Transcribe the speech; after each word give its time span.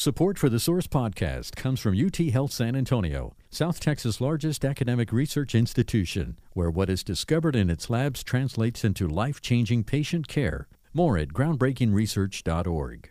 Support 0.00 0.38
for 0.38 0.48
the 0.48 0.60
Source 0.60 0.86
podcast 0.86 1.56
comes 1.56 1.80
from 1.80 1.98
UT 1.98 2.18
Health 2.18 2.52
San 2.52 2.76
Antonio, 2.76 3.34
South 3.50 3.80
Texas' 3.80 4.20
largest 4.20 4.64
academic 4.64 5.12
research 5.12 5.56
institution, 5.56 6.38
where 6.52 6.70
what 6.70 6.88
is 6.88 7.02
discovered 7.02 7.56
in 7.56 7.68
its 7.68 7.90
labs 7.90 8.22
translates 8.22 8.84
into 8.84 9.08
life 9.08 9.40
changing 9.40 9.82
patient 9.82 10.28
care. 10.28 10.68
More 10.94 11.18
at 11.18 11.30
groundbreakingresearch.org. 11.30 13.10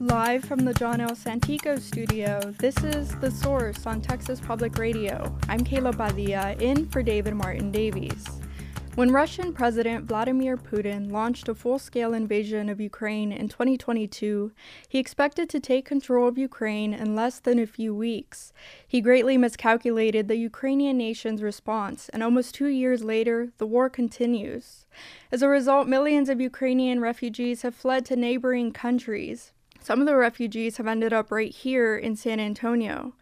Live 0.00 0.44
from 0.44 0.64
the 0.64 0.74
John 0.74 1.00
L. 1.00 1.10
Santikos 1.10 1.82
studio, 1.82 2.40
this 2.58 2.76
is 2.82 3.14
The 3.20 3.30
Source 3.30 3.86
on 3.86 4.00
Texas 4.00 4.40
Public 4.40 4.76
Radio. 4.76 5.38
I'm 5.48 5.60
Kayla 5.60 5.96
Padilla, 5.96 6.54
in 6.54 6.88
for 6.88 7.04
David 7.04 7.34
Martin 7.34 7.70
Davies. 7.70 8.26
When 8.96 9.10
Russian 9.10 9.52
President 9.52 10.04
Vladimir 10.04 10.56
Putin 10.56 11.10
launched 11.10 11.48
a 11.48 11.54
full 11.56 11.80
scale 11.80 12.14
invasion 12.14 12.68
of 12.68 12.80
Ukraine 12.80 13.32
in 13.32 13.48
2022, 13.48 14.52
he 14.88 15.00
expected 15.00 15.48
to 15.48 15.58
take 15.58 15.84
control 15.84 16.28
of 16.28 16.38
Ukraine 16.38 16.94
in 16.94 17.16
less 17.16 17.40
than 17.40 17.58
a 17.58 17.66
few 17.66 17.92
weeks. 17.92 18.52
He 18.86 19.00
greatly 19.00 19.36
miscalculated 19.36 20.28
the 20.28 20.36
Ukrainian 20.36 20.96
nation's 20.96 21.42
response, 21.42 22.08
and 22.10 22.22
almost 22.22 22.54
two 22.54 22.68
years 22.68 23.02
later, 23.02 23.48
the 23.58 23.66
war 23.66 23.90
continues. 23.90 24.86
As 25.32 25.42
a 25.42 25.48
result, 25.48 25.88
millions 25.88 26.28
of 26.28 26.40
Ukrainian 26.40 27.00
refugees 27.00 27.62
have 27.62 27.74
fled 27.74 28.04
to 28.06 28.14
neighboring 28.14 28.70
countries. 28.70 29.50
Some 29.80 30.00
of 30.00 30.06
the 30.06 30.16
refugees 30.16 30.78
have 30.78 30.86
ended 30.86 31.12
up 31.12 31.30
right 31.30 31.52
here 31.52 31.94
in 31.94 32.14
San 32.16 32.40
Antonio. 32.40 33.12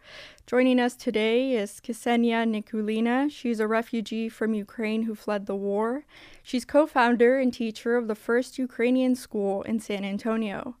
Joining 0.45 0.77
us 0.77 0.95
today 0.95 1.53
is 1.53 1.79
Ksenia 1.81 2.45
Nikulina. 2.45 3.31
She's 3.31 3.61
a 3.61 3.67
refugee 3.67 4.27
from 4.27 4.53
Ukraine 4.53 5.03
who 5.03 5.15
fled 5.15 5.45
the 5.45 5.55
war. 5.55 6.03
She's 6.43 6.65
co 6.65 6.85
founder 6.85 7.39
and 7.39 7.53
teacher 7.53 7.95
of 7.95 8.09
the 8.09 8.15
first 8.15 8.59
Ukrainian 8.59 9.15
school 9.15 9.61
in 9.61 9.79
San 9.79 10.03
Antonio. 10.03 10.75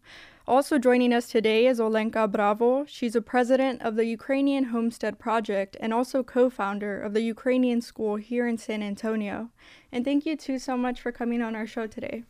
Also 0.45 0.77
joining 0.77 1.13
us 1.13 1.27
today 1.27 1.65
is 1.65 1.79
Olenka 1.79 2.29
Bravo. 2.29 2.83
She's 2.85 3.15
a 3.15 3.21
president 3.21 3.81
of 3.81 3.95
the 3.95 4.05
Ukrainian 4.05 4.65
Homestead 4.65 5.17
Project 5.17 5.77
and 5.79 5.93
also 5.93 6.23
co 6.23 6.49
founder 6.49 7.01
of 7.01 7.13
the 7.13 7.21
Ukrainian 7.21 7.79
school 7.79 8.17
here 8.17 8.45
in 8.45 8.57
San 8.57 8.83
Antonio. 8.83 9.49
And 9.93 10.03
thank 10.03 10.25
you 10.25 10.35
two 10.35 10.59
so 10.59 10.75
much 10.75 10.99
for 10.99 11.13
coming 11.13 11.41
on 11.41 11.55
our 11.55 11.65
show 11.65 11.87
today. 11.87 12.25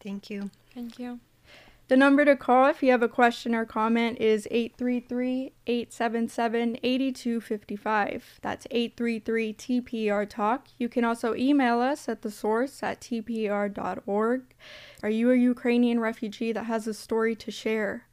Thank 0.00 0.30
you. 0.30 0.50
Thank 0.74 0.98
you. 0.98 1.20
The 1.88 1.96
number 1.96 2.26
to 2.26 2.36
call 2.36 2.66
if 2.66 2.82
you 2.82 2.90
have 2.90 3.02
a 3.02 3.08
question 3.08 3.54
or 3.54 3.64
comment 3.64 4.18
is 4.18 4.46
833 4.50 5.52
877 5.66 6.76
8255. 6.82 8.38
That's 8.42 8.66
833 8.70 9.54
TPR 9.54 10.28
Talk. 10.28 10.68
You 10.76 10.90
can 10.90 11.04
also 11.04 11.34
email 11.34 11.80
us 11.80 12.06
at 12.06 12.20
the 12.20 12.30
source 12.30 12.82
at 12.82 13.00
tpr.org. 13.00 14.42
Are 15.02 15.10
you 15.10 15.30
a 15.30 15.36
Ukrainian 15.36 15.98
refugee 15.98 16.52
that 16.52 16.64
has 16.64 16.86
a 16.86 16.92
story 16.92 17.34
to 17.36 17.50
share? 17.50 18.04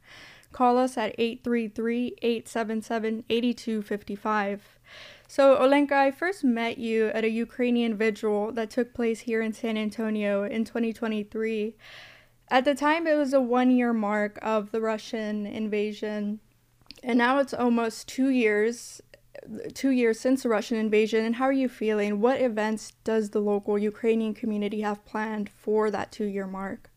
Call 0.52 0.78
us 0.78 0.96
at 0.96 1.14
833 1.18 2.16
877 2.22 3.24
8255. 3.28 4.78
So, 5.28 5.54
Olenka, 5.58 5.92
I 5.92 6.10
first 6.12 6.44
met 6.44 6.78
you 6.78 7.08
at 7.08 7.24
a 7.24 7.28
Ukrainian 7.28 7.94
vigil 7.94 8.52
that 8.52 8.70
took 8.70 8.94
place 8.94 9.20
here 9.20 9.42
in 9.42 9.52
San 9.52 9.76
Antonio 9.76 10.44
in 10.44 10.64
2023. 10.64 11.74
At 12.48 12.64
the 12.64 12.74
time, 12.74 13.06
it 13.06 13.16
was 13.16 13.32
a 13.32 13.40
one 13.40 13.70
year 13.70 13.92
mark 13.92 14.38
of 14.40 14.70
the 14.70 14.80
Russian 14.80 15.46
invasion, 15.46 16.40
and 17.02 17.18
now 17.18 17.38
it's 17.38 17.54
almost 17.54 18.08
two 18.08 18.28
years. 18.28 19.00
Two 19.74 19.90
years 19.90 20.18
since 20.18 20.42
the 20.42 20.48
Russian 20.48 20.76
invasion, 20.76 21.24
and 21.24 21.36
how 21.36 21.44
are 21.44 21.52
you 21.52 21.68
feeling? 21.68 22.20
What 22.20 22.40
events 22.40 22.94
does 23.04 23.30
the 23.30 23.38
local 23.38 23.78
Ukrainian 23.78 24.34
community 24.34 24.80
have 24.80 25.04
planned 25.04 25.48
for 25.50 25.88
that 25.90 26.10
two 26.10 26.24
year 26.24 26.46
mark? 26.46 26.90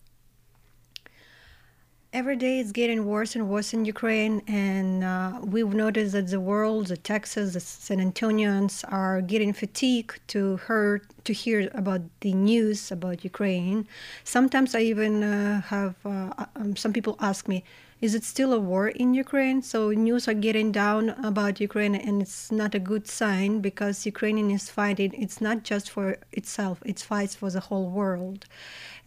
Every 2.12 2.38
day 2.38 2.60
it's 2.60 2.72
getting 2.72 3.06
worse 3.06 3.36
and 3.36 3.48
worse 3.48 3.72
in 3.72 3.86
Ukraine, 3.86 4.42
and 4.48 5.04
uh, 5.04 5.42
we've 5.44 5.76
noticed 5.76 6.14
that 6.14 6.26
the 6.26 6.40
world, 6.40 6.88
the 6.88 6.98
Texas, 6.98 7.54
the 7.54 7.60
San 7.60 8.00
Antonians 8.00 8.84
are 8.92 9.22
getting 9.22 9.54
fatigued 9.54 10.20
to 10.30 10.60
hear 10.66 11.04
to 11.26 11.34
hear 11.34 11.70
about 11.76 12.02
the 12.22 12.34
news 12.34 12.92
about 12.92 13.24
Ukraine. 13.24 13.88
Sometimes 14.24 14.74
I 14.74 14.80
even 14.80 15.22
uh, 15.22 15.62
have 15.62 15.96
uh, 16.04 16.46
um, 16.56 16.76
some 16.76 16.94
people 16.94 17.16
ask 17.20 17.48
me, 17.48 17.64
"Is 18.02 18.16
it 18.16 18.24
still 18.24 18.54
a 18.54 18.60
war 18.60 18.88
in 18.88 19.14
Ukraine?" 19.14 19.62
So 19.62 19.92
news 19.92 20.28
are 20.28 20.34
getting 20.48 20.72
down 20.72 21.10
about 21.32 21.60
Ukraine, 21.60 21.96
and 21.96 22.22
it's 22.22 22.52
not 22.52 22.74
a 22.76 22.86
good 22.92 23.06
sign 23.08 23.60
because 23.60 24.06
Ukrainian 24.14 24.50
is 24.52 24.70
fighting. 24.70 25.12
It's 25.24 25.42
not 25.42 25.64
just 25.64 25.90
for 25.90 26.18
itself; 26.32 26.78
it 26.86 27.00
fights 27.00 27.36
for 27.36 27.50
the 27.52 27.66
whole 27.68 27.90
world 27.90 28.46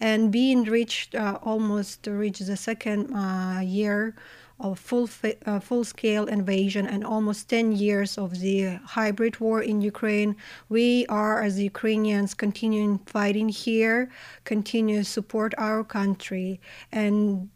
and 0.03 0.33
being 0.33 0.65
reached 0.65 1.15
uh, 1.15 1.39
almost 1.43 2.07
reached 2.09 2.45
the 2.45 2.57
second 2.57 3.15
uh, 3.15 3.61
year 3.61 4.17
of 4.59 4.79
full 4.79 5.09
uh, 5.47 5.61
full 5.61 5.85
scale 5.85 6.27
invasion 6.27 6.87
and 6.87 7.05
almost 7.05 7.49
10 7.49 7.73
years 7.73 8.19
of 8.19 8.41
the 8.41 8.81
hybrid 8.85 9.39
war 9.41 9.63
in 9.63 9.81
Ukraine 9.81 10.35
we 10.69 11.07
are 11.07 11.41
as 11.43 11.59
Ukrainians 11.59 12.35
continuing 12.35 12.99
fighting 13.07 13.49
here 13.49 14.11
continue 14.45 15.03
support 15.05 15.55
our 15.57 15.83
country 15.85 16.61
and 16.91 17.49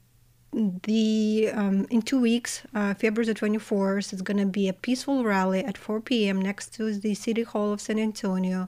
the 0.56 1.50
um, 1.52 1.86
in 1.90 2.00
two 2.00 2.18
weeks, 2.18 2.62
uh, 2.74 2.94
February 2.94 3.26
the 3.26 3.38
24th, 3.38 4.12
it's 4.12 4.22
going 4.22 4.38
to 4.38 4.46
be 4.46 4.68
a 4.68 4.72
peaceful 4.72 5.22
rally 5.22 5.62
at 5.62 5.76
4 5.76 6.00
p.m. 6.00 6.40
next 6.40 6.72
to 6.74 6.94
the 6.98 7.14
City 7.14 7.42
Hall 7.42 7.74
of 7.74 7.80
San 7.80 7.98
Antonio, 7.98 8.66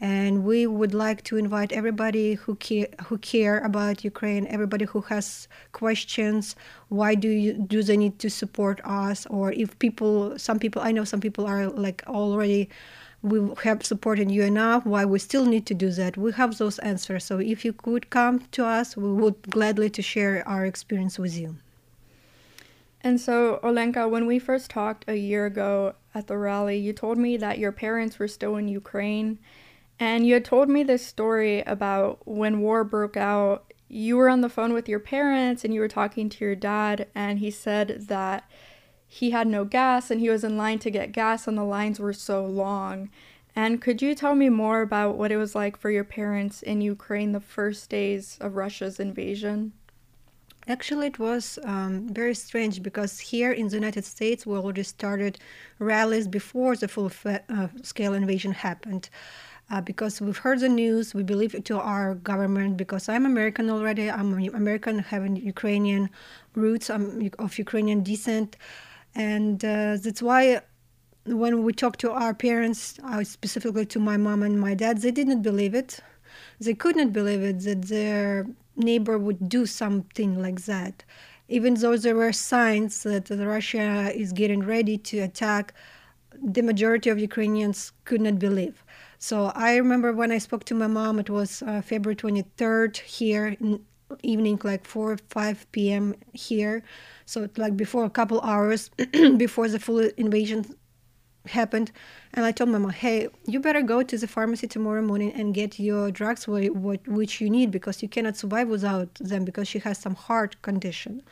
and 0.00 0.44
we 0.44 0.66
would 0.66 0.94
like 0.94 1.24
to 1.24 1.36
invite 1.36 1.72
everybody 1.72 2.34
who 2.34 2.54
care 2.54 2.88
who 3.06 3.18
care 3.18 3.58
about 3.58 4.02
Ukraine, 4.02 4.46
everybody 4.46 4.86
who 4.86 5.02
has 5.02 5.46
questions. 5.72 6.56
Why 6.88 7.14
do 7.14 7.28
you 7.28 7.52
do 7.52 7.82
they 7.82 7.98
need 7.98 8.18
to 8.20 8.30
support 8.30 8.80
us? 8.84 9.26
Or 9.26 9.52
if 9.52 9.78
people, 9.78 10.38
some 10.38 10.58
people, 10.58 10.80
I 10.80 10.92
know 10.92 11.04
some 11.04 11.20
people 11.20 11.46
are 11.46 11.66
like 11.68 12.02
already 12.06 12.70
we 13.22 13.50
have 13.64 13.84
supported 13.84 14.30
you 14.30 14.42
enough 14.42 14.86
why 14.86 15.04
we 15.04 15.18
still 15.18 15.46
need 15.46 15.66
to 15.66 15.74
do 15.74 15.90
that. 15.90 16.16
We 16.16 16.32
have 16.32 16.58
those 16.58 16.78
answers. 16.80 17.24
So 17.24 17.38
if 17.38 17.64
you 17.64 17.72
could 17.72 18.10
come 18.10 18.40
to 18.52 18.64
us 18.64 18.96
we 18.96 19.12
would 19.12 19.42
gladly 19.42 19.90
to 19.90 20.02
share 20.02 20.46
our 20.46 20.64
experience 20.64 21.18
with 21.18 21.36
you. 21.36 21.56
And 23.00 23.20
so 23.20 23.60
olenka 23.62 24.08
when 24.10 24.26
we 24.26 24.38
first 24.38 24.70
talked 24.70 25.04
a 25.08 25.16
year 25.16 25.46
ago 25.46 25.94
at 26.14 26.26
the 26.26 26.36
rally 26.36 26.78
you 26.78 26.92
told 26.92 27.18
me 27.18 27.36
that 27.36 27.58
your 27.58 27.72
parents 27.72 28.18
were 28.18 28.28
still 28.28 28.56
in 28.56 28.68
ukraine 28.68 29.38
and 29.98 30.26
you 30.26 30.34
had 30.34 30.44
told 30.44 30.68
me 30.68 30.82
this 30.82 31.06
story 31.06 31.62
about 31.62 32.26
when 32.26 32.60
war 32.60 32.84
broke 32.84 33.16
out. 33.16 33.72
You 33.88 34.16
were 34.16 34.28
on 34.28 34.40
the 34.40 34.48
phone 34.48 34.72
with 34.72 34.88
your 34.88 34.98
parents 34.98 35.64
and 35.64 35.72
you 35.72 35.80
were 35.80 35.88
talking 35.88 36.28
to 36.28 36.44
your 36.44 36.56
dad 36.56 37.06
and 37.14 37.38
he 37.38 37.50
said 37.50 38.08
that 38.08 38.48
he 39.08 39.30
had 39.30 39.46
no 39.46 39.64
gas 39.64 40.10
and 40.10 40.20
he 40.20 40.28
was 40.28 40.44
in 40.44 40.56
line 40.56 40.78
to 40.80 40.90
get 40.90 41.12
gas 41.12 41.46
and 41.46 41.56
the 41.56 41.64
lines 41.64 41.98
were 42.00 42.12
so 42.12 42.44
long. 42.44 43.08
And 43.54 43.80
could 43.80 44.02
you 44.02 44.14
tell 44.14 44.34
me 44.34 44.50
more 44.50 44.82
about 44.82 45.16
what 45.16 45.32
it 45.32 45.38
was 45.38 45.54
like 45.54 45.78
for 45.78 45.90
your 45.90 46.04
parents 46.04 46.62
in 46.62 46.82
Ukraine 46.82 47.32
the 47.32 47.40
first 47.40 47.88
days 47.88 48.36
of 48.40 48.56
Russia's 48.56 49.00
invasion? 49.00 49.72
Actually, 50.68 51.06
it 51.06 51.18
was 51.18 51.58
um, 51.64 52.08
very 52.12 52.34
strange 52.34 52.82
because 52.82 53.20
here 53.20 53.52
in 53.52 53.68
the 53.68 53.76
United 53.76 54.04
States, 54.04 54.44
we 54.44 54.56
already 54.56 54.82
started 54.82 55.38
rallies 55.78 56.26
before 56.26 56.74
the 56.76 56.88
full 56.88 57.08
fa- 57.08 57.44
uh, 57.48 57.68
scale 57.82 58.14
invasion 58.14 58.52
happened. 58.52 59.08
Uh, 59.68 59.80
because 59.80 60.20
we've 60.20 60.38
heard 60.38 60.60
the 60.60 60.68
news, 60.68 61.14
we 61.14 61.22
believe 61.22 61.54
it 61.54 61.64
to 61.64 61.78
our 61.78 62.14
government. 62.16 62.76
Because 62.76 63.08
I'm 63.08 63.24
American 63.26 63.70
already, 63.70 64.10
I'm 64.10 64.32
American, 64.54 64.98
having 64.98 65.36
Ukrainian 65.36 66.10
roots, 66.54 66.90
I'm 66.90 67.30
of 67.38 67.58
Ukrainian 67.58 68.02
descent 68.02 68.56
and 69.16 69.64
uh, 69.64 69.96
that's 69.96 70.20
why 70.20 70.60
when 71.24 71.64
we 71.64 71.72
talked 71.72 72.00
to 72.00 72.12
our 72.12 72.34
parents, 72.34 73.00
specifically 73.22 73.86
to 73.86 73.98
my 73.98 74.16
mom 74.18 74.42
and 74.42 74.60
my 74.60 74.74
dad, 74.74 74.98
they 74.98 75.10
didn't 75.10 75.42
believe 75.42 75.74
it. 75.74 76.00
They 76.60 76.74
could 76.74 76.96
not 76.96 77.12
believe 77.12 77.42
it 77.42 77.60
that 77.60 77.82
their 77.88 78.46
neighbor 78.76 79.18
would 79.18 79.48
do 79.48 79.64
something 79.64 80.40
like 80.40 80.66
that. 80.66 81.02
Even 81.48 81.74
though 81.74 81.96
there 81.96 82.14
were 82.14 82.32
signs 82.32 83.02
that 83.04 83.30
Russia 83.30 84.12
is 84.14 84.32
getting 84.32 84.62
ready 84.62 84.98
to 84.98 85.20
attack, 85.20 85.72
the 86.42 86.62
majority 86.62 87.08
of 87.08 87.18
Ukrainians 87.18 87.92
could 88.04 88.20
not 88.20 88.38
believe. 88.38 88.84
So 89.18 89.46
I 89.54 89.76
remember 89.76 90.12
when 90.12 90.30
I 90.30 90.38
spoke 90.38 90.64
to 90.64 90.74
my 90.74 90.88
mom, 90.88 91.18
it 91.18 91.30
was 91.30 91.62
uh, 91.62 91.80
February 91.80 92.16
23rd 92.16 92.98
here 92.98 93.56
in 93.60 93.80
evening, 94.22 94.60
like 94.62 94.84
4 94.84 95.12
or 95.12 95.16
5 95.30 95.72
p.m. 95.72 96.14
here. 96.32 96.82
So 97.26 97.48
like 97.56 97.76
before 97.76 98.04
a 98.04 98.10
couple 98.10 98.40
hours 98.40 98.88
before 99.36 99.68
the 99.68 99.78
full 99.78 99.98
invasion 100.16 100.64
happened 101.48 101.92
and 102.34 102.44
i 102.44 102.52
told 102.52 102.70
mama 102.70 102.92
hey 102.92 103.28
you 103.46 103.60
better 103.60 103.82
go 103.82 104.02
to 104.02 104.18
the 104.18 104.26
pharmacy 104.26 104.66
tomorrow 104.66 105.02
morning 105.02 105.32
and 105.32 105.54
get 105.54 105.78
your 105.78 106.10
drugs 106.10 106.46
what, 106.48 107.06
which 107.06 107.40
you 107.40 107.48
need 107.48 107.70
because 107.70 108.02
you 108.02 108.08
cannot 108.08 108.36
survive 108.36 108.68
without 108.68 109.14
them 109.16 109.44
because 109.44 109.68
she 109.68 109.78
has 109.78 109.98
some 109.98 110.14
heart 110.14 110.60
condition. 110.62 111.22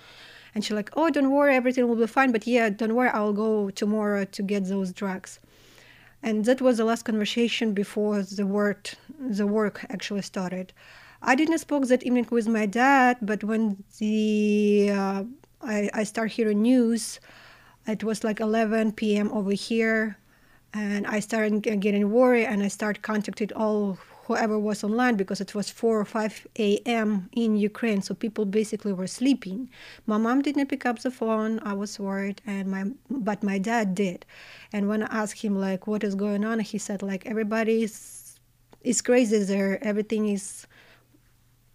And 0.54 0.64
she's 0.64 0.74
like 0.74 0.90
oh 0.96 1.10
don't 1.10 1.30
worry 1.32 1.56
everything 1.56 1.88
will 1.88 1.96
be 1.96 2.06
fine 2.06 2.30
but 2.30 2.46
yeah 2.46 2.68
don't 2.70 2.94
worry 2.94 3.08
i'll 3.08 3.32
go 3.32 3.70
tomorrow 3.70 4.24
to 4.24 4.42
get 4.42 4.66
those 4.66 4.92
drugs. 4.92 5.40
And 6.22 6.44
that 6.46 6.62
was 6.62 6.78
the 6.78 6.84
last 6.84 7.04
conversation 7.04 7.74
before 7.74 8.22
the 8.22 8.46
work 8.46 8.94
the 9.18 9.46
work 9.46 9.84
actually 9.90 10.22
started. 10.22 10.72
I 11.22 11.34
didn't 11.34 11.58
spoke 11.58 11.86
that 11.88 12.02
evening 12.02 12.28
with 12.30 12.46
my 12.46 12.66
dad, 12.66 13.18
but 13.20 13.42
when 13.42 13.82
the 13.98 14.90
uh, 14.92 15.24
I, 15.64 15.90
I 15.92 16.04
start 16.04 16.32
hearing 16.32 16.62
news, 16.62 17.20
it 17.86 18.02
was 18.02 18.24
like 18.24 18.40
11 18.40 18.92
p.m. 18.92 19.30
over 19.32 19.52
here, 19.52 20.16
and 20.72 21.06
I 21.06 21.20
started 21.20 21.66
uh, 21.66 21.76
getting 21.76 22.10
worried, 22.10 22.46
and 22.46 22.62
I 22.62 22.68
started 22.68 23.02
contacting 23.02 23.52
all 23.54 23.98
whoever 24.26 24.58
was 24.58 24.82
online 24.82 25.16
because 25.16 25.40
it 25.40 25.54
was 25.54 25.68
4 25.68 26.00
or 26.00 26.04
5 26.04 26.46
a.m. 26.58 27.28
in 27.32 27.56
Ukraine, 27.56 28.00
so 28.00 28.14
people 28.14 28.46
basically 28.46 28.92
were 28.92 29.06
sleeping. 29.06 29.68
My 30.06 30.16
mom 30.16 30.40
didn't 30.40 30.66
pick 30.68 30.86
up 30.86 31.00
the 31.00 31.10
phone. 31.10 31.60
I 31.60 31.74
was 31.74 32.00
worried, 32.00 32.40
and 32.46 32.70
my 32.70 32.84
but 33.10 33.42
my 33.42 33.58
dad 33.58 33.94
did. 33.94 34.24
And 34.72 34.88
when 34.88 35.02
I 35.02 35.22
asked 35.22 35.42
him 35.42 35.56
like 35.58 35.86
what 35.86 36.02
is 36.02 36.14
going 36.14 36.44
on, 36.44 36.60
he 36.60 36.78
said 36.78 37.02
like 37.02 37.26
everybody's 37.26 38.38
is 38.82 39.02
crazy 39.02 39.42
there. 39.44 39.82
Everything 39.84 40.28
is 40.28 40.66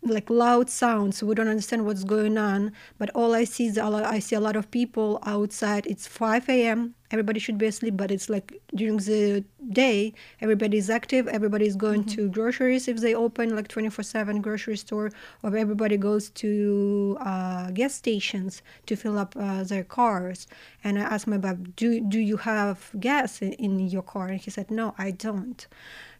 like 0.02 0.30
loud 0.30 0.70
sounds. 0.70 1.22
We 1.22 1.36
don't 1.36 1.48
understand 1.48 1.86
what's 1.86 2.04
going 2.04 2.38
on. 2.38 2.72
But 2.98 3.10
all 3.12 3.36
I 3.36 3.44
see 3.44 3.68
is 3.68 3.78
a 3.78 3.90
lot, 3.90 4.06
I 4.06 4.20
see 4.20 4.36
a 4.36 4.40
lot 4.40 4.56
of 4.56 4.72
people 4.72 5.20
outside. 5.26 5.86
It's 5.88 6.08
5 6.08 6.50
a.m. 6.50 6.96
Everybody 7.12 7.40
should 7.40 7.58
be 7.58 7.66
asleep, 7.66 7.98
but 7.98 8.12
it's 8.12 8.30
like 8.30 8.62
during 8.76 8.98
the 8.98 9.44
day, 9.72 10.14
everybody's 10.42 10.90
active. 10.92 11.28
Everybody's 11.28 11.76
going 11.76 12.04
mm-hmm. 12.04 12.16
to 12.16 12.30
groceries 12.30 12.88
if 12.88 12.98
they 12.98 13.16
open 13.16 13.56
like 13.56 13.68
24/7 13.68 14.44
grocery 14.44 14.78
store, 14.78 15.10
or 15.42 15.58
everybody 15.58 15.98
goes 15.98 16.30
to 16.42 17.18
uh, 17.20 17.72
gas 17.72 17.96
stations 17.96 18.62
to 18.86 18.96
fill 18.96 19.18
up 19.18 19.36
uh, 19.40 19.64
their 19.64 19.84
cars. 19.84 20.46
And 20.84 21.00
I 21.00 21.02
asked 21.02 21.26
my 21.26 21.38
dad, 21.38 21.76
"Do 21.76 22.00
do 22.00 22.20
you 22.20 22.38
have 22.38 22.92
gas 23.00 23.42
in, 23.42 23.54
in 23.54 23.80
your 23.80 24.04
car?" 24.04 24.28
And 24.28 24.40
he 24.40 24.52
said, 24.52 24.70
"No, 24.70 24.94
I 25.00 25.10
don't." 25.10 25.66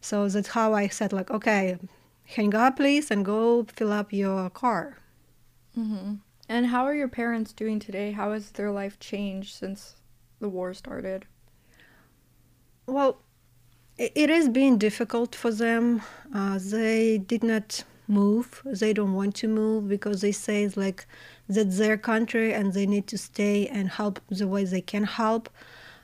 So 0.00 0.28
that's 0.28 0.48
how 0.48 0.72
I 0.74 0.88
said 0.88 1.12
like, 1.12 1.30
okay, 1.30 1.78
hang 2.34 2.54
up, 2.54 2.76
please, 2.76 3.10
and 3.10 3.24
go 3.24 3.64
fill 3.64 3.92
up 3.92 4.12
your 4.12 4.50
car. 4.50 4.98
Mm-hmm. 5.78 6.14
And 6.48 6.66
how 6.66 6.84
are 6.84 6.94
your 6.94 7.08
parents 7.08 7.52
doing 7.52 7.78
today? 7.78 8.12
How 8.12 8.32
has 8.32 8.50
their 8.52 8.70
life 8.70 8.98
changed 8.98 9.54
since 9.54 9.96
the 10.40 10.48
war 10.48 10.74
started? 10.74 11.26
Well, 12.86 13.22
it 13.98 14.30
is 14.30 14.48
being 14.48 14.78
difficult 14.78 15.34
for 15.34 15.52
them. 15.52 16.02
Uh, 16.34 16.58
they 16.60 17.18
did 17.18 17.44
not 17.44 17.84
move. 18.08 18.62
They 18.64 18.92
don't 18.92 19.14
want 19.14 19.34
to 19.36 19.48
move 19.48 19.88
because 19.88 20.22
they 20.22 20.32
say 20.32 20.64
it's 20.64 20.76
like 20.76 21.06
that's 21.48 21.78
their 21.78 21.96
country 21.96 22.52
and 22.52 22.72
they 22.72 22.86
need 22.86 23.06
to 23.08 23.18
stay 23.18 23.68
and 23.68 23.88
help 23.88 24.20
the 24.28 24.48
way 24.48 24.64
they 24.64 24.80
can 24.80 25.04
help. 25.04 25.48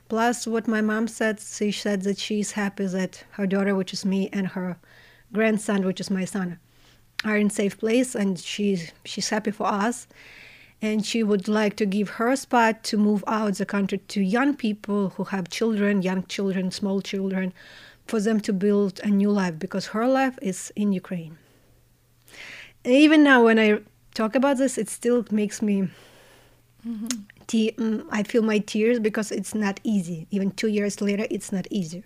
Plus, 0.07 0.47
what 0.47 0.67
my 0.67 0.79
mom 0.79 1.07
said, 1.07 1.39
she 1.41 1.71
said 1.71 2.03
that 2.03 2.17
she's 2.17 2.51
happy 2.51 2.85
that 2.85 3.25
her 3.31 3.45
daughter, 3.45 3.75
which 3.75 3.91
is 3.91 4.05
me, 4.05 4.29
and 4.31 4.47
her 4.47 4.77
grandson, 5.33 5.85
which 5.85 5.99
is 5.99 6.09
my 6.09 6.25
son, 6.25 6.59
are 7.23 7.37
in 7.37 7.49
safe 7.49 7.77
place, 7.77 8.15
and 8.15 8.39
she's 8.39 8.91
she's 9.05 9.29
happy 9.29 9.51
for 9.51 9.67
us. 9.67 10.07
And 10.79 11.03
she 11.03 11.23
would 11.23 11.47
like 11.47 11.75
to 11.77 11.87
give 11.87 12.09
her 12.09 12.35
spot 12.35 12.83
to 12.83 12.97
move 12.97 13.23
out 13.25 13.55
the 13.55 13.65
country 13.65 13.97
to 13.97 14.21
young 14.21 14.55
people 14.55 15.09
who 15.09 15.23
have 15.23 15.49
children, 15.49 16.03
young 16.03 16.23
children, 16.27 16.69
small 16.69 17.01
children, 17.01 17.51
for 18.05 18.21
them 18.21 18.39
to 18.41 18.53
build 18.53 18.99
a 19.03 19.07
new 19.07 19.31
life 19.31 19.57
because 19.57 19.87
her 19.87 20.07
life 20.07 20.37
is 20.39 20.71
in 20.75 20.93
Ukraine. 20.93 21.39
And 22.85 22.93
even 22.93 23.23
now, 23.23 23.43
when 23.43 23.57
I 23.57 23.79
talk 24.13 24.35
about 24.35 24.57
this, 24.57 24.77
it 24.77 24.89
still 24.89 25.25
makes 25.31 25.61
me. 25.61 25.89
Mm-hmm. 26.87 27.07
Te- 27.47 27.71
mm, 27.71 28.05
I 28.11 28.23
feel 28.23 28.43
my 28.43 28.59
tears 28.59 28.99
because 28.99 29.31
it's 29.31 29.55
not 29.55 29.79
easy. 29.83 30.27
Even 30.31 30.51
two 30.51 30.67
years 30.67 31.01
later, 31.01 31.25
it's 31.31 31.51
not 31.51 31.65
easy. 31.71 32.03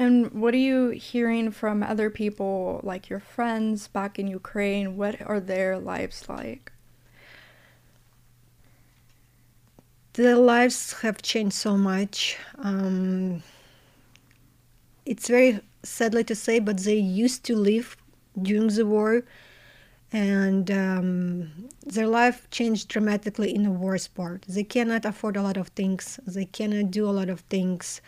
And 0.00 0.32
what 0.32 0.54
are 0.54 0.64
you 0.70 0.88
hearing 0.92 1.50
from 1.50 1.82
other 1.82 2.08
people, 2.08 2.80
like 2.82 3.10
your 3.10 3.20
friends 3.20 3.86
back 3.86 4.18
in 4.18 4.28
Ukraine? 4.28 4.96
What 4.96 5.20
are 5.20 5.40
their 5.40 5.78
lives 5.78 6.26
like? 6.26 6.72
Their 10.14 10.36
lives 10.36 10.94
have 11.02 11.20
changed 11.20 11.54
so 11.54 11.76
much. 11.76 12.38
Um, 12.60 13.42
it's 15.04 15.28
very 15.28 15.60
sadly 15.82 16.24
to 16.24 16.34
say, 16.34 16.60
but 16.60 16.78
they 16.78 16.96
used 16.96 17.44
to 17.44 17.54
live 17.54 17.94
during 18.40 18.68
the 18.68 18.86
war, 18.86 19.22
and 20.12 20.70
um, 20.70 21.68
their 21.84 22.06
life 22.06 22.48
changed 22.50 22.88
dramatically 22.88 23.54
in 23.54 23.64
the 23.64 23.70
worst 23.70 24.14
part. 24.14 24.46
They 24.48 24.64
cannot 24.64 25.04
afford 25.04 25.36
a 25.36 25.42
lot 25.42 25.58
of 25.58 25.68
things. 25.68 26.18
They 26.26 26.46
cannot 26.46 26.90
do 26.90 27.06
a 27.06 27.12
lot 27.12 27.28
of 27.28 27.40
things. 27.40 28.00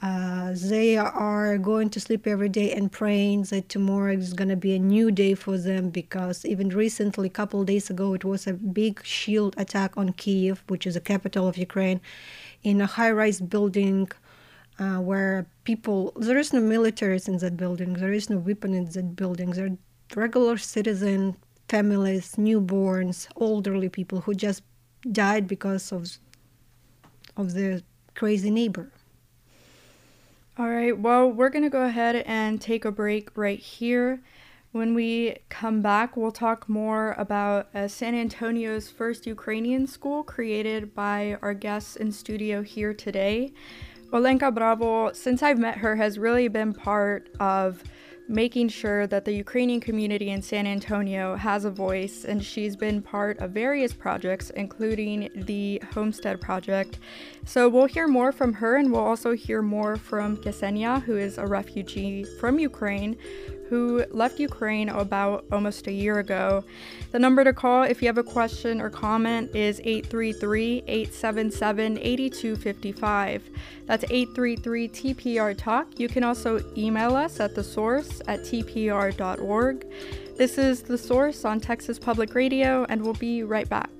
Uh, 0.00 0.54
they 0.54 0.96
are 0.96 1.58
going 1.58 1.90
to 1.90 1.98
sleep 1.98 2.24
every 2.24 2.48
day 2.48 2.72
and 2.72 2.92
praying 2.92 3.42
that 3.44 3.68
tomorrow 3.68 4.12
is 4.12 4.32
going 4.32 4.48
to 4.48 4.54
be 4.56 4.74
a 4.76 4.78
new 4.78 5.10
day 5.10 5.34
for 5.34 5.58
them 5.58 5.90
because 5.90 6.44
even 6.44 6.68
recently, 6.68 7.26
a 7.26 7.30
couple 7.30 7.64
days 7.64 7.90
ago, 7.90 8.14
it 8.14 8.24
was 8.24 8.46
a 8.46 8.52
big 8.52 9.04
shield 9.04 9.54
attack 9.58 9.96
on 9.96 10.12
Kiev, 10.12 10.62
which 10.68 10.86
is 10.86 10.94
the 10.94 11.00
capital 11.00 11.48
of 11.48 11.58
Ukraine, 11.58 12.00
in 12.62 12.80
a 12.80 12.86
high 12.86 13.10
rise 13.10 13.40
building 13.40 14.08
uh, 14.78 14.98
where 14.98 15.46
people, 15.64 16.12
there 16.14 16.38
is 16.38 16.52
no 16.52 16.60
militaries 16.60 17.26
in 17.26 17.38
that 17.38 17.56
building, 17.56 17.94
there 17.94 18.12
is 18.12 18.30
no 18.30 18.38
weapon 18.38 18.74
in 18.74 18.84
that 18.90 19.16
building, 19.16 19.50
there 19.50 19.66
are 19.66 19.76
regular 20.14 20.56
citizen 20.58 21.36
families, 21.68 22.36
newborns, 22.36 23.26
elderly 23.40 23.88
people 23.88 24.20
who 24.20 24.32
just 24.32 24.62
died 25.10 25.48
because 25.48 25.90
of, 25.90 26.08
of 27.36 27.54
the 27.54 27.82
crazy 28.14 28.50
neighbor. 28.50 28.92
All 30.58 30.68
right, 30.68 30.98
well, 30.98 31.30
we're 31.30 31.50
going 31.50 31.62
to 31.62 31.70
go 31.70 31.84
ahead 31.84 32.16
and 32.26 32.60
take 32.60 32.84
a 32.84 32.90
break 32.90 33.30
right 33.36 33.60
here. 33.60 34.20
When 34.72 34.92
we 34.92 35.36
come 35.50 35.82
back, 35.82 36.16
we'll 36.16 36.32
talk 36.32 36.68
more 36.68 37.14
about 37.16 37.72
uh, 37.76 37.86
San 37.86 38.16
Antonio's 38.16 38.90
first 38.90 39.24
Ukrainian 39.24 39.86
school 39.86 40.24
created 40.24 40.96
by 40.96 41.38
our 41.42 41.54
guests 41.54 41.94
in 41.94 42.10
studio 42.10 42.62
here 42.62 42.92
today. 42.92 43.52
Olenka 44.10 44.52
Bravo, 44.52 45.12
since 45.12 45.44
I've 45.44 45.60
met 45.60 45.78
her, 45.78 45.94
has 45.94 46.18
really 46.18 46.48
been 46.48 46.74
part 46.74 47.28
of 47.38 47.84
making 48.28 48.68
sure 48.68 49.06
that 49.06 49.24
the 49.24 49.32
Ukrainian 49.32 49.80
community 49.80 50.30
in 50.30 50.42
San 50.42 50.66
Antonio 50.66 51.34
has 51.34 51.64
a 51.64 51.70
voice, 51.70 52.24
and 52.24 52.44
she's 52.44 52.76
been 52.76 53.00
part 53.00 53.38
of 53.38 53.52
various 53.52 53.94
projects, 53.94 54.50
including 54.50 55.30
the 55.34 55.82
Homestead 55.94 56.38
Project. 56.40 56.98
So 57.46 57.68
we'll 57.70 57.86
hear 57.86 58.06
more 58.06 58.30
from 58.30 58.52
her, 58.52 58.76
and 58.76 58.92
we'll 58.92 59.00
also 59.00 59.32
hear 59.32 59.62
more 59.62 59.96
from 59.96 60.36
Ksenia, 60.36 61.02
who 61.02 61.16
is 61.16 61.38
a 61.38 61.46
refugee 61.46 62.24
from 62.38 62.58
Ukraine 62.58 63.16
who 63.68 64.04
left 64.10 64.38
Ukraine 64.38 64.88
about 64.88 65.44
almost 65.52 65.86
a 65.86 65.92
year 65.92 66.18
ago. 66.18 66.64
The 67.12 67.18
number 67.18 67.44
to 67.44 67.52
call 67.52 67.82
if 67.82 68.02
you 68.02 68.08
have 68.08 68.18
a 68.18 68.22
question 68.22 68.80
or 68.80 68.90
comment 68.90 69.54
is 69.54 69.80
833 69.80 70.84
877 70.86 71.98
8255. 71.98 73.42
That's 73.86 74.04
833 74.04 74.88
TPR 74.88 75.56
Talk. 75.56 75.98
You 75.98 76.08
can 76.08 76.24
also 76.24 76.62
email 76.76 77.16
us 77.16 77.40
at 77.40 77.54
the 77.54 77.64
source 77.64 78.20
at 78.26 78.40
tpr.org. 78.40 79.86
This 80.36 80.56
is 80.56 80.82
The 80.82 80.96
Source 80.96 81.44
on 81.44 81.58
Texas 81.58 81.98
Public 81.98 82.34
Radio, 82.34 82.86
and 82.88 83.02
we'll 83.02 83.14
be 83.14 83.42
right 83.42 83.68
back. 83.68 83.90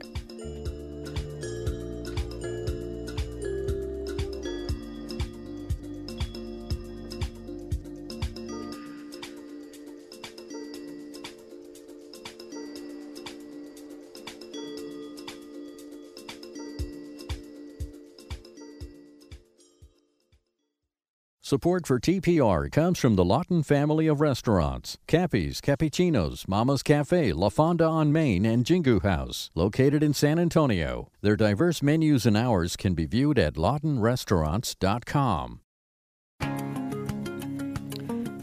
Support 21.49 21.87
for 21.87 21.99
TPR 21.99 22.71
comes 22.71 22.99
from 22.99 23.17
the 23.17 23.25
Lawton 23.25 23.63
family 23.63 24.07
of 24.07 24.21
restaurants 24.21 24.99
Cappy's, 25.07 25.63
Cappuccinos, 25.63 26.47
Mama's 26.47 26.83
Cafe, 26.83 27.33
La 27.33 27.49
Fonda 27.49 27.87
on 27.87 28.13
Main, 28.13 28.45
and 28.45 28.67
Jingu 28.67 29.03
House, 29.03 29.51
located 29.55 30.03
in 30.03 30.13
San 30.13 30.39
Antonio. 30.39 31.11
Their 31.23 31.37
diverse 31.37 31.83
menus 31.83 32.27
and 32.27 32.37
hours 32.37 32.77
can 32.77 32.93
be 32.93 33.07
viewed 33.07 33.39
at 33.39 33.55
lawtonrestaurants.com. 33.55 35.61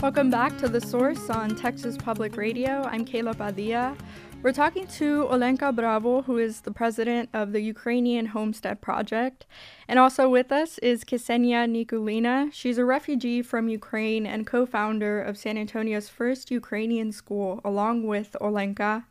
Welcome 0.01 0.31
back 0.31 0.57
to 0.57 0.67
The 0.67 0.81
Source 0.81 1.29
on 1.29 1.55
Texas 1.55 1.97
Public 1.97 2.35
Radio. 2.35 2.81
I'm 2.85 3.05
Kayla 3.05 3.37
Padilla. 3.37 3.95
We're 4.45 4.51
talking 4.51 4.85
to 4.99 5.23
Olenka 5.31 5.75
Bravo, 5.75 6.21
who 6.21 6.37
is 6.37 6.61
the 6.61 6.71
president 6.71 7.29
of 7.33 7.51
the 7.51 7.61
Ukrainian 7.61 8.27
Homestead 8.27 8.79
Project. 8.79 9.47
And 9.87 9.97
also 9.97 10.29
with 10.29 10.51
us 10.51 10.77
is 10.77 11.03
Ksenia 11.03 11.65
Nikulina. 11.65 12.53
She's 12.53 12.77
a 12.77 12.85
refugee 12.85 13.41
from 13.41 13.69
Ukraine 13.69 14.27
and 14.27 14.45
co 14.45 14.67
founder 14.67 15.19
of 15.19 15.35
San 15.35 15.57
Antonio's 15.57 16.09
first 16.09 16.51
Ukrainian 16.51 17.11
school, 17.11 17.59
along 17.65 18.05
with 18.05 18.37
Olenka. 18.39 19.05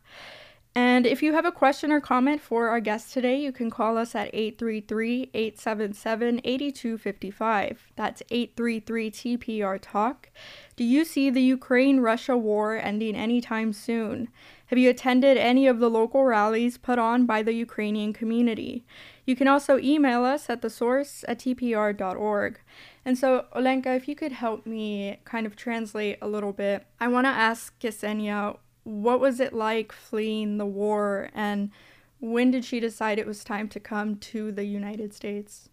And 0.76 1.04
if 1.04 1.20
you 1.20 1.32
have 1.32 1.44
a 1.44 1.52
question 1.52 1.90
or 1.90 2.00
comment 2.00 2.40
for 2.40 2.68
our 2.68 2.80
guest 2.80 3.12
today, 3.12 3.40
you 3.40 3.50
can 3.50 3.70
call 3.70 3.96
us 3.96 4.14
at 4.14 4.30
833 4.32 5.30
877 5.34 6.40
8255. 6.44 7.92
That's 7.96 8.22
833 8.30 9.10
TPR 9.10 9.78
Talk. 9.82 10.30
Do 10.75 10.83
you 10.83 11.03
see 11.03 11.29
the 11.29 11.41
Ukraine 11.41 11.99
Russia 11.99 12.37
war 12.37 12.75
ending 12.75 13.15
anytime 13.15 13.73
soon? 13.73 14.29
Have 14.67 14.79
you 14.79 14.89
attended 14.89 15.37
any 15.37 15.67
of 15.67 15.79
the 15.79 15.89
local 15.89 16.23
rallies 16.23 16.77
put 16.77 16.99
on 16.99 17.25
by 17.25 17.41
the 17.43 17.53
Ukrainian 17.53 18.13
community? 18.13 18.85
You 19.25 19.35
can 19.35 19.47
also 19.47 19.77
email 19.79 20.23
us 20.23 20.49
at 20.49 20.61
the 20.61 20.69
source 20.69 21.25
at 21.27 21.39
tpr.org. 21.39 22.59
And 23.03 23.17
so, 23.17 23.45
Olenka, 23.55 23.95
if 23.95 24.07
you 24.07 24.15
could 24.15 24.31
help 24.31 24.65
me 24.65 25.19
kind 25.25 25.45
of 25.45 25.55
translate 25.55 26.17
a 26.21 26.27
little 26.27 26.53
bit, 26.53 26.85
I 26.99 27.07
want 27.07 27.25
to 27.25 27.29
ask 27.29 27.79
Ksenia 27.79 28.57
what 28.83 29.19
was 29.19 29.39
it 29.39 29.53
like 29.53 29.91
fleeing 29.91 30.57
the 30.57 30.65
war 30.65 31.29
and 31.33 31.71
when 32.19 32.51
did 32.51 32.65
she 32.65 32.79
decide 32.79 33.17
it 33.17 33.27
was 33.27 33.43
time 33.43 33.67
to 33.69 33.79
come 33.79 34.17
to 34.17 34.51
the 34.51 34.65
United 34.65 35.13
States? 35.13 35.69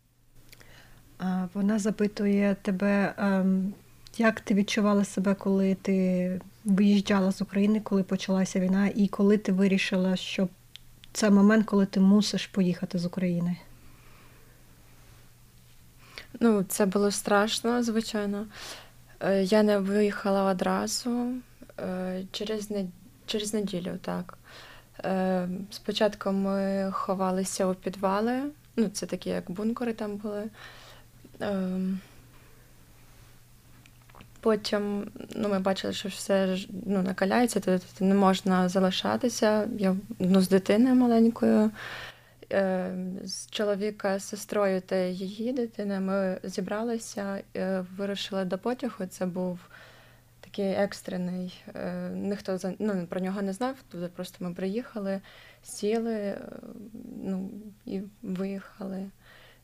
Вона 1.54 1.78
запитує 1.78 2.56
тебе, 2.62 3.14
як 4.21 4.39
ти 4.39 4.53
відчувала 4.53 5.05
себе, 5.05 5.33
коли 5.33 5.75
ти 5.75 6.41
виїжджала 6.65 7.31
з 7.31 7.41
України, 7.41 7.79
коли 7.79 8.03
почалася 8.03 8.59
війна, 8.59 8.91
і 8.95 9.07
коли 9.07 9.37
ти 9.37 9.51
вирішила, 9.51 10.15
що 10.15 10.47
це 11.13 11.29
момент, 11.29 11.65
коли 11.65 11.85
ти 11.85 11.99
мусиш 11.99 12.47
поїхати 12.47 12.99
з 12.99 13.05
України? 13.05 13.57
Ну, 16.39 16.63
це 16.63 16.85
було 16.85 17.11
страшно, 17.11 17.83
звичайно. 17.83 18.45
Я 19.41 19.63
не 19.63 19.77
виїхала 19.77 20.43
одразу 20.43 21.33
через 22.31 22.69
через 23.25 23.53
неділю, 23.53 23.99
так. 24.01 24.37
Спочатку 25.71 26.31
ми 26.31 26.89
ховалися 26.93 27.65
у 27.65 27.73
підвали, 27.73 28.41
ну, 28.75 28.87
це 28.89 29.05
такі, 29.05 29.29
як 29.29 29.51
бункери 29.51 29.93
там 29.93 30.15
були. 30.15 30.49
Потім 34.41 35.11
ну, 35.35 35.49
ми 35.49 35.59
бачили, 35.59 35.93
що 35.93 36.09
все 36.09 36.57
ну, 36.85 37.01
накаляється, 37.01 37.59
то 37.59 37.79
не 37.99 38.15
можна 38.15 38.69
залишатися. 38.69 39.67
Я 39.77 39.95
ну, 40.19 40.41
з 40.41 40.49
дитиною 40.49 40.95
маленькою, 40.95 41.71
з 43.23 43.47
чоловіка, 43.49 44.19
з 44.19 44.23
сестрою 44.23 44.81
та 44.81 44.95
її 44.95 45.53
дитини 45.53 45.99
ми 45.99 46.37
зібралися, 46.43 47.43
вирушили 47.97 48.45
до 48.45 48.57
потягу. 48.57 49.05
Це 49.09 49.25
був 49.25 49.59
такий 50.39 50.71
екстрений. 50.71 51.63
Ніхто 52.13 52.59
ну, 52.79 53.07
про 53.09 53.19
нього 53.19 53.41
не 53.41 53.53
знав. 53.53 53.75
Туди 53.91 54.07
просто 54.07 54.45
ми 54.45 54.53
приїхали, 54.53 55.21
сіли 55.63 56.37
ну, 57.23 57.49
і 57.85 58.01
виїхали. 58.21 59.09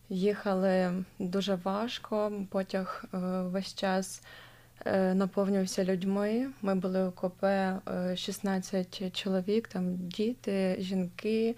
Їхали 0.10 1.04
дуже 1.20 1.56
важко, 1.56 2.32
потяг 2.52 3.06
весь 3.52 3.76
час 3.76 4.22
наповнювався 5.14 5.84
людьми. 5.84 6.50
Ми 6.62 6.76
були 6.76 7.08
у 7.08 7.12
купе 7.12 7.80
16 8.16 9.18
чоловік, 9.18 9.68
там 9.68 9.96
діти, 9.98 10.76
жінки. 10.80 11.56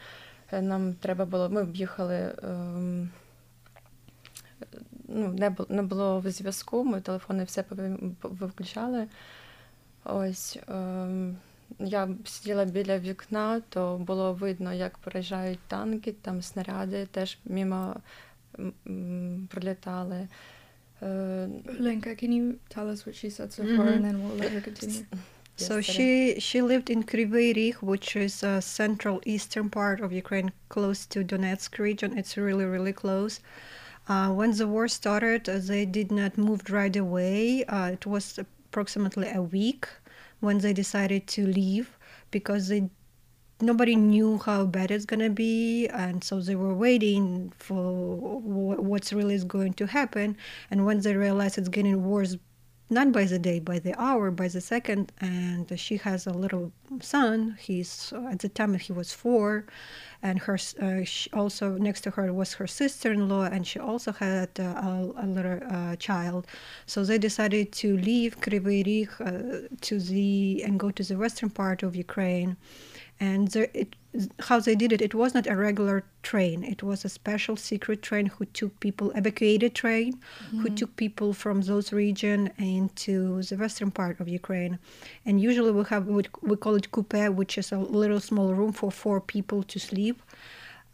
Нам 0.52 0.94
треба 0.94 1.26
було, 1.26 1.50
ми 1.50 1.62
об'їхали, 1.62 2.36
ну, 5.08 5.36
не 5.70 5.82
було 5.82 6.22
не 6.26 6.32
зв'язку, 6.32 6.84
ми 6.84 7.02
телефони 7.02 7.44
все 7.44 7.66
виключали. 8.22 9.08
Ось 10.04 10.60
я 11.80 12.10
сиділа 12.26 12.66
біля 12.66 13.00
вікна, 13.00 13.62
то 13.70 13.98
було 13.98 14.34
видно, 14.34 14.74
як 14.74 14.98
проїжджають 14.98 15.60
танки, 15.68 16.12
там 16.12 16.42
снаряди 16.42 17.06
теж 17.06 17.38
мимо 17.46 17.96
пролітали. 19.50 20.28
Uh, 21.02 21.48
Lenka, 21.80 22.16
can 22.16 22.32
you 22.32 22.60
tell 22.70 22.90
us 22.90 23.06
what 23.06 23.16
she 23.16 23.30
said 23.30 23.54
so 23.54 23.64
far, 23.64 23.72
mm-hmm. 23.72 23.88
and 23.88 24.06
then 24.06 24.24
we'll 24.24 24.36
let 24.36 24.52
her 24.52 24.62
continue. 24.62 25.06
So 25.56 25.82
she 25.82 26.40
she 26.40 26.62
lived 26.62 26.90
in 26.90 27.04
Kryvyi 27.04 27.54
Rih, 27.54 27.76
which 27.76 28.16
is 28.16 28.44
a 28.44 28.62
central 28.62 29.22
eastern 29.26 29.70
part 29.70 30.00
of 30.00 30.14
Ukraine, 30.14 30.52
close 30.70 31.06
to 31.08 31.24
Donetsk 31.24 31.78
region. 31.80 32.18
It's 32.18 32.38
really 32.38 32.66
really 32.66 32.94
close. 32.94 33.42
Uh, 34.08 34.30
when 34.32 34.52
the 34.52 34.68
war 34.68 34.88
started, 34.88 35.48
uh, 35.48 35.60
they 35.60 35.86
did 35.86 36.12
not 36.12 36.38
move 36.38 36.62
right 36.70 36.96
away. 36.96 37.64
Uh, 37.66 37.92
it 37.92 38.06
was 38.06 38.40
approximately 38.40 39.30
a 39.30 39.42
week 39.42 39.88
when 40.40 40.58
they 40.60 40.74
decided 40.74 41.28
to 41.28 41.46
leave 41.46 41.98
because 42.32 42.70
they 42.70 42.90
nobody 43.62 43.96
knew 43.96 44.38
how 44.40 44.66
bad 44.66 44.92
it's 44.92 45.06
to 45.06 45.30
be 45.30 45.88
and 45.88 46.24
so 46.24 46.40
they 46.40 46.56
were 46.56 46.74
waiting 46.74 47.52
for 47.58 48.40
what's 48.42 49.12
really 49.12 49.36
is 49.36 49.44
going 49.44 49.74
to 49.74 49.88
happen. 49.88 50.38
And 50.72 50.86
once 50.86 51.04
they 51.04 51.16
realized 51.16 51.58
it's 51.58 51.70
getting 51.70 52.04
worse 52.06 52.38
not 52.92 53.12
by 53.12 53.24
the 53.24 53.38
day 53.38 53.60
by 53.60 53.78
the 53.78 53.94
hour 54.02 54.32
by 54.32 54.48
the 54.48 54.62
second 54.62 55.12
and 55.22 55.80
she 55.80 55.98
has 55.98 56.26
a 56.26 56.34
little 56.34 56.72
son 57.02 57.56
he's 57.60 58.12
at 58.32 58.40
the 58.40 58.50
time 58.50 58.74
he 58.74 58.92
was 58.92 59.14
four 59.14 59.66
and 60.24 60.40
her 60.40 60.58
uh, 60.82 61.02
also 61.34 61.78
next 61.78 62.02
to 62.02 62.10
her 62.10 62.34
was 62.34 62.54
her 62.54 62.66
sister-in-law 62.66 63.44
and 63.44 63.68
she 63.68 63.78
also 63.78 64.12
had 64.12 64.50
uh, 64.60 64.64
a, 64.64 65.14
a, 65.18 65.28
little 65.28 65.60
uh, 65.72 65.96
child. 65.96 66.46
So 66.88 67.06
they 67.06 67.18
decided 67.18 67.72
to 67.74 67.96
leave 67.96 68.42
Kryvyi 68.42 68.86
Rih 68.86 69.22
uh, 69.22 69.68
to 69.82 70.00
the 70.00 70.64
and 70.66 70.78
go 70.78 70.92
to 70.92 71.04
the 71.04 71.16
western 71.16 71.52
part 71.52 71.84
of 71.84 71.96
Ukraine 71.96 72.58
and 73.20 73.50
there, 73.50 73.70
it, 73.74 73.96
how 74.40 74.60
they 74.60 74.76
did 74.76 74.92
it 74.92 75.02
it 75.02 75.14
was 75.14 75.34
not 75.34 75.46
a 75.48 75.56
regular 75.56 76.04
train. 76.24 76.64
It 76.64 76.82
was 76.82 77.06
a 77.06 77.10
special 77.10 77.56
secret 77.56 78.02
train 78.02 78.26
who 78.26 78.46
took 78.46 78.80
people 78.80 79.12
evacuated 79.12 79.76
train 79.76 80.14
mm-hmm. 80.14 80.62
who 80.62 80.70
took 80.70 80.96
people 80.96 81.34
from 81.34 81.62
those 81.62 81.94
region 81.94 82.52
into 82.58 83.42
the 83.44 83.58
western 83.58 83.92
part 83.92 84.20
of 84.20 84.28
ukraine. 84.28 84.80
And 85.26 85.40
usually 85.40 85.72
we 85.72 85.84
have 85.86 86.08
we, 86.08 86.24
we 86.42 86.56
call 86.56 86.76
it 86.76 86.92
coupe 86.92 87.30
which 87.30 87.58
is 87.58 87.72
a 87.72 87.78
little 87.78 88.20
small 88.20 88.54
room 88.54 88.72
for 88.74 88.92
four 88.92 89.22
people 89.22 89.64
to 89.64 89.80
sleep. 89.80 90.22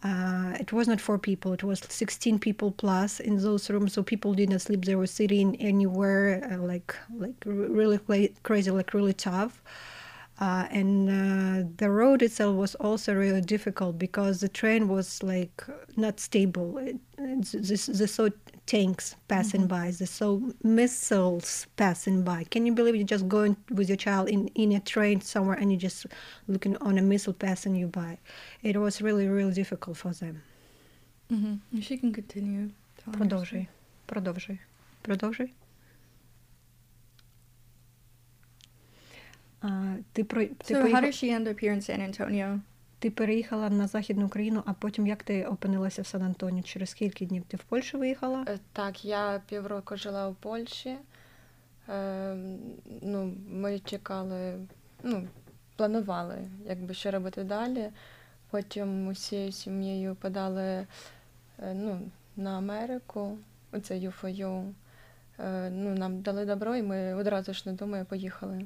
Uh, 0.04 0.52
it 0.60 0.72
was 0.74 0.86
not 0.86 1.00
four 1.00 1.18
people 1.18 1.54
it 1.54 1.64
was 1.64 1.80
16 1.88 2.38
people 2.38 2.70
plus 2.70 3.18
in 3.18 3.38
those 3.42 3.70
rooms 3.70 3.94
so 3.94 4.02
people 4.02 4.34
didn't 4.34 4.58
sleep. 4.58 4.84
They 4.84 4.94
were 4.94 5.06
sitting 5.06 5.56
anywhere 5.56 6.46
uh, 6.52 6.58
like 6.58 6.94
like 7.16 7.34
really 7.46 7.98
crazy 8.42 8.70
like 8.70 8.92
really 8.92 9.14
tough 9.14 9.62
uh, 10.41 10.67
and 10.71 11.07
uh, 11.07 11.69
the 11.77 11.89
road 11.89 12.23
itself 12.23 12.55
was 12.55 12.73
also 12.75 13.13
really 13.13 13.41
difficult 13.41 13.99
because 13.99 14.41
the 14.41 14.49
train 14.49 14.87
was 14.87 15.21
like 15.21 15.63
not 15.97 16.19
stable. 16.19 16.79
It, 16.79 16.97
this, 17.53 17.85
the 17.85 18.07
saw 18.07 18.29
tanks 18.65 19.15
passing 19.27 19.61
mm-hmm. 19.61 19.85
by, 19.85 19.91
the 19.91 20.07
saw 20.07 20.39
missiles 20.63 21.67
passing 21.77 22.23
by. 22.23 22.45
Can 22.45 22.65
you 22.65 22.73
believe 22.73 22.95
you 22.95 23.03
just 23.03 23.27
going 23.27 23.55
with 23.69 23.87
your 23.87 23.97
child 23.97 24.29
in, 24.29 24.47
in 24.55 24.71
a 24.71 24.79
train 24.79 25.21
somewhere 25.21 25.57
and 25.57 25.71
you 25.71 25.77
just 25.77 26.07
looking 26.47 26.75
on 26.77 26.97
a 26.97 27.03
missile 27.03 27.33
passing 27.33 27.75
you 27.75 27.87
by? 27.87 28.17
It 28.63 28.77
was 28.77 28.99
really, 28.99 29.27
really 29.27 29.53
difficult 29.53 29.97
for 29.97 30.11
them. 30.11 30.41
Mm-hmm. 31.31 31.81
She 31.81 31.97
can 31.97 32.11
continue. 32.11 32.71
Продовжуй. 33.11 33.67
Продовжуй. 34.07 34.59
Продовжуй. 35.03 35.53
А, 39.66 39.94
ти 40.12 40.24
про 40.24 40.46
ти 40.46 40.74
so 40.74 40.82
поїхав... 40.82 41.04
how 41.04 41.06
did 41.06 41.12
she 41.12 41.40
end 41.40 41.48
up 41.48 41.64
here 41.64 41.74
in 41.74 41.90
San 41.90 42.10
Antonio? 42.10 42.60
Ти 42.98 43.10
переїхала 43.10 43.70
на 43.70 43.86
Західну 43.86 44.26
Україну, 44.26 44.62
а 44.66 44.72
потім 44.72 45.06
як 45.06 45.22
ти 45.22 45.44
опинилася 45.44 46.02
в 46.02 46.06
Сан 46.06 46.22
Антоніо? 46.22 46.62
Через 46.62 46.90
скільки 46.90 47.26
днів 47.26 47.44
ти 47.48 47.56
в 47.56 47.62
Польщу 47.62 47.98
виїхала? 47.98 48.44
Е, 48.48 48.58
так, 48.72 49.04
я 49.04 49.42
півроку 49.48 49.96
жила 49.96 50.28
у 50.28 50.34
Польщі. 50.34 50.96
Е, 51.88 52.36
ну, 53.02 53.34
Ми 53.50 53.78
чекали, 53.78 54.58
ну, 55.02 55.28
планували, 55.76 56.38
якби 56.68 56.94
що 56.94 57.10
робити 57.10 57.44
далі. 57.44 57.90
Потім 58.50 59.08
усією 59.08 59.52
сім'єю 59.52 60.14
подали 60.14 60.62
е, 60.62 60.86
ну, 61.74 62.00
на 62.36 62.58
Америку, 62.58 63.38
оце 63.72 63.98
ЮФОЮ. 63.98 64.74
Е, 65.38 65.70
ну, 65.70 65.94
Нам 65.94 66.20
дали 66.20 66.44
добро, 66.44 66.76
і 66.76 66.82
ми 66.82 67.14
одразу 67.14 67.52
ж 67.52 67.62
не 67.66 67.72
думаю, 67.72 68.04
поїхали. 68.04 68.62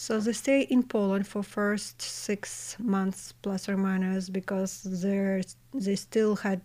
So 0.00 0.20
they 0.20 0.32
stay 0.32 0.60
in 0.60 0.84
Poland 0.84 1.26
for 1.26 1.42
first 1.42 2.00
six 2.00 2.76
months 2.78 3.34
plus 3.42 3.68
or 3.68 3.76
minus 3.76 4.28
because 4.28 4.82
they 4.84 5.42
they 5.74 5.96
still 5.96 6.36
had 6.36 6.60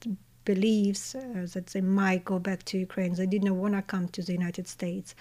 beliefs 0.46 1.16
uh, 1.16 1.48
that 1.54 1.66
they 1.74 1.82
might 1.82 2.24
go 2.26 2.38
back 2.38 2.64
to 2.66 2.78
Ukraine. 2.78 3.16
They 3.16 3.26
didn't 3.26 3.58
want 3.58 3.74
to 3.74 3.82
come 3.82 4.08
to 4.10 4.22
the 4.22 4.34
United 4.34 4.68
States. 4.68 5.16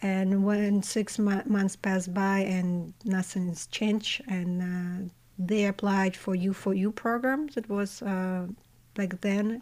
And 0.00 0.44
when 0.44 0.82
six 0.82 1.18
mo- 1.18 1.42
months 1.44 1.76
passed 1.76 2.14
by 2.14 2.38
and 2.56 2.94
nothing's 3.04 3.66
changed, 3.66 4.22
and 4.26 4.52
uh, 4.62 5.12
they 5.38 5.66
applied 5.66 6.16
for 6.16 6.34
U 6.34 6.54
for 6.54 6.72
U 6.72 6.90
program 6.92 7.48
that 7.48 7.68
was 7.68 8.00
uh, 8.00 8.46
back 8.94 9.20
then, 9.20 9.60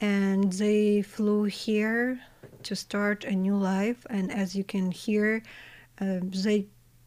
and 0.00 0.52
they 0.52 1.02
flew 1.02 1.42
here 1.66 2.20
to 2.62 2.76
start 2.76 3.24
a 3.24 3.34
new 3.34 3.56
life. 3.56 4.06
And 4.10 4.30
as 4.30 4.54
you 4.54 4.62
can 4.62 4.92
hear, 4.92 5.42
uh, 6.00 6.20
they 6.44 6.66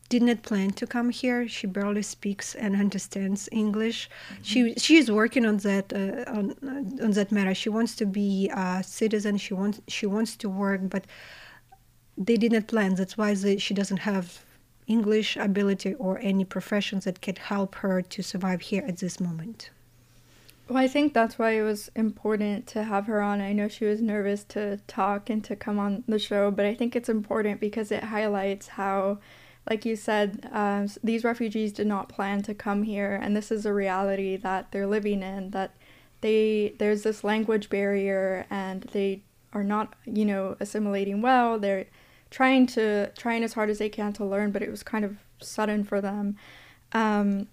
did 0.09 0.23
not 0.23 0.41
plan 0.41 0.71
to 0.71 0.87
come 0.87 1.09
here. 1.09 1.47
She 1.47 1.67
barely 1.67 2.01
speaks 2.01 2.55
and 2.55 2.75
understands 2.75 3.49
English. 3.51 4.09
Mm-hmm. 4.09 4.43
She 4.43 4.73
she 4.75 4.97
is 4.97 5.11
working 5.11 5.45
on 5.45 5.57
that 5.57 5.93
uh, 5.93 6.29
on 6.31 6.51
uh, 6.63 7.05
on 7.05 7.11
that 7.11 7.31
matter. 7.31 7.53
She 7.53 7.69
wants 7.69 7.95
to 7.97 8.05
be 8.05 8.49
a 8.53 8.83
citizen. 8.83 9.37
She 9.37 9.53
wants 9.53 9.81
she 9.87 10.05
wants 10.05 10.35
to 10.37 10.49
work, 10.49 10.81
but 10.83 11.05
they 12.17 12.37
did 12.37 12.51
not 12.51 12.67
plan. 12.67 12.95
That's 12.95 13.17
why 13.17 13.33
they, 13.33 13.57
she 13.57 13.73
doesn't 13.73 13.97
have 13.97 14.43
English 14.87 15.37
ability 15.37 15.93
or 15.95 16.17
any 16.19 16.45
professions 16.45 17.03
that 17.03 17.21
can 17.21 17.35
help 17.35 17.75
her 17.75 18.01
to 18.01 18.23
survive 18.23 18.61
here 18.61 18.83
at 18.87 18.97
this 18.97 19.19
moment. 19.19 19.69
Well, 20.67 20.77
I 20.77 20.87
think 20.87 21.13
that's 21.13 21.39
why 21.39 21.51
it 21.51 21.61
was 21.61 21.89
important 21.95 22.67
to 22.67 22.83
have 22.83 23.05
her 23.05 23.21
on. 23.21 23.39
I 23.39 23.53
know 23.53 23.69
she 23.69 23.85
was 23.85 24.01
nervous 24.01 24.43
to 24.45 24.77
talk 24.87 25.29
and 25.29 25.41
to 25.45 25.55
come 25.55 25.79
on 25.79 26.03
the 26.07 26.19
show, 26.19 26.51
but 26.51 26.65
I 26.65 26.73
think 26.73 26.95
it's 26.95 27.07
important 27.07 27.61
because 27.61 27.91
it 27.91 28.03
highlights 28.05 28.67
how 28.67 29.19
like 29.69 29.85
you 29.85 29.95
said, 29.95 30.49
uh, 30.51 30.87
these 31.03 31.23
refugees 31.23 31.73
did 31.73 31.87
not 31.87 32.09
plan 32.09 32.41
to 32.43 32.53
come 32.53 32.83
here, 32.83 33.19
and 33.21 33.35
this 33.35 33.51
is 33.51 33.65
a 33.65 33.73
reality 33.73 34.37
that 34.37 34.71
they're 34.71 34.87
living 34.87 35.21
in. 35.21 35.51
That 35.51 35.75
they 36.21 36.73
there's 36.79 37.03
this 37.03 37.23
language 37.23 37.69
barrier, 37.69 38.45
and 38.49 38.83
they 38.83 39.21
are 39.53 39.63
not, 39.63 39.93
you 40.05 40.25
know, 40.25 40.55
assimilating 40.59 41.21
well. 41.21 41.59
They're 41.59 41.85
trying 42.29 42.67
to 42.67 43.11
trying 43.17 43.43
as 43.43 43.53
hard 43.53 43.69
as 43.69 43.79
they 43.79 43.89
can 43.89 44.13
to 44.13 44.25
learn, 44.25 44.51
but 44.51 44.61
it 44.61 44.71
was 44.71 44.83
kind 44.83 45.03
of 45.03 45.17
sudden 45.41 45.83
for 45.83 46.01
them. 46.01 46.37
Um, 46.93 47.47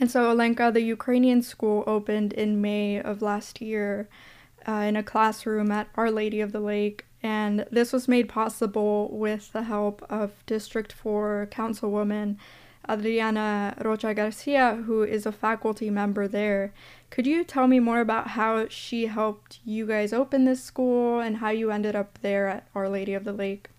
and 0.00 0.10
so 0.10 0.34
Olenka, 0.34 0.72
the 0.72 0.80
Ukrainian 0.80 1.42
school 1.42 1.84
opened 1.86 2.32
in 2.32 2.60
May 2.60 3.00
of 3.00 3.22
last 3.22 3.60
year 3.60 4.08
uh, 4.66 4.72
in 4.72 4.96
a 4.96 5.02
classroom 5.02 5.70
at 5.70 5.88
Our 5.94 6.10
Lady 6.10 6.40
of 6.40 6.52
the 6.52 6.60
Lake 6.60 7.04
and 7.24 7.64
this 7.70 7.90
was 7.90 8.06
made 8.06 8.28
possible 8.28 9.08
with 9.10 9.50
the 9.52 9.62
help 9.62 10.04
of 10.10 10.44
District 10.44 10.92
4 10.92 11.48
Councilwoman 11.50 12.36
Adriana 12.88 13.74
Rocha 13.82 14.12
Garcia, 14.12 14.82
who 14.84 15.02
is 15.02 15.24
a 15.24 15.32
faculty 15.32 15.88
member 15.88 16.28
there. 16.28 16.74
Could 17.08 17.26
you 17.26 17.42
tell 17.42 17.66
me 17.66 17.80
more 17.80 18.00
about 18.00 18.28
how 18.28 18.68
she 18.68 19.06
helped 19.06 19.60
you 19.64 19.86
guys 19.86 20.12
open 20.12 20.44
this 20.44 20.62
school 20.62 21.18
and 21.18 21.38
how 21.38 21.48
you 21.48 21.70
ended 21.70 21.96
up 21.96 22.18
there 22.20 22.46
at 22.46 22.68
Our 22.74 22.90
Lady 22.90 23.14
of 23.14 23.24
the 23.24 23.32
Lake? 23.32 23.70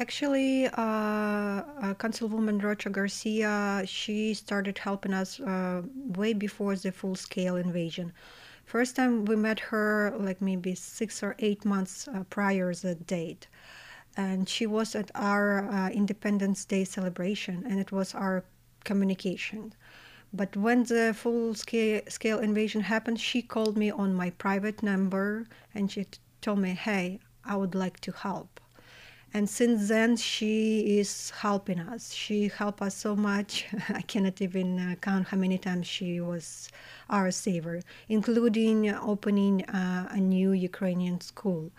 Actually, 0.00 0.66
uh, 0.66 0.72
uh, 0.72 1.94
Councilwoman 1.94 2.60
Rocha 2.60 2.90
Garcia, 2.90 3.84
she 3.86 4.34
started 4.34 4.78
helping 4.78 5.14
us 5.14 5.38
uh, 5.38 5.82
way 5.94 6.32
before 6.32 6.74
the 6.74 6.90
full-scale 6.90 7.54
invasion. 7.54 8.12
First 8.72 8.96
time 8.96 9.26
we 9.26 9.36
met 9.36 9.60
her, 9.60 10.14
like 10.18 10.40
maybe 10.40 10.74
six 10.74 11.22
or 11.22 11.36
eight 11.40 11.62
months 11.62 12.08
uh, 12.08 12.24
prior 12.30 12.72
the 12.72 12.94
date. 12.94 13.46
And 14.16 14.48
she 14.48 14.66
was 14.66 14.94
at 14.94 15.10
our 15.14 15.68
uh, 15.68 15.90
Independence 15.90 16.64
Day 16.64 16.84
celebration, 16.84 17.66
and 17.68 17.78
it 17.78 17.92
was 17.92 18.14
our 18.14 18.44
communication. 18.84 19.74
But 20.32 20.56
when 20.56 20.84
the 20.84 21.12
full 21.14 21.54
scale, 21.54 22.00
scale 22.08 22.38
invasion 22.38 22.80
happened, 22.80 23.20
she 23.20 23.42
called 23.42 23.76
me 23.76 23.90
on 23.90 24.14
my 24.14 24.30
private 24.30 24.82
number 24.82 25.48
and 25.74 25.92
she 25.92 26.06
told 26.40 26.60
me, 26.60 26.70
Hey, 26.70 27.20
I 27.44 27.56
would 27.56 27.74
like 27.74 28.00
to 28.00 28.12
help 28.12 28.58
and 29.34 29.48
since 29.48 29.88
then 29.88 30.16
she 30.16 30.98
is 30.98 31.30
helping 31.30 31.80
us. 31.80 32.12
She 32.12 32.48
helped 32.48 32.82
us 32.82 32.94
so 32.94 33.16
much. 33.16 33.66
I 33.88 34.02
cannot 34.02 34.40
even 34.42 34.78
uh, 34.78 34.94
count 35.00 35.28
how 35.28 35.38
many 35.38 35.58
times 35.58 35.86
she 35.86 36.20
was 36.20 36.68
our 37.08 37.30
saver 37.30 37.80
including 38.08 38.90
opening 38.94 39.64
uh, 39.66 40.08
a 40.10 40.18
new 40.18 40.52
ukrainian 40.52 41.20
school. 41.20 41.70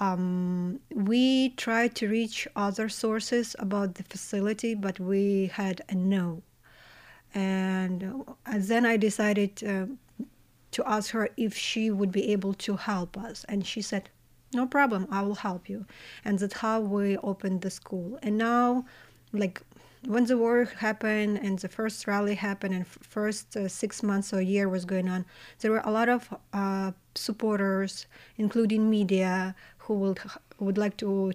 Um, 0.00 0.80
we 0.92 1.50
tried 1.50 1.94
to 1.96 2.08
reach 2.08 2.48
other 2.56 2.88
sources 2.88 3.54
about 3.58 3.94
the 3.94 4.02
facility 4.02 4.74
but 4.74 5.00
we 5.00 5.50
had 5.54 5.82
a 5.88 5.94
no. 5.94 6.42
And 7.34 8.24
uh, 8.46 8.58
then 8.58 8.84
i 8.86 8.96
decided 8.96 9.62
uh, 9.64 9.86
to 10.72 10.88
ask 10.88 11.10
her 11.12 11.28
if 11.36 11.56
she 11.56 11.90
would 11.90 12.10
be 12.10 12.32
able 12.32 12.52
to 12.54 12.76
help 12.76 13.16
us. 13.16 13.44
And 13.48 13.64
she 13.64 13.80
said 13.80 14.10
no 14.54 14.66
problem 14.66 15.06
i 15.10 15.20
will 15.22 15.34
help 15.34 15.68
you. 15.68 15.84
And 16.24 16.38
that's 16.38 16.54
how 16.54 16.80
we 16.80 17.16
opened 17.18 17.60
the 17.62 17.70
school. 17.70 18.18
And 18.22 18.38
now 18.38 18.84
like 19.32 19.62
when 20.06 20.24
the 20.24 20.36
war 20.36 20.64
happened 20.78 21.38
and 21.38 21.58
the 21.58 21.68
first 21.68 22.06
rally 22.06 22.34
happened 22.34 22.74
and 22.74 22.86
first 22.86 23.56
uh, 23.56 23.68
six 23.68 24.02
months 24.02 24.32
or 24.34 24.40
year 24.40 24.68
was 24.68 24.84
going 24.84 25.08
on 25.08 25.24
there 25.60 25.70
were 25.70 25.82
a 25.84 25.90
lot 25.90 26.08
of 26.08 26.28
uh, 26.52 26.92
supporters 27.14 28.06
including 28.36 28.90
media 28.90 29.54
who 29.78 29.94
would 29.94 30.18
would 30.58 30.78
like 30.78 30.96
to, 30.98 31.32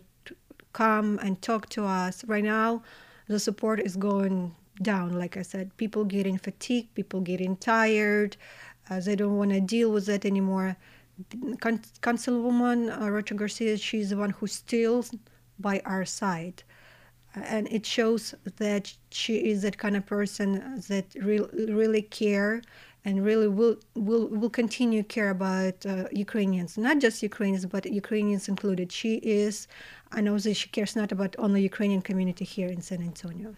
come 0.72 1.20
and 1.24 1.42
talk 1.42 1.68
to 1.68 1.84
us. 1.84 2.24
Right 2.26 2.44
now 2.44 2.84
the 3.28 3.40
support 3.40 3.80
is 3.80 3.96
going 3.96 4.56
down 4.82 5.18
like 5.18 5.36
i 5.36 5.42
said. 5.42 5.76
People 5.78 6.06
getting 6.06 6.38
fatigued 6.38 6.94
people 6.96 7.22
getting 7.22 7.58
tired 7.58 8.38
uh, 8.90 9.00
they 9.00 9.16
don't 9.16 9.38
want 9.38 9.52
to 9.52 9.62
deal 9.62 9.92
with 9.92 10.06
that 10.06 10.26
anymore 10.26 10.78
Con- 11.60 11.82
Councilwoman 12.02 13.02
uh, 13.02 13.10
Rocha 13.10 13.34
Garcia, 13.34 13.78
she's 13.78 14.10
the 14.10 14.18
one 14.18 14.32
who's 14.32 14.54
still 14.54 15.06
by 15.60 15.82
our 15.86 16.06
side. 16.06 16.64
And 17.36 17.68
it 17.72 17.86
shows 17.86 18.34
that 18.58 18.94
she 19.12 19.36
is 19.52 19.62
that 19.62 19.78
kind 19.78 19.96
of 19.96 20.06
person 20.06 20.82
that 20.88 21.06
re- 21.16 21.46
really 21.54 22.02
care 22.02 22.62
and 23.06 23.24
really 23.24 23.48
will 23.48 23.78
will 23.96 24.28
will 24.28 24.50
continue 24.50 25.04
care 25.04 25.30
about 25.30 25.86
uh, 25.86 26.06
Ukrainians, 26.12 26.78
not 26.78 27.00
just 27.00 27.24
Ukrainians, 27.24 27.66
but 27.66 27.86
Ukrainians 27.86 28.50
included. 28.50 28.92
She 28.92 29.16
is, 29.18 29.68
I 30.12 30.22
know 30.22 30.38
that 30.38 30.56
she 30.56 30.70
cares 30.70 30.96
not 30.96 31.12
about 31.12 31.36
only 31.38 31.62
Ukrainian 31.62 32.02
community 32.02 32.46
here 32.46 32.68
in 32.68 32.82
San 32.82 33.02
Antonio. 33.02 33.56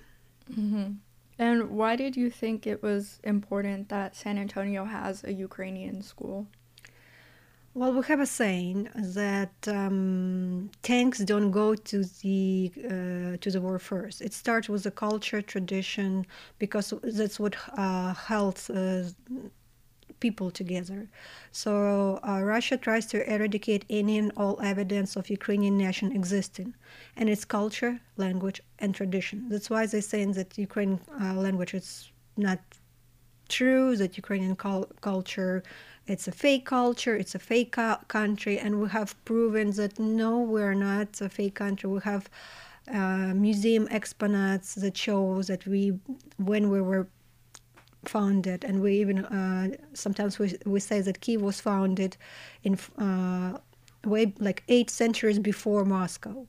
Mm-hmm. 0.51 0.93
And 1.39 1.71
why 1.71 1.95
did 1.95 2.15
you 2.15 2.29
think 2.29 2.67
it 2.67 2.83
was 2.83 3.19
important 3.23 3.89
that 3.89 4.15
San 4.15 4.37
Antonio 4.37 4.85
has 4.85 5.23
a 5.23 5.33
Ukrainian 5.33 6.01
school? 6.03 6.47
Well, 7.73 7.93
we 7.93 8.01
have 8.03 8.19
a 8.19 8.25
saying 8.25 8.89
that 8.95 9.53
um, 9.67 10.71
tanks 10.83 11.19
don't 11.19 11.51
go 11.51 11.73
to 11.73 12.03
the 12.21 12.71
uh, 12.77 13.37
to 13.39 13.49
the 13.49 13.61
war 13.61 13.79
first. 13.79 14.21
It 14.21 14.33
starts 14.33 14.67
with 14.67 14.83
the 14.83 14.91
culture, 14.91 15.41
tradition, 15.41 16.25
because 16.59 16.93
that's 17.01 17.39
what 17.39 17.55
uh, 17.77 18.13
holds 18.13 18.69
uh, 18.69 19.09
people 20.19 20.51
together. 20.51 21.07
So 21.51 22.19
uh, 22.27 22.41
Russia 22.43 22.77
tries 22.77 23.05
to 23.07 23.17
eradicate 23.33 23.85
any 23.89 24.17
and 24.17 24.31
all 24.37 24.59
evidence 24.61 25.15
of 25.15 25.29
Ukrainian 25.29 25.77
nation 25.77 26.11
existing, 26.11 26.73
and 27.15 27.29
its 27.29 27.45
culture, 27.45 28.01
language, 28.17 28.61
and 28.79 28.93
tradition. 28.93 29.47
That's 29.49 29.69
why 29.69 29.85
they 29.85 30.01
say 30.01 30.25
that 30.25 30.57
Ukrainian 30.57 30.99
uh, 31.21 31.35
language 31.35 31.73
is 31.73 32.11
not 32.37 32.59
true. 33.49 33.95
That 33.95 34.17
Ukrainian 34.17 34.55
culture 35.01 35.63
it's 36.11 36.27
a 36.27 36.31
fake 36.31 36.65
culture, 36.65 37.15
it's 37.15 37.35
a 37.35 37.39
fake 37.39 37.75
country, 38.07 38.59
and 38.59 38.81
we 38.81 38.89
have 38.89 39.15
proven 39.23 39.71
that 39.71 39.97
no, 39.97 40.39
we're 40.39 40.73
not 40.73 41.21
a 41.21 41.29
fake 41.29 41.55
country. 41.55 41.89
We 41.89 42.01
have 42.01 42.29
uh, 42.93 43.33
museum 43.47 43.87
exponats 43.87 44.79
that 44.81 44.97
show 44.97 45.41
that 45.43 45.65
we, 45.65 45.99
when 46.37 46.69
we 46.69 46.81
were 46.81 47.07
founded, 48.05 48.65
and 48.65 48.81
we 48.81 48.99
even 48.99 49.25
uh, 49.25 49.69
sometimes 49.93 50.37
we, 50.37 50.57
we 50.65 50.79
say 50.79 50.99
that 51.01 51.21
Kiev 51.21 51.41
was 51.41 51.61
founded 51.61 52.17
in 52.63 52.77
uh, 52.97 53.57
way 54.03 54.33
like 54.39 54.63
eight 54.67 54.89
centuries 54.89 55.39
before 55.39 55.85
Moscow. 55.85 56.45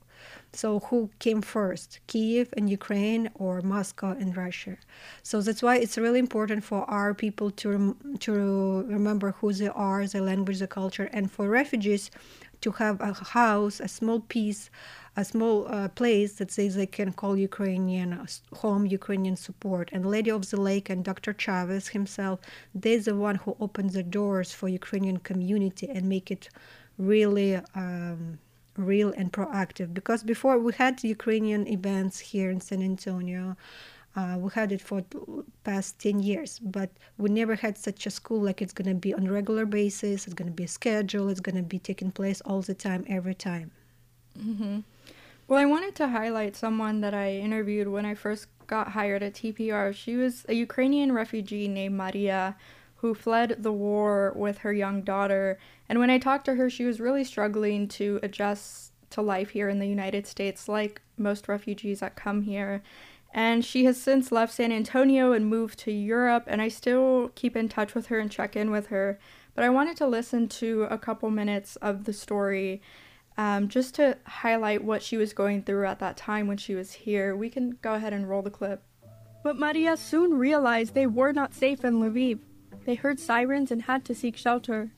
So 0.55 0.79
who 0.81 1.09
came 1.17 1.41
first, 1.41 1.99
Kiev 2.05 2.53
and 2.55 2.69
Ukraine 2.69 3.31
or 3.33 3.61
Moscow 3.61 4.11
and 4.11 4.37
Russia? 4.37 4.77
So 5.23 5.41
that's 5.41 5.63
why 5.63 5.77
it's 5.77 5.97
really 5.97 6.19
important 6.19 6.63
for 6.63 6.87
our 6.89 7.15
people 7.15 7.49
to 7.51 7.69
rem- 7.69 8.17
to 8.19 8.31
remember 8.97 9.31
who 9.39 9.51
they 9.51 9.69
are, 9.69 10.05
the 10.05 10.21
language, 10.21 10.59
the 10.59 10.67
culture, 10.67 11.09
and 11.11 11.31
for 11.31 11.49
refugees 11.49 12.11
to 12.61 12.71
have 12.71 13.01
a 13.01 13.13
house, 13.13 13.79
a 13.79 13.87
small 13.87 14.19
piece, 14.19 14.69
a 15.17 15.25
small 15.25 15.67
uh, 15.67 15.87
place 15.89 16.33
that 16.33 16.51
says 16.51 16.75
they 16.75 16.85
can 16.85 17.11
call 17.13 17.35
Ukrainian 17.35 18.13
uh, 18.13 18.25
home, 18.61 18.85
Ukrainian 18.85 19.35
support. 19.35 19.89
And 19.91 20.05
Lady 20.05 20.31
of 20.31 20.49
the 20.51 20.61
Lake 20.61 20.87
and 20.89 21.03
Dr. 21.03 21.33
Chavez 21.33 21.87
himself, 21.89 22.39
they're 22.75 22.99
the 22.99 23.15
one 23.15 23.35
who 23.35 23.57
opened 23.59 23.91
the 23.91 24.03
doors 24.03 24.51
for 24.53 24.69
Ukrainian 24.69 25.17
community 25.17 25.89
and 25.89 26.07
make 26.07 26.29
it 26.29 26.49
really. 26.97 27.55
Um, 27.75 28.39
real 28.77 29.13
and 29.17 29.31
proactive 29.31 29.93
because 29.93 30.23
before 30.23 30.57
we 30.57 30.73
had 30.73 31.03
Ukrainian 31.03 31.67
events 31.67 32.19
here 32.19 32.49
in 32.49 32.61
San 32.61 32.81
Antonio. 32.81 33.55
Uh, 34.15 34.37
we 34.37 34.47
had 34.53 34.71
it 34.71 34.79
for 34.79 35.03
past 35.63 35.97
10 35.97 36.19
years, 36.19 36.59
but 36.59 36.91
we 37.17 37.31
never 37.31 37.55
had 37.55 37.75
such 37.79 38.05
a 38.05 38.11
school 38.11 38.39
like 38.39 38.61
it's 38.61 38.71
going 38.71 38.87
to 38.87 38.93
be 38.93 39.11
on 39.11 39.27
regular 39.27 39.65
basis. 39.65 40.27
It's 40.27 40.35
going 40.35 40.49
to 40.49 40.53
be 40.53 40.65
a 40.65 40.67
schedule. 40.67 41.29
It's 41.29 41.39
going 41.39 41.55
to 41.55 41.63
be 41.63 41.79
taking 41.79 42.11
place 42.11 42.39
all 42.41 42.61
the 42.61 42.75
time, 42.75 43.05
every 43.07 43.33
time. 43.33 43.71
Mm-hmm. 44.37 44.81
Well, 45.47 45.59
I 45.59 45.65
wanted 45.65 45.95
to 45.95 46.07
highlight 46.07 46.55
someone 46.55 47.01
that 47.01 47.15
I 47.15 47.37
interviewed 47.37 47.87
when 47.87 48.05
I 48.05 48.13
first 48.13 48.47
got 48.67 48.89
hired 48.89 49.23
at 49.23 49.33
TPR. 49.33 49.93
She 49.95 50.15
was 50.15 50.45
a 50.47 50.53
Ukrainian 50.53 51.11
refugee 51.11 51.67
named 51.67 51.95
Maria 51.95 52.55
who 53.03 53.13
fled 53.13 53.57
the 53.59 53.71
war 53.73 54.31
with 54.33 54.59
her 54.59 54.71
young 54.71 55.01
daughter. 55.01 55.59
And 55.89 55.99
when 55.99 56.09
I 56.09 56.17
talked 56.17 56.45
to 56.45 56.55
her, 56.55 56.69
she 56.69 56.85
was 56.85 57.01
really 57.01 57.25
struggling 57.25 57.89
to 57.89 58.17
adjust 58.23 58.93
to 59.09 59.21
life 59.21 59.49
here 59.49 59.67
in 59.67 59.79
the 59.79 59.87
United 59.87 60.25
States, 60.25 60.69
like 60.69 61.01
most 61.17 61.49
refugees 61.49 61.99
that 61.99 62.15
come 62.15 62.43
here. 62.43 62.81
And 63.33 63.65
she 63.65 63.83
has 63.83 64.01
since 64.01 64.31
left 64.31 64.53
San 64.53 64.71
Antonio 64.71 65.33
and 65.33 65.47
moved 65.47 65.79
to 65.79 65.91
Europe, 65.91 66.45
and 66.47 66.61
I 66.61 66.69
still 66.69 67.29
keep 67.35 67.57
in 67.57 67.67
touch 67.67 67.93
with 67.93 68.05
her 68.05 68.19
and 68.19 68.31
check 68.31 68.55
in 68.55 68.71
with 68.71 68.87
her. 68.87 69.19
But 69.53 69.65
I 69.65 69.69
wanted 69.69 69.97
to 69.97 70.07
listen 70.07 70.47
to 70.47 70.83
a 70.83 70.97
couple 70.97 71.29
minutes 71.29 71.75
of 71.77 72.05
the 72.05 72.13
story 72.13 72.81
um, 73.37 73.67
just 73.67 73.95
to 73.95 74.17
highlight 74.25 74.81
what 74.81 75.03
she 75.03 75.17
was 75.17 75.33
going 75.33 75.63
through 75.63 75.87
at 75.87 75.99
that 75.99 76.15
time 76.15 76.47
when 76.47 76.57
she 76.57 76.73
was 76.73 76.93
here. 76.93 77.35
We 77.35 77.49
can 77.49 77.77
go 77.81 77.95
ahead 77.95 78.13
and 78.13 78.29
roll 78.29 78.43
the 78.43 78.49
clip. 78.49 78.81
But 79.43 79.59
Maria 79.59 79.97
soon 79.97 80.35
realized 80.35 80.93
they 80.93 81.05
were 81.05 81.33
not 81.33 81.53
safe 81.53 81.83
in 81.83 81.95
Lviv. 81.95 82.39
They 82.85 82.95
heard 82.95 83.19
sirens 83.19 83.71
and 83.71 83.83
had 83.83 84.05
to 84.05 84.15
seek 84.15 84.37
shelter. 84.37 84.91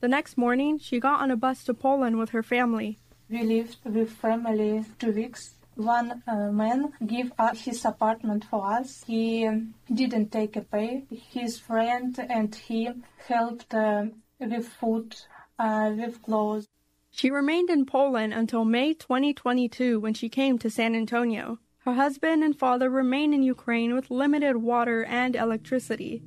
The 0.00 0.08
next 0.08 0.36
morning, 0.36 0.78
she 0.78 1.00
got 1.00 1.20
on 1.20 1.30
a 1.30 1.36
bus 1.36 1.64
to 1.64 1.74
Poland 1.74 2.18
with 2.18 2.30
her 2.30 2.42
family. 2.42 2.98
We 3.28 3.42
lived 3.42 3.78
with 3.84 4.10
family 4.10 4.84
two 4.98 5.12
weeks. 5.12 5.54
One 5.74 6.22
uh, 6.26 6.52
man 6.52 6.92
gave 7.04 7.32
us 7.38 7.64
his 7.64 7.84
apartment 7.84 8.44
for 8.44 8.66
us. 8.66 9.04
He 9.06 9.48
didn't 9.92 10.32
take 10.32 10.56
a 10.56 10.62
pay. 10.62 11.04
His 11.10 11.58
friend 11.58 12.18
and 12.30 12.54
he 12.54 12.88
helped 13.28 13.74
uh, 13.74 14.06
with 14.38 14.68
food, 14.68 15.16
uh, 15.58 15.92
with 15.96 16.22
clothes. 16.22 16.66
She 17.10 17.30
remained 17.30 17.70
in 17.70 17.86
Poland 17.86 18.34
until 18.34 18.64
May 18.64 18.94
2022 18.94 19.98
when 19.98 20.14
she 20.14 20.28
came 20.28 20.58
to 20.58 20.70
San 20.70 20.94
Antonio. 20.94 21.58
Her 21.78 21.94
husband 21.94 22.42
and 22.42 22.58
father 22.58 22.90
remain 22.90 23.32
in 23.32 23.42
Ukraine 23.42 23.94
with 23.94 24.10
limited 24.10 24.56
water 24.56 25.04
and 25.04 25.36
electricity. 25.36 26.22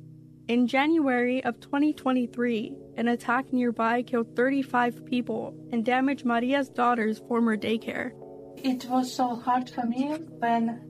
In 0.50 0.66
January 0.66 1.44
of 1.44 1.60
2023, 1.60 2.74
an 2.96 3.06
attack 3.06 3.52
nearby 3.52 4.02
killed 4.02 4.34
35 4.34 5.06
people 5.06 5.54
and 5.70 5.84
damaged 5.84 6.24
Maria's 6.24 6.68
daughter's 6.68 7.20
former 7.20 7.56
daycare. 7.56 8.10
It 8.56 8.84
was 8.86 9.12
so 9.12 9.36
hard 9.36 9.70
for 9.70 9.86
me 9.86 10.08
when 10.40 10.80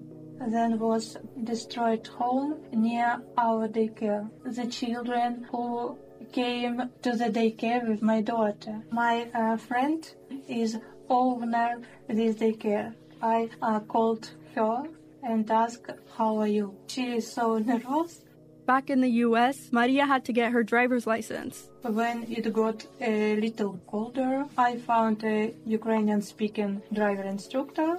then 0.49 0.79
was 0.79 1.18
destroyed 1.44 2.07
home 2.07 2.55
near 2.73 3.20
our 3.37 3.68
daycare. 3.68 4.31
The 4.46 4.66
children 4.66 5.46
who 5.51 5.99
came 6.33 6.88
to 7.03 7.12
the 7.12 7.27
daycare 7.27 7.87
with 7.87 8.01
my 8.01 8.23
daughter. 8.23 8.81
My 8.90 9.29
uh, 9.35 9.59
friend 9.59 10.11
is 10.49 10.79
owner 11.11 11.83
this 12.09 12.37
daycare. 12.37 12.94
I 13.20 13.51
uh, 13.61 13.81
called 13.81 14.31
her 14.55 14.85
and 15.23 15.51
asked, 15.51 15.90
how 16.16 16.38
are 16.38 16.46
you? 16.46 16.75
She 16.87 17.16
is 17.16 17.31
so 17.31 17.59
nervous 17.73 18.23
Back 18.71 18.89
in 18.89 19.01
the 19.01 19.15
US, 19.27 19.73
Maria 19.73 20.07
had 20.07 20.25
to 20.27 20.33
get 20.33 20.53
her 20.53 20.63
driver's 20.63 21.05
license. 21.05 21.69
When 21.83 22.23
it 22.31 22.53
got 22.53 22.87
a 23.01 23.35
little 23.35 23.81
colder, 23.89 24.47
I 24.57 24.77
found 24.77 25.25
a 25.25 25.53
Ukrainian 25.67 26.23
speaking 26.23 26.81
driver 26.93 27.25
instructor. 27.25 27.99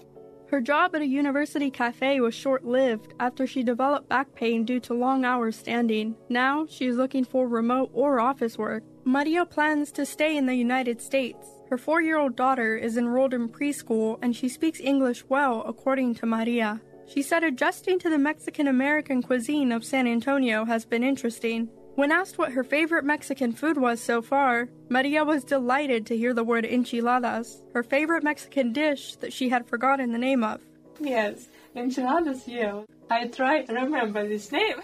Her 0.49 0.61
job 0.61 0.95
at 0.95 1.01
a 1.01 1.05
university 1.21 1.69
cafe 1.69 2.21
was 2.21 2.33
short 2.33 2.63
lived 2.63 3.13
after 3.19 3.45
she 3.45 3.63
developed 3.63 4.07
back 4.07 4.33
pain 4.33 4.63
due 4.63 4.79
to 4.87 4.93
long 4.93 5.25
hours 5.25 5.57
standing. 5.57 6.15
Now 6.29 6.65
she 6.73 6.85
is 6.87 6.95
looking 6.95 7.25
for 7.25 7.49
remote 7.49 7.89
or 7.93 8.21
office 8.21 8.57
work. 8.57 8.83
Maria 9.03 9.43
plans 9.45 9.91
to 9.97 10.05
stay 10.05 10.37
in 10.37 10.45
the 10.45 10.55
United 10.55 11.01
States. 11.01 11.45
Her 11.69 11.77
four 11.77 11.99
year 12.01 12.17
old 12.17 12.37
daughter 12.37 12.77
is 12.77 12.95
enrolled 12.95 13.33
in 13.33 13.49
preschool 13.49 14.19
and 14.21 14.33
she 14.33 14.47
speaks 14.47 14.79
English 14.79 15.25
well, 15.27 15.65
according 15.67 16.15
to 16.15 16.25
Maria. 16.25 16.79
She 17.11 17.21
said 17.21 17.43
adjusting 17.43 17.99
to 17.99 18.09
the 18.09 18.17
Mexican 18.17 18.67
American 18.67 19.21
cuisine 19.21 19.73
of 19.73 19.83
San 19.83 20.07
Antonio 20.07 20.63
has 20.63 20.85
been 20.85 21.03
interesting. 21.03 21.67
When 21.95 22.09
asked 22.09 22.37
what 22.37 22.53
her 22.53 22.63
favorite 22.63 23.03
Mexican 23.03 23.51
food 23.51 23.77
was 23.77 23.99
so 23.99 24.21
far, 24.21 24.69
Maria 24.87 25.25
was 25.25 25.43
delighted 25.43 26.05
to 26.05 26.15
hear 26.15 26.33
the 26.33 26.45
word 26.45 26.65
enchiladas, 26.65 27.63
her 27.73 27.83
favorite 27.83 28.23
Mexican 28.23 28.71
dish 28.71 29.15
that 29.17 29.33
she 29.33 29.49
had 29.49 29.67
forgotten 29.67 30.13
the 30.13 30.17
name 30.17 30.41
of. 30.41 30.61
Yes, 31.01 31.49
enchiladas, 31.75 32.47
yeah. 32.47 32.83
I 33.09 33.27
try 33.27 33.63
to 33.63 33.73
remember 33.73 34.25
this 34.25 34.49
name. 34.49 34.81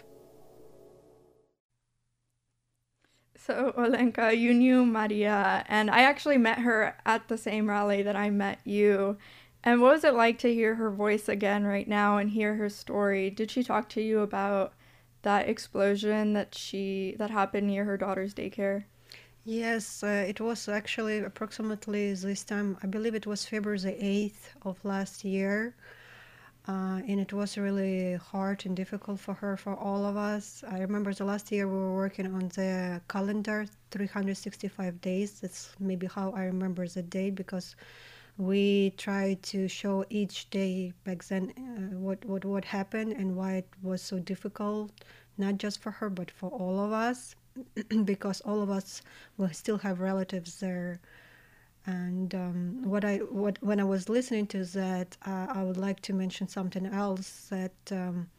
So, 3.37 3.71
Olenka, 3.77 4.37
you 4.37 4.53
knew 4.53 4.85
Maria, 4.85 5.63
and 5.69 5.89
I 5.89 6.01
actually 6.01 6.37
met 6.37 6.59
her 6.59 6.97
at 7.05 7.29
the 7.29 7.37
same 7.37 7.69
rally 7.69 8.01
that 8.01 8.17
I 8.17 8.29
met 8.29 8.59
you. 8.65 9.17
And 9.63 9.81
what 9.81 9.93
was 9.93 10.03
it 10.03 10.15
like 10.15 10.39
to 10.39 10.53
hear 10.53 10.75
her 10.75 10.89
voice 10.89 11.29
again 11.29 11.63
right 11.65 11.87
now 11.87 12.17
and 12.17 12.31
hear 12.31 12.55
her 12.55 12.69
story? 12.69 13.29
Did 13.29 13.51
she 13.51 13.63
talk 13.63 13.87
to 13.89 14.01
you 14.01 14.21
about 14.21 14.73
that 15.21 15.47
explosion 15.49 16.33
that 16.33 16.55
she 16.55 17.15
that 17.19 17.29
happened 17.29 17.67
near 17.67 17.85
her 17.85 17.97
daughter's 17.97 18.33
daycare? 18.33 18.85
Yes, 19.45 20.03
uh, 20.03 20.25
it 20.27 20.39
was 20.41 20.67
actually 20.67 21.19
approximately 21.19 22.13
this 22.13 22.43
time. 22.43 22.77
I 22.83 22.87
believe 22.87 23.15
it 23.15 23.25
was 23.25 23.45
February 23.45 23.79
the 23.79 23.95
8th 24.05 24.55
of 24.63 24.83
last 24.83 25.23
year. 25.23 25.75
Uh, 26.67 27.01
and 27.07 27.19
it 27.21 27.31
was 27.33 27.57
really 27.57 28.15
hard 28.15 28.65
and 28.65 28.75
difficult 28.75 29.19
for 29.19 29.33
her, 29.35 29.55
for 29.57 29.75
all 29.75 30.05
of 30.05 30.17
us. 30.17 30.63
I 30.69 30.79
remember 30.79 31.13
the 31.13 31.23
last 31.25 31.51
year 31.51 31.67
we 31.67 31.77
were 31.77 31.95
working 31.95 32.27
on 32.27 32.49
the 32.49 33.01
calendar, 33.09 33.65
365 33.91 35.01
days. 35.01 35.39
That's 35.41 35.71
maybe 35.79 36.07
how 36.07 36.31
I 36.31 36.43
remember 36.45 36.87
the 36.87 37.03
date 37.03 37.35
because 37.35 37.75
we 38.37 38.91
tried 38.97 39.41
to 39.43 39.67
show 39.67 40.05
each 40.09 40.49
day 40.49 40.93
back 41.03 41.23
then 41.25 41.53
uh, 41.57 41.97
what, 41.97 42.23
what, 42.25 42.45
what 42.45 42.65
happened 42.65 43.13
and 43.13 43.35
why 43.35 43.53
it 43.53 43.67
was 43.81 44.01
so 44.01 44.19
difficult, 44.19 44.91
not 45.37 45.57
just 45.57 45.81
for 45.81 45.91
her, 45.91 46.09
but 46.09 46.29
for 46.29 46.49
all 46.51 46.79
of 46.79 46.91
us, 46.91 47.35
because 48.05 48.41
all 48.41 48.61
of 48.61 48.69
us 48.69 49.01
will 49.37 49.49
still 49.49 49.79
have 49.79 49.99
relatives 50.01 50.59
there. 50.59 50.99
And 51.87 52.35
um, 52.35 52.81
what 52.83 53.05
I 53.05 53.17
what 53.17 53.57
when 53.63 53.79
I 53.79 53.85
was 53.85 54.09
listening 54.09 54.45
to 54.47 54.65
that, 54.65 55.15
uh, 55.25 55.47
I 55.49 55.63
would 55.63 55.77
like 55.77 56.01
to 56.01 56.13
mention 56.13 56.47
something 56.47 56.85
else 56.85 57.47
that 57.49 57.71
um, 57.91 58.29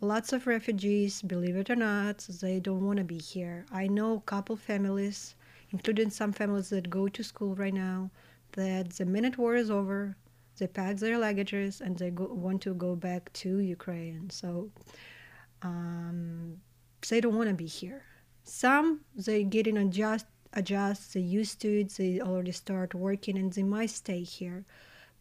lots 0.00 0.32
of 0.32 0.48
refugees, 0.48 1.22
believe 1.22 1.56
it 1.56 1.70
or 1.70 1.76
not, 1.76 2.18
they 2.18 2.58
don't 2.58 2.84
want 2.84 2.98
to 2.98 3.04
be 3.04 3.18
here. 3.18 3.64
I 3.72 3.86
know 3.86 4.16
a 4.16 4.20
couple 4.20 4.56
families, 4.56 5.36
including 5.70 6.10
some 6.10 6.32
families 6.32 6.70
that 6.70 6.90
go 6.90 7.06
to 7.08 7.22
school 7.22 7.54
right 7.54 7.72
now, 7.72 8.10
that 8.52 8.90
the 8.90 9.04
minute 9.04 9.38
war 9.38 9.54
is 9.56 9.70
over, 9.70 10.16
they 10.58 10.66
pack 10.66 10.96
their 10.96 11.16
luggages 11.16 11.80
and 11.80 11.96
they 11.98 12.10
go, 12.10 12.26
want 12.26 12.62
to 12.62 12.74
go 12.74 12.94
back 12.94 13.32
to 13.34 13.58
Ukraine. 13.58 14.30
So 14.30 14.70
um, 15.62 16.58
they 17.08 17.20
don't 17.20 17.36
want 17.36 17.48
to 17.48 17.54
be 17.54 17.66
here. 17.66 18.02
Some 18.44 19.00
they 19.14 19.44
getting 19.44 19.76
adjust, 19.76 20.26
adjust, 20.52 21.14
they 21.14 21.20
used 21.20 21.60
to 21.62 21.80
it, 21.80 21.90
they 21.90 22.20
already 22.20 22.52
start 22.52 22.94
working 22.94 23.38
and 23.38 23.52
they 23.52 23.62
might 23.62 23.90
stay 23.90 24.22
here. 24.22 24.64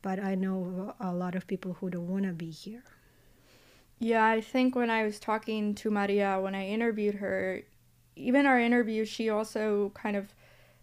But 0.01 0.19
I 0.19 0.35
know 0.35 0.95
a 0.99 1.13
lot 1.13 1.35
of 1.35 1.45
people 1.45 1.73
who 1.73 1.89
don't 1.89 2.07
want 2.07 2.23
to 2.25 2.33
be 2.33 2.49
here. 2.49 2.83
Yeah, 3.99 4.25
I 4.25 4.41
think 4.41 4.75
when 4.75 4.89
I 4.89 5.03
was 5.03 5.19
talking 5.19 5.75
to 5.75 5.91
Maria, 5.91 6.39
when 6.41 6.55
I 6.55 6.65
interviewed 6.65 7.15
her, 7.15 7.61
even 8.15 8.47
our 8.47 8.59
interview, 8.59 9.05
she 9.05 9.29
also 9.29 9.91
kind 9.93 10.15
of 10.15 10.33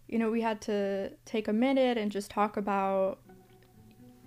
you 0.09 0.18
know, 0.18 0.31
we 0.31 0.40
had 0.40 0.61
to 0.62 1.11
take 1.25 1.49
a 1.49 1.53
minute 1.53 1.99
and 1.99 2.11
just 2.11 2.31
talk 2.31 2.57
about, 2.57 3.18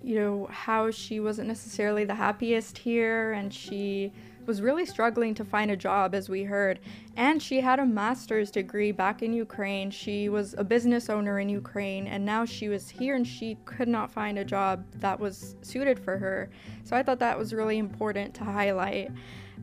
you 0.02 0.14
know, 0.14 0.48
how 0.50 0.90
she 0.90 1.20
wasn't 1.20 1.48
necessarily 1.48 2.04
the 2.04 2.14
happiest 2.14 2.78
here 2.78 3.32
and 3.32 3.52
she 3.52 4.12
was 4.46 4.60
really 4.60 4.84
struggling 4.84 5.34
to 5.34 5.44
find 5.44 5.70
a 5.70 5.76
job, 5.76 6.14
as 6.14 6.28
we 6.28 6.42
heard. 6.42 6.80
And 7.16 7.40
she 7.42 7.60
had 7.60 7.78
a 7.78 7.86
master's 7.86 8.50
degree 8.50 8.92
back 8.92 9.22
in 9.22 9.32
Ukraine. 9.32 9.90
She 9.90 10.28
was 10.28 10.54
a 10.58 10.64
business 10.64 11.08
owner 11.08 11.38
in 11.38 11.48
Ukraine, 11.48 12.06
and 12.06 12.24
now 12.24 12.44
she 12.44 12.68
was 12.68 12.88
here 12.88 13.14
and 13.14 13.26
she 13.26 13.56
could 13.64 13.88
not 13.88 14.10
find 14.10 14.38
a 14.38 14.44
job 14.44 14.84
that 14.96 15.18
was 15.18 15.56
suited 15.62 15.98
for 15.98 16.18
her. 16.18 16.50
So 16.84 16.96
I 16.96 17.02
thought 17.02 17.18
that 17.20 17.38
was 17.38 17.54
really 17.54 17.78
important 17.78 18.34
to 18.34 18.44
highlight. 18.44 19.10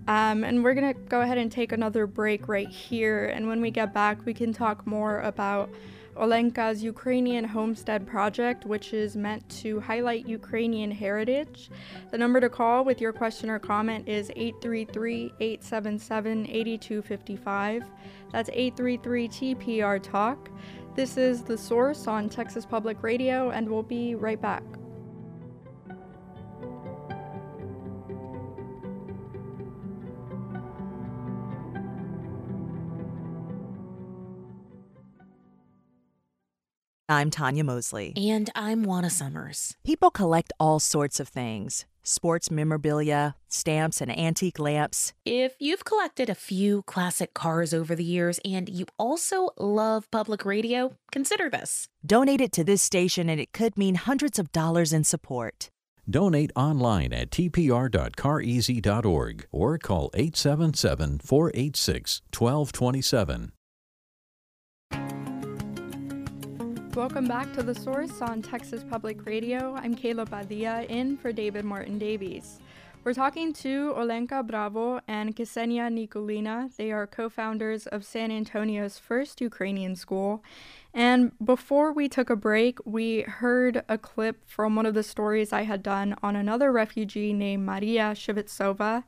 Um, 0.08 0.43
and 0.43 0.63
we're 0.63 0.73
going 0.73 0.93
to 0.93 0.99
go 1.01 1.21
ahead 1.21 1.38
and 1.38 1.51
take 1.51 1.71
another 1.71 2.08
break 2.08 2.47
right 2.47 2.69
here. 2.69 3.25
And 3.25 3.47
when 3.47 3.60
we 3.62 3.69
get 3.69 3.93
back, 3.93 4.25
we 4.25 4.34
can 4.34 4.53
talk 4.53 4.88
more 4.88 5.19
about 5.21 5.69
Olenka's 6.19 6.84
Ukrainian 6.84 7.45
Homestead 7.45 8.05
Project, 8.05 8.65
which 8.65 8.93
is 8.93 9.15
meant 9.15 9.47
to 9.62 9.79
highlight 9.79 10.27
Ukrainian 10.27 10.91
heritage. 10.91 11.69
The 12.12 12.17
number 12.17 12.41
to 12.41 12.49
call 12.49 12.84
with 12.84 12.99
your 12.99 13.13
question 13.13 13.49
or 13.49 13.58
comment 13.58 14.08
is 14.08 14.29
833 14.36 15.34
877 15.39 16.45
8255. 16.49 17.84
That's 18.34 18.49
833 18.49 19.29
TPR 19.29 20.03
Talk. 20.03 20.49
This 20.95 21.15
is 21.15 21.43
The 21.43 21.58
Source 21.58 22.08
on 22.08 22.27
Texas 22.27 22.65
Public 22.65 23.01
Radio, 23.01 23.51
and 23.51 23.69
we'll 23.69 23.84
be 23.84 24.15
right 24.15 24.41
back. 24.41 24.63
I'm 37.09 37.31
Tanya 37.31 37.63
Mosley. 37.63 38.13
And 38.15 38.51
I'm 38.53 38.83
Juana 38.83 39.09
Summers. 39.09 39.75
People 39.83 40.11
collect 40.11 40.53
all 40.59 40.79
sorts 40.79 41.19
of 41.19 41.27
things 41.27 41.87
sports 42.03 42.51
memorabilia, 42.51 43.35
stamps, 43.47 43.99
and 43.99 44.15
antique 44.17 44.59
lamps. 44.59 45.11
If 45.25 45.55
you've 45.59 45.85
collected 45.85 46.29
a 46.29 46.35
few 46.35 46.83
classic 46.83 47.33
cars 47.33 47.73
over 47.73 47.95
the 47.95 48.03
years 48.03 48.39
and 48.45 48.69
you 48.69 48.85
also 48.97 49.49
love 49.57 50.09
public 50.11 50.45
radio, 50.45 50.93
consider 51.11 51.49
this. 51.49 51.87
Donate 52.05 52.41
it 52.41 52.51
to 52.53 52.63
this 52.63 52.83
station, 52.83 53.27
and 53.29 53.39
it 53.39 53.53
could 53.53 53.77
mean 53.77 53.95
hundreds 53.95 54.37
of 54.39 54.51
dollars 54.51 54.93
in 54.93 55.03
support. 55.03 55.69
Donate 56.09 56.51
online 56.55 57.13
at 57.13 57.29
tpr.careasy.org 57.31 59.47
or 59.51 59.77
call 59.77 60.09
877 60.13 61.19
486 61.19 62.21
1227. 62.35 63.51
Welcome 66.99 67.29
back 67.29 67.53
to 67.53 67.63
The 67.63 67.73
Source 67.73 68.21
on 68.21 68.41
Texas 68.41 68.83
Public 68.83 69.25
Radio. 69.25 69.73
I'm 69.73 69.95
Kayla 69.95 70.29
Padilla 70.29 70.83
in 70.83 71.15
for 71.15 71.31
David 71.31 71.63
Martin 71.63 71.97
Davies. 71.97 72.59
We're 73.05 73.13
talking 73.13 73.53
to 73.53 73.93
Olenka 73.93 74.45
Bravo 74.45 74.99
and 75.07 75.33
Ksenia 75.33 75.88
Nikulina. 75.88 76.75
They 76.75 76.91
are 76.91 77.07
co 77.07 77.29
founders 77.29 77.88
of 77.88 78.03
San 78.03 78.31
Antonio's 78.31 78.97
first 78.97 79.39
Ukrainian 79.39 79.95
school. 79.95 80.43
And 80.93 81.31
before 81.43 81.93
we 81.93 82.09
took 82.09 82.29
a 82.29 82.35
break, 82.35 82.79
we 82.83 83.21
heard 83.21 83.81
a 83.88 83.97
clip 83.97 84.45
from 84.45 84.75
one 84.75 84.85
of 84.85 84.93
the 84.93 85.01
stories 85.01 85.53
I 85.53 85.62
had 85.62 85.81
done 85.81 86.15
on 86.21 86.35
another 86.35 86.69
refugee 86.69 87.31
named 87.31 87.65
Maria 87.65 88.12
Shevitsova. 88.13 89.05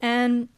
And 0.00 0.48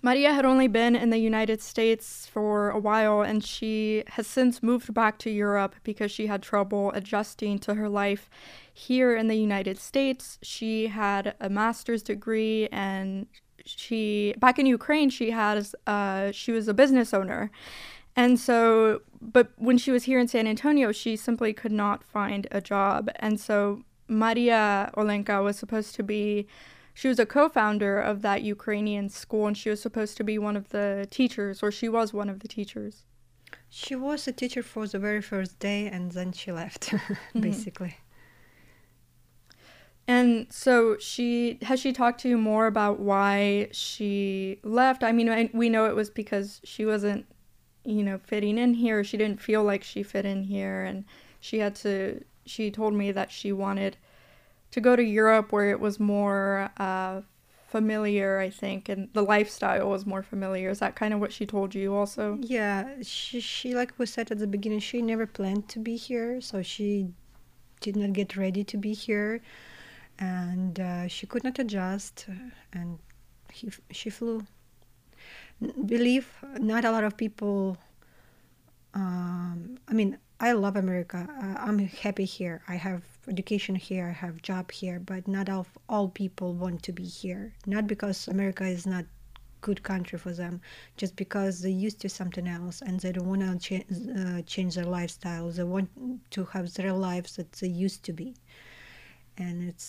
Maria 0.00 0.32
had 0.32 0.44
only 0.44 0.68
been 0.68 0.94
in 0.94 1.10
the 1.10 1.18
United 1.18 1.60
States 1.60 2.26
for 2.26 2.70
a 2.70 2.78
while 2.78 3.22
and 3.22 3.44
she 3.44 4.04
has 4.08 4.26
since 4.26 4.62
moved 4.62 4.94
back 4.94 5.18
to 5.18 5.30
Europe 5.30 5.74
because 5.82 6.12
she 6.12 6.28
had 6.28 6.40
trouble 6.40 6.92
adjusting 6.92 7.58
to 7.58 7.74
her 7.74 7.88
life 7.88 8.30
here 8.72 9.16
in 9.16 9.26
the 9.26 9.34
United 9.34 9.76
States. 9.76 10.38
She 10.40 10.86
had 10.86 11.34
a 11.40 11.48
master's 11.48 12.02
degree 12.02 12.68
and 12.70 13.26
she 13.64 14.34
back 14.38 14.58
in 14.58 14.66
Ukraine 14.66 15.10
she 15.10 15.30
has 15.32 15.74
uh, 15.86 16.30
she 16.30 16.52
was 16.52 16.68
a 16.68 16.74
business 16.74 17.12
owner. 17.12 17.50
And 18.14 18.38
so 18.38 19.02
but 19.20 19.50
when 19.56 19.78
she 19.78 19.90
was 19.90 20.04
here 20.04 20.20
in 20.20 20.28
San 20.28 20.46
Antonio 20.46 20.92
she 20.92 21.16
simply 21.16 21.52
could 21.52 21.72
not 21.72 22.04
find 22.04 22.46
a 22.52 22.60
job. 22.60 23.10
And 23.16 23.40
so 23.40 23.82
Maria 24.06 24.92
Olenka 24.96 25.42
was 25.42 25.58
supposed 25.58 25.96
to 25.96 26.04
be 26.04 26.46
she 26.98 27.06
was 27.06 27.20
a 27.20 27.26
co-founder 27.26 28.00
of 28.00 28.22
that 28.22 28.42
Ukrainian 28.42 29.08
school 29.08 29.46
and 29.46 29.56
she 29.56 29.70
was 29.70 29.80
supposed 29.80 30.16
to 30.16 30.24
be 30.24 30.36
one 30.36 30.56
of 30.56 30.70
the 30.70 31.06
teachers 31.12 31.62
or 31.62 31.70
she 31.70 31.88
was 31.88 32.12
one 32.12 32.28
of 32.28 32.40
the 32.40 32.48
teachers. 32.48 33.04
She 33.70 33.94
was 33.94 34.26
a 34.26 34.32
teacher 34.32 34.64
for 34.64 34.84
the 34.84 34.98
very 34.98 35.22
first 35.22 35.60
day 35.60 35.86
and 35.86 36.10
then 36.10 36.32
she 36.32 36.50
left 36.50 36.92
basically. 37.40 37.94
Mm-hmm. 40.08 40.08
And 40.08 40.46
so 40.50 40.98
she 40.98 41.60
has 41.62 41.78
she 41.78 41.92
talked 41.92 42.20
to 42.22 42.28
you 42.28 42.36
more 42.36 42.66
about 42.66 42.98
why 42.98 43.68
she 43.70 44.58
left? 44.64 45.04
I 45.04 45.12
mean, 45.12 45.50
we 45.52 45.68
know 45.68 45.84
it 45.84 45.94
was 45.94 46.10
because 46.10 46.60
she 46.64 46.84
wasn't, 46.84 47.26
you 47.84 48.02
know, 48.02 48.18
fitting 48.18 48.58
in 48.58 48.74
here. 48.74 49.04
She 49.04 49.16
didn't 49.16 49.40
feel 49.40 49.62
like 49.62 49.84
she 49.84 50.02
fit 50.02 50.26
in 50.26 50.42
here 50.42 50.82
and 50.82 51.04
she 51.38 51.60
had 51.60 51.76
to 51.76 52.24
she 52.44 52.72
told 52.72 52.92
me 52.92 53.12
that 53.12 53.30
she 53.30 53.52
wanted 53.52 53.98
to 54.70 54.80
go 54.80 54.96
to 54.96 55.02
Europe 55.02 55.52
where 55.52 55.70
it 55.70 55.80
was 55.80 55.98
more 55.98 56.70
uh, 56.76 57.22
familiar, 57.68 58.38
I 58.38 58.50
think, 58.50 58.88
and 58.88 59.08
the 59.12 59.22
lifestyle 59.22 59.88
was 59.90 60.06
more 60.06 60.22
familiar. 60.22 60.70
Is 60.70 60.78
that 60.78 60.96
kind 60.96 61.12
of 61.12 61.20
what 61.20 61.32
she 61.32 61.46
told 61.46 61.74
you 61.74 61.94
also? 61.94 62.38
Yeah, 62.40 62.94
she, 63.02 63.40
she 63.40 63.74
like 63.74 63.92
we 63.98 64.06
said 64.06 64.30
at 64.30 64.38
the 64.38 64.46
beginning, 64.46 64.80
she 64.80 65.02
never 65.02 65.26
planned 65.26 65.68
to 65.68 65.78
be 65.78 65.96
here, 65.96 66.40
so 66.40 66.62
she 66.62 67.08
did 67.80 67.96
not 67.96 68.12
get 68.12 68.36
ready 68.36 68.64
to 68.64 68.76
be 68.76 68.92
here, 68.92 69.40
and 70.18 70.80
uh, 70.80 71.08
she 71.08 71.26
could 71.26 71.44
not 71.44 71.58
adjust, 71.58 72.26
and 72.72 72.98
he, 73.52 73.70
she 73.90 74.10
flew. 74.10 74.44
Believe 75.86 76.28
not 76.58 76.84
a 76.84 76.90
lot 76.90 77.04
of 77.04 77.16
people. 77.16 77.76
Um, 78.94 79.78
I 79.88 79.92
mean, 79.92 80.18
I 80.40 80.52
love 80.52 80.76
America. 80.76 81.28
Uh, 81.28 81.60
I'm 81.60 81.78
happy 81.78 82.24
here. 82.24 82.62
I 82.68 82.76
have 82.76 83.02
education 83.28 83.74
here, 83.74 84.08
I 84.08 84.12
have 84.12 84.42
job 84.42 84.70
here, 84.70 84.98
but 85.00 85.28
not 85.28 85.48
all, 85.48 85.66
all 85.88 86.08
people 86.08 86.54
want 86.54 86.82
to 86.84 86.92
be 86.92 87.04
here. 87.04 87.54
Not 87.66 87.86
because 87.86 88.28
America 88.28 88.64
is 88.64 88.86
not 88.86 89.04
good 89.60 89.82
country 89.82 90.18
for 90.18 90.32
them, 90.32 90.60
just 90.96 91.16
because 91.16 91.60
they're 91.60 91.70
used 91.70 92.00
to 92.00 92.08
something 92.08 92.46
else 92.46 92.80
and 92.82 93.00
they 93.00 93.12
don't 93.12 93.28
want 93.28 93.42
to 93.42 93.58
cha- 93.58 94.20
uh, 94.20 94.42
change 94.42 94.74
their 94.74 94.84
lifestyle. 94.84 95.50
They 95.50 95.64
want 95.64 95.90
to 96.30 96.44
have 96.46 96.72
their 96.74 96.92
lives 96.92 97.36
that 97.36 97.52
they 97.52 97.68
used 97.68 98.02
to 98.04 98.12
be, 98.12 98.34
and 99.36 99.68
it 99.68 99.84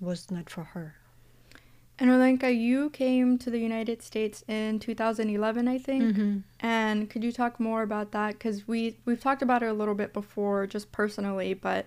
was 0.00 0.30
not 0.30 0.48
for 0.48 0.64
her. 0.64 0.94
And 1.98 2.08
Olenka, 2.08 2.50
you 2.58 2.88
came 2.90 3.36
to 3.38 3.50
the 3.50 3.58
United 3.58 4.02
States 4.02 4.42
in 4.48 4.78
2011, 4.78 5.68
I 5.68 5.76
think. 5.76 6.02
Mm-hmm. 6.02 6.38
And 6.60 7.10
could 7.10 7.22
you 7.22 7.30
talk 7.30 7.60
more 7.60 7.82
about 7.82 8.12
that? 8.12 8.32
Because 8.32 8.66
we 8.66 8.96
we've 9.04 9.20
talked 9.20 9.42
about 9.42 9.62
it 9.62 9.66
a 9.66 9.74
little 9.74 9.94
bit 9.94 10.14
before, 10.14 10.66
just 10.66 10.90
personally. 10.92 11.52
But 11.52 11.86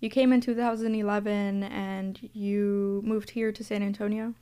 you 0.00 0.10
came 0.10 0.32
in 0.32 0.40
2011, 0.40 1.62
and 1.64 2.30
you 2.32 3.02
moved 3.04 3.30
here 3.30 3.52
to 3.52 3.64
San 3.64 3.82
Antonio. 3.82 4.34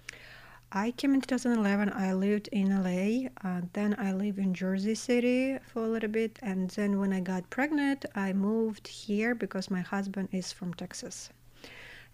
I 0.72 0.92
came 0.92 1.12
in 1.14 1.20
2011. 1.20 1.92
I 1.94 2.14
lived 2.14 2.48
in 2.48 2.70
LA. 2.70 3.28
Uh, 3.44 3.62
then 3.74 3.94
I 3.98 4.12
lived 4.12 4.38
in 4.38 4.54
Jersey 4.54 4.94
City 4.94 5.58
for 5.66 5.84
a 5.84 5.88
little 5.88 6.08
bit, 6.08 6.38
and 6.42 6.70
then 6.70 6.98
when 6.98 7.12
I 7.12 7.20
got 7.20 7.50
pregnant, 7.50 8.04
I 8.14 8.32
moved 8.32 8.88
here 8.88 9.34
because 9.34 9.70
my 9.70 9.80
husband 9.80 10.30
is 10.32 10.52
from 10.52 10.74
Texas 10.74 11.30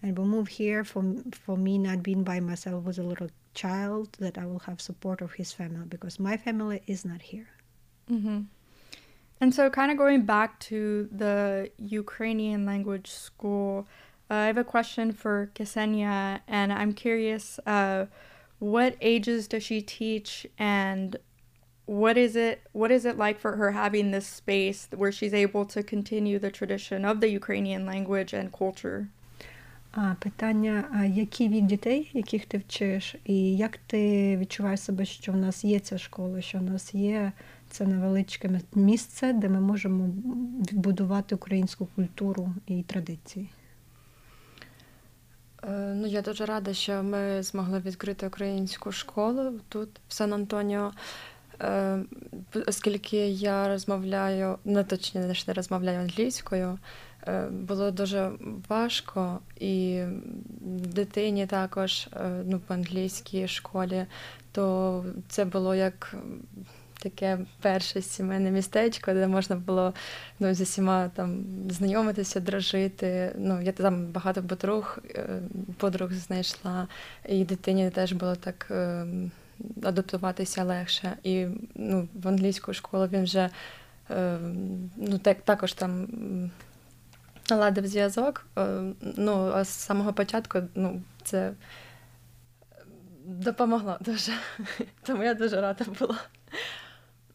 and 0.03 0.17
we 0.17 0.25
moved 0.25 0.53
here 0.53 0.85
for 0.85 1.03
for 1.33 1.57
me 1.57 1.79
not 1.79 2.03
being 2.03 2.23
by 2.23 2.41
myself 2.41 2.85
with 2.85 2.99
a 2.99 3.03
little 3.03 3.29
child 3.55 4.13
that 4.21 4.39
I 4.39 4.47
will 4.47 4.61
have 4.61 4.81
support 4.81 5.21
of 5.21 5.33
his 5.33 5.53
family 5.53 5.87
because 5.89 6.21
my 6.21 6.37
family 6.37 6.83
is 6.87 7.05
not 7.05 7.23
here. 7.23 7.49
Mm-hmm. 8.11 8.43
And 9.42 9.54
so, 9.54 9.70
kind 9.70 9.92
of 9.92 9.98
going 9.98 10.22
back 10.22 10.60
to 10.72 11.10
the 11.12 11.70
Ukrainian 11.78 12.66
language 12.66 13.10
school, 13.10 13.88
uh, 14.32 14.36
I 14.36 14.46
have 14.46 14.58
a 14.58 14.64
question 14.64 15.12
for 15.12 15.52
Ksenia, 15.54 16.40
and 16.48 16.72
I'm 16.72 16.94
curious, 16.94 17.60
uh, 17.66 18.06
what 18.60 18.96
ages 19.02 19.48
does 19.48 19.64
she 19.64 19.82
teach, 19.82 20.48
and 20.58 21.18
what 21.86 22.18
is 22.18 22.36
it? 22.36 22.62
What 22.72 22.92
is 22.92 23.04
it 23.04 23.18
like 23.18 23.38
for 23.40 23.58
her 23.58 23.72
having 23.72 24.12
this 24.12 24.26
space 24.26 24.88
where 24.96 25.12
she's 25.12 25.34
able 25.34 25.66
to 25.66 25.84
continue 25.84 26.40
the 26.40 26.50
tradition 26.50 27.04
of 27.04 27.20
the 27.20 27.28
Ukrainian 27.28 27.86
language 27.86 28.32
and 28.34 28.52
culture? 28.52 29.08
А 29.92 30.16
питання: 30.20 30.84
а 30.94 31.06
який 31.06 31.50
вік 31.50 31.66
дітей, 31.66 32.12
яких 32.14 32.46
ти 32.46 32.58
вчиш, 32.58 33.16
і 33.26 33.58
як 33.58 33.78
ти 33.78 34.38
відчуваєш 34.38 34.80
себе, 34.80 35.06
що 35.06 35.32
в 35.32 35.38
нас 35.38 35.64
є 35.64 35.80
ця 35.80 35.98
школа, 35.98 36.42
що 36.42 36.58
в 36.58 36.64
нас 36.64 36.94
є 36.94 37.32
Це 37.71 37.87
невеличке 37.87 38.61
місце, 38.75 39.33
де 39.33 39.49
ми 39.49 39.61
можемо 39.61 40.09
будувати 40.73 41.35
українську 41.35 41.89
культуру 41.97 42.55
і 42.67 42.83
традиції? 42.83 43.51
Ну, 45.71 46.07
я 46.07 46.23
дуже 46.23 46.47
рада, 46.47 46.75
що 46.75 47.03
ми 47.03 47.43
змогли 47.43 47.79
відкрити 47.79 48.27
українську 48.27 48.93
школу 48.93 49.61
тут, 49.69 49.89
в 50.09 50.13
Сан-Антоніо. 50.13 50.93
Оскільки 52.67 53.29
я 53.29 53.69
розмовляю, 53.69 54.59
не 54.65 54.85
точніше 54.85 55.45
не 55.47 55.55
розмовляю 55.55 56.01
англійською, 56.01 56.79
було 57.51 57.91
дуже 57.91 58.31
важко, 58.69 59.39
і 59.61 60.03
дитині 60.71 61.47
також 61.47 62.09
ну, 62.45 62.61
в 62.69 62.73
англійській 62.73 63.49
школі, 63.49 64.07
то 64.53 65.05
це 65.29 65.45
було 65.45 65.75
як 65.75 66.15
таке 66.99 67.39
перше 67.61 68.03
сімейне 68.03 68.51
містечко, 68.51 69.13
де 69.13 69.27
можна 69.27 69.57
було 69.57 69.95
ну, 70.41 70.55
з 70.55 70.61
усіма 70.61 71.09
там 71.09 71.45
знайомитися, 71.71 72.41
дружити. 72.41 73.33
Ну, 73.39 73.63
Я 73.63 73.73
там 73.73 74.07
багато 74.07 74.43
подруг, 74.43 74.99
подруг 75.77 76.13
знайшла, 76.13 76.89
і 77.29 77.45
дитині 77.45 77.91
теж 77.91 78.13
було 78.13 78.35
так. 78.35 78.73
Адаптуватися 79.83 80.65
легше. 80.65 81.17
І 81.23 81.47
ну, 81.75 82.09
в 82.15 82.29
англійську 82.29 82.73
школу 82.73 83.09
він 83.13 83.23
вже 83.23 83.51
ну, 84.97 85.19
так, 85.23 85.41
також 85.41 85.73
там 85.73 86.09
наладив 87.51 87.87
зв'язок. 87.87 88.47
Ну, 89.01 89.53
а 89.55 89.65
з 89.65 89.69
самого 89.69 90.13
початку 90.13 90.59
ну, 90.75 91.03
це 91.25 91.53
допомогло 93.25 93.97
дуже. 94.01 94.33
Тому 95.03 95.23
я 95.23 95.35
дуже 95.35 95.61
рада 95.61 95.85
була. 96.01 96.19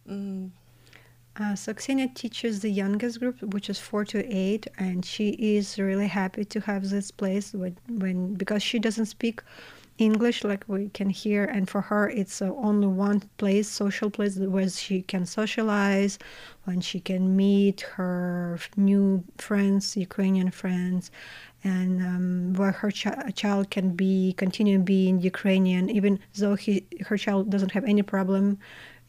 Uh, 0.10 1.56
so 1.56 1.74
Ksenia 1.74 2.14
teaches 2.14 2.60
the 2.60 2.70
youngest 2.70 3.20
group, 3.20 3.42
which 3.42 3.70
is 3.70 3.80
four 3.80 4.06
to 4.06 4.24
eight, 4.26 4.68
and 4.78 5.04
she 5.04 5.30
is 5.30 5.80
really 5.80 6.08
happy 6.08 6.46
to 6.46 6.60
have 6.62 6.90
this 6.90 7.10
place 7.10 7.54
when, 7.54 7.76
when 7.90 8.36
because 8.36 8.62
she 8.62 8.78
doesn't 8.78 9.08
speak 9.08 9.42
English, 9.98 10.44
like 10.44 10.64
we 10.68 10.90
can 10.90 11.10
hear, 11.10 11.46
and 11.46 11.70
for 11.70 11.82
her, 11.82 12.10
it's 12.10 12.42
uh, 12.42 12.52
only 12.56 12.88
one 12.88 13.22
place, 13.38 13.68
social 13.68 14.10
place, 14.10 14.38
where 14.38 14.70
she 14.70 15.02
can 15.04 15.26
socialize, 15.26 16.20
when 16.66 16.82
she 16.82 17.00
can 17.00 17.36
meet 17.36 17.82
her 17.82 18.60
new 18.76 19.24
friends, 19.38 19.96
Ukrainian 19.98 20.52
friends, 20.52 21.12
and 21.64 22.02
um, 22.02 22.54
where 22.54 22.72
her 22.72 22.92
ch- 22.92 23.08
child 23.36 23.70
can 23.70 23.96
be 23.96 24.34
continue 24.34 24.80
being 24.80 25.22
Ukrainian, 25.22 25.90
even 25.90 26.20
though 26.36 26.56
he 26.56 26.86
her 27.08 27.18
child 27.18 27.50
doesn't 27.50 27.72
have 27.72 27.86
any 27.86 28.02
problem 28.02 28.60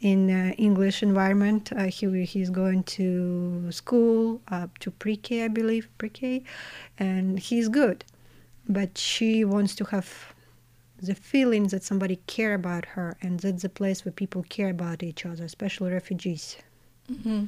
in 0.02 0.30
uh, 0.30 0.54
English 0.58 1.04
environment. 1.04 1.72
Uh, 1.76 1.86
he 1.86 2.24
he's 2.26 2.50
going 2.50 2.84
to 2.84 3.72
school 3.72 4.42
up 4.48 4.78
to 4.80 4.92
pre-K, 4.92 5.46
I 5.46 5.48
believe, 5.48 5.90
pre-K, 5.98 6.44
and 6.98 7.40
he's 7.40 7.68
good. 7.70 8.06
But 8.68 8.98
she 8.98 9.46
wants 9.46 9.76
to 9.76 9.86
have 9.86 10.34
the 11.02 11.16
feeling 11.16 11.68
that 11.68 11.84
somebody 11.84 12.18
care 12.28 12.54
about 12.54 12.86
her, 12.86 13.18
and 13.22 13.40
that's 13.40 13.64
the 13.64 13.70
place 13.70 14.06
where 14.06 14.12
people 14.12 14.44
care 14.50 14.70
about 14.70 15.02
each 15.04 15.26
other, 15.26 15.44
especially 15.46 15.92
refugees. 15.92 16.58
Mm-hmm. 17.12 17.46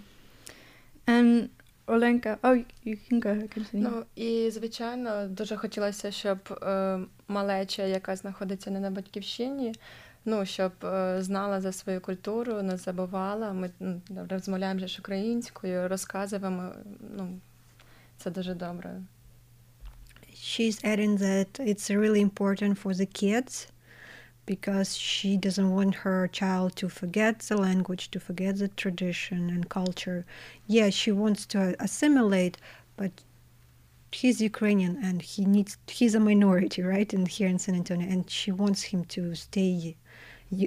And 1.07 1.49
Оленка, 1.88 2.39
oh, 2.43 2.63
you 2.84 2.97
can 2.97 3.19
go 3.19 3.29
ahead, 3.29 3.49
continue. 3.53 3.89
Ну 3.89 4.05
і 4.15 4.51
звичайно, 4.51 5.27
дуже 5.27 5.55
хотілося, 5.55 6.12
щоб 6.12 6.60
е, 6.63 6.99
малеча, 7.27 7.84
яка 7.84 8.15
знаходиться 8.15 8.71
не 8.71 8.79
на 8.79 8.91
батьківщині, 8.91 9.73
ну 10.25 10.45
щоб 10.45 10.71
е, 10.84 11.21
знала 11.21 11.62
за 11.62 11.71
свою 11.71 12.01
культуру, 12.01 12.62
не 12.62 12.77
забувала. 12.77 13.53
Ми 13.53 13.69
ну, 13.79 14.01
розмовляємо 14.29 14.88
ж 14.88 14.97
українською, 14.99 15.88
розказуємо. 15.88 16.71
Ну 17.17 17.39
це 18.17 18.31
дуже 18.31 18.53
добре. 18.53 19.01
She's 20.34 20.84
adding 20.84 21.17
that 21.17 21.60
it's 21.60 21.91
really 21.91 22.21
important 22.29 22.73
for 22.84 22.93
the 22.93 23.10
kids 23.23 23.67
because 24.45 24.97
she 24.97 25.38
doesn't 25.38 25.71
want 25.77 25.93
her 26.03 26.27
child 26.27 26.75
to 26.81 26.89
forget 26.89 27.36
the 27.39 27.57
language, 27.67 28.03
to 28.13 28.19
forget 28.19 28.53
the 28.57 28.69
tradition 28.81 29.49
and 29.55 29.69
culture. 29.69 30.25
Yeah, 30.75 30.89
she 30.89 31.12
wants 31.12 31.45
to 31.53 31.60
assimilate, 31.79 32.57
but 32.97 33.12
he's 34.12 34.41
Ukrainian 34.41 34.97
and 35.03 35.21
he 35.21 35.45
needs 35.45 35.77
he's 35.88 36.15
a 36.15 36.19
minority, 36.19 36.81
right? 36.81 37.13
In 37.13 37.25
here 37.25 37.47
in 37.47 37.60
San 37.60 37.75
Antonio, 37.75 38.07
and 38.10 38.29
she 38.29 38.51
wants 38.51 38.81
him 38.81 39.05
to 39.05 39.36
stay 39.36 39.95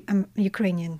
um, 0.08 0.28
Ukrainian. 0.36 1.00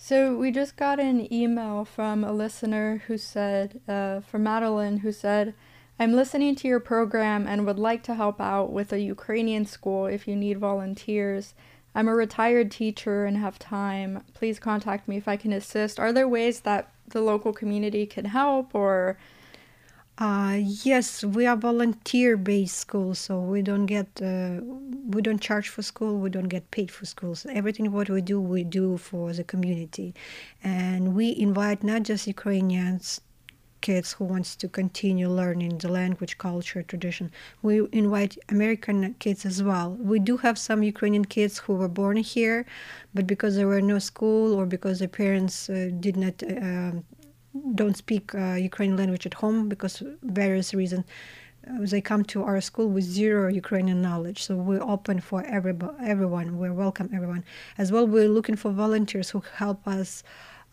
So 0.00 0.36
we 0.36 0.52
just 0.52 0.76
got 0.76 1.00
an 1.00 1.32
email 1.32 1.84
from 1.84 2.22
a 2.22 2.32
listener 2.32 3.02
who 3.08 3.18
said, 3.18 3.80
uh, 3.88 4.20
from 4.20 4.44
Madeline, 4.44 4.98
who 4.98 5.10
said, 5.10 5.54
I'm 5.98 6.12
listening 6.12 6.54
to 6.56 6.68
your 6.68 6.78
program 6.78 7.48
and 7.48 7.66
would 7.66 7.80
like 7.80 8.04
to 8.04 8.14
help 8.14 8.40
out 8.40 8.72
with 8.72 8.92
a 8.92 9.00
Ukrainian 9.00 9.66
school 9.66 10.06
if 10.06 10.28
you 10.28 10.36
need 10.36 10.58
volunteers. 10.58 11.54
I'm 11.94 12.06
a 12.06 12.14
retired 12.14 12.70
teacher 12.70 13.24
and 13.24 13.36
have 13.38 13.58
time. 13.58 14.22
Please 14.32 14.60
contact 14.60 15.08
me 15.08 15.16
if 15.16 15.26
I 15.26 15.36
can 15.36 15.52
assist. 15.52 15.98
Are 15.98 16.12
there 16.12 16.28
ways 16.28 16.60
that 16.60 16.92
the 17.08 17.20
local 17.20 17.52
community 17.52 18.06
can 18.06 18.26
help 18.26 18.76
or 18.76 19.18
uh, 20.18 20.58
yes, 20.60 21.22
we 21.24 21.46
are 21.46 21.56
volunteer-based 21.56 22.76
school, 22.76 23.14
so 23.14 23.40
we 23.40 23.62
don't 23.62 23.86
get 23.86 24.08
uh, 24.20 24.60
we 25.14 25.22
don't 25.22 25.40
charge 25.40 25.68
for 25.68 25.82
school. 25.82 26.18
We 26.18 26.28
don't 26.30 26.48
get 26.48 26.70
paid 26.72 26.90
for 26.90 27.06
schools. 27.06 27.46
Everything 27.50 27.92
what 27.92 28.10
we 28.10 28.20
do, 28.20 28.40
we 28.40 28.64
do 28.64 28.96
for 28.98 29.32
the 29.32 29.44
community, 29.44 30.14
and 30.64 31.14
we 31.14 31.36
invite 31.38 31.84
not 31.84 32.02
just 32.02 32.26
Ukrainians 32.26 33.20
kids 33.80 34.12
who 34.14 34.24
wants 34.24 34.56
to 34.56 34.68
continue 34.68 35.28
learning 35.28 35.78
the 35.78 35.88
language, 35.88 36.36
culture, 36.38 36.82
tradition. 36.82 37.30
We 37.62 37.86
invite 37.92 38.36
American 38.48 39.14
kids 39.20 39.46
as 39.46 39.62
well. 39.62 39.92
We 39.92 40.18
do 40.18 40.36
have 40.38 40.58
some 40.58 40.82
Ukrainian 40.82 41.24
kids 41.24 41.58
who 41.58 41.74
were 41.74 41.88
born 41.88 42.16
here, 42.16 42.66
but 43.14 43.26
because 43.26 43.54
there 43.54 43.68
were 43.68 43.80
no 43.80 44.00
school 44.00 44.52
or 44.54 44.66
because 44.66 44.98
their 44.98 45.08
parents 45.22 45.70
uh, 45.70 45.90
did 46.00 46.16
not 46.16 46.42
uh, 46.42 46.92
don't 47.74 47.96
speak 47.96 48.34
uh, 48.34 48.54
Ukrainian 48.54 48.96
language 48.96 49.26
at 49.26 49.34
home 49.34 49.68
because 49.68 50.02
various 50.22 50.74
reasons. 50.74 51.04
Uh, 51.68 51.84
they 51.86 52.00
come 52.00 52.24
to 52.24 52.42
our 52.44 52.60
school 52.60 52.88
with 52.88 53.04
zero 53.04 53.48
Ukrainian 53.48 54.00
knowledge, 54.00 54.42
so 54.42 54.56
we're 54.56 54.82
open 54.82 55.20
for 55.20 55.44
every, 55.44 55.74
everyone. 56.02 56.58
We 56.58 56.70
welcome 56.70 57.10
everyone. 57.12 57.44
As 57.76 57.92
well, 57.92 58.06
we're 58.06 58.28
looking 58.28 58.56
for 58.56 58.70
volunteers 58.70 59.30
who 59.30 59.42
help 59.56 59.86
us 59.86 60.22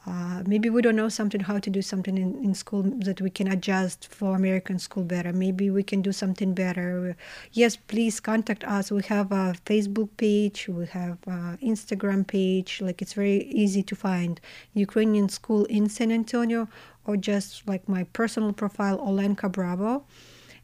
uh, 0.07 0.43
maybe 0.45 0.69
we 0.69 0.81
don't 0.81 0.95
know 0.95 1.09
something 1.09 1.41
how 1.41 1.57
to 1.57 1.69
do 1.69 1.81
something 1.81 2.17
in, 2.17 2.43
in 2.43 2.53
school 2.53 2.83
that 2.99 3.21
we 3.21 3.29
can 3.29 3.47
adjust 3.47 4.07
for 4.13 4.35
american 4.35 4.77
school 4.77 5.03
better. 5.03 5.33
Maybe 5.33 5.69
we 5.69 5.83
can 5.83 6.01
do 6.01 6.11
something 6.11 6.53
better. 6.53 7.15
Yes 7.53 7.75
please 7.75 8.19
contact 8.19 8.63
us. 8.63 8.91
We 8.91 9.01
have 9.03 9.31
a 9.31 9.55
facebook 9.65 10.09
page. 10.17 10.67
We 10.67 10.85
have 10.87 11.17
instagram 11.61 12.27
page. 12.27 12.81
Like 12.81 13.01
it's 13.01 13.13
very 13.13 13.43
easy 13.45 13.83
to 13.83 13.95
find 13.95 14.39
ukrainian 14.73 15.29
school 15.29 15.65
in 15.65 15.89
san 15.89 16.11
antonio 16.11 16.67
or 17.05 17.17
just 17.17 17.67
like 17.67 17.87
my 17.87 18.03
personal 18.13 18.53
profile 18.53 18.97
olenka 18.99 19.51
bravo. 19.51 20.03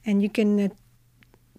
And 0.05 0.21
you 0.21 0.29
can 0.29 0.59
uh, 0.59 0.69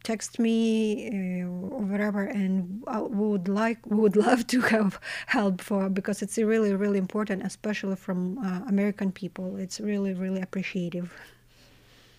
text 0.03 0.39
me 0.39 1.09
uh, 1.09 1.47
or 1.47 1.83
whatever 1.83 2.25
and 2.25 2.83
I 2.87 3.01
would 3.01 3.49
like 3.49 3.79
would 3.87 4.17
love 4.17 4.47
to 4.49 4.61
have 4.75 5.01
help 5.27 5.61
for 5.61 5.89
because 5.89 6.23
it's 6.23 6.39
really 6.39 6.75
really 6.75 6.99
important 6.99 7.43
especially 7.45 7.97
from 7.97 8.39
uh, 8.39 8.69
american 8.69 9.13
people. 9.13 9.57
It's 9.57 9.81
really 9.81 10.15
really 10.15 10.41
appreciative. 10.41 11.13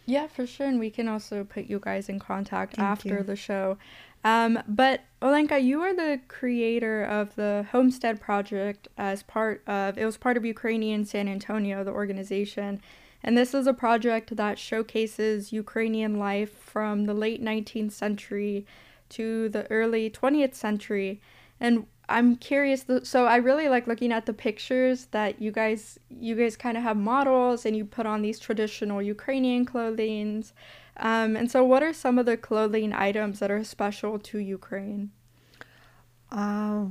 Yeah 0.05 0.27
for 0.27 0.45
sure 0.45 0.67
and 0.67 0.79
we 0.79 0.89
can 0.89 1.07
also 1.07 1.43
put 1.43 1.65
you 1.65 1.79
guys 1.79 2.09
in 2.09 2.19
contact 2.19 2.75
Thank 2.75 2.87
after 2.87 3.17
you. 3.17 3.23
the 3.23 3.35
show. 3.35 3.77
Um, 4.25 4.59
but 4.67 5.01
olenka 5.21 5.61
you 5.61 5.81
are 5.81 5.93
the 5.93 6.21
creator 6.29 7.03
of 7.03 7.35
the 7.35 7.65
homestead 7.71 8.21
project 8.21 8.87
as 8.97 9.23
part 9.23 9.61
of 9.67 9.97
it 9.97 10.05
was 10.05 10.15
part 10.15 10.37
of 10.37 10.45
ukrainian 10.45 11.03
san 11.03 11.27
antonio 11.27 11.83
the 11.83 11.91
organization 11.91 12.81
and 13.23 13.37
this 13.37 13.53
is 13.53 13.67
a 13.67 13.73
project 13.73 14.35
that 14.35 14.59
showcases 14.59 15.53
Ukrainian 15.53 16.19
life 16.19 16.57
from 16.57 17.05
the 17.05 17.13
late 17.13 17.41
19th 17.41 17.91
century 17.91 18.65
to 19.09 19.47
the 19.49 19.69
early 19.71 20.09
20th 20.09 20.55
century. 20.55 21.21
And 21.59 21.85
I'm 22.09 22.35
curious 22.35 22.85
so 23.03 23.25
I 23.25 23.37
really 23.37 23.69
like 23.69 23.87
looking 23.87 24.11
at 24.11 24.25
the 24.25 24.33
pictures 24.33 25.05
that 25.11 25.41
you 25.41 25.51
guys 25.51 25.97
you 26.09 26.35
guys 26.35 26.57
kind 26.57 26.75
of 26.75 26.83
have 26.83 26.97
models 26.97 27.65
and 27.65 27.77
you 27.77 27.85
put 27.85 28.05
on 28.05 28.21
these 28.21 28.39
traditional 28.39 29.01
Ukrainian 29.01 29.65
clothings. 29.65 30.53
Um, 30.97 31.37
and 31.37 31.49
so 31.49 31.63
what 31.63 31.81
are 31.81 31.93
some 31.93 32.19
of 32.19 32.25
the 32.25 32.35
clothing 32.35 32.91
items 32.93 33.39
that 33.39 33.49
are 33.49 33.63
special 33.63 34.19
to 34.19 34.37
Ukraine? 34.37 35.11
Uh, 36.29 36.87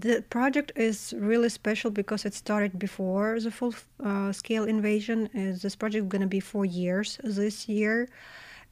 the 0.00 0.22
project 0.30 0.72
is 0.76 1.14
really 1.16 1.48
special 1.48 1.90
because 1.90 2.24
it 2.24 2.34
started 2.34 2.78
before 2.78 3.40
the 3.40 3.50
full 3.50 3.74
uh, 4.04 4.32
scale 4.32 4.64
invasion. 4.64 5.28
Uh, 5.34 5.56
this 5.62 5.76
project 5.76 6.04
is 6.04 6.08
going 6.08 6.22
to 6.22 6.28
be 6.28 6.40
four 6.40 6.64
years 6.64 7.18
this 7.22 7.68
year. 7.68 8.08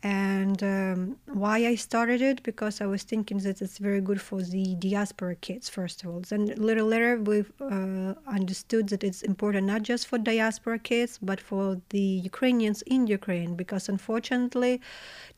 And 0.02 0.62
um, 0.62 1.16
why 1.32 1.66
I 1.66 1.76
started 1.76 2.20
it 2.20 2.42
because 2.42 2.82
I 2.82 2.86
was 2.86 3.04
thinking 3.04 3.38
that 3.38 3.62
it's 3.62 3.78
very 3.78 4.02
good 4.02 4.20
for 4.20 4.42
the 4.42 4.74
diaspora 4.74 5.34
kids 5.36 5.70
first 5.70 6.04
of 6.04 6.10
all. 6.10 6.20
Then 6.20 6.44
little 6.58 6.86
later 6.86 7.18
we 7.18 7.44
uh, 7.58 8.12
understood 8.26 8.90
that 8.90 9.02
it's 9.02 9.22
important 9.22 9.66
not 9.66 9.82
just 9.82 10.06
for 10.06 10.18
diaspora 10.18 10.78
kids 10.78 11.18
but 11.22 11.40
for 11.40 11.80
the 11.88 12.06
Ukrainians 12.30 12.82
in 12.82 13.06
Ukraine 13.06 13.54
because 13.54 13.88
unfortunately 13.88 14.82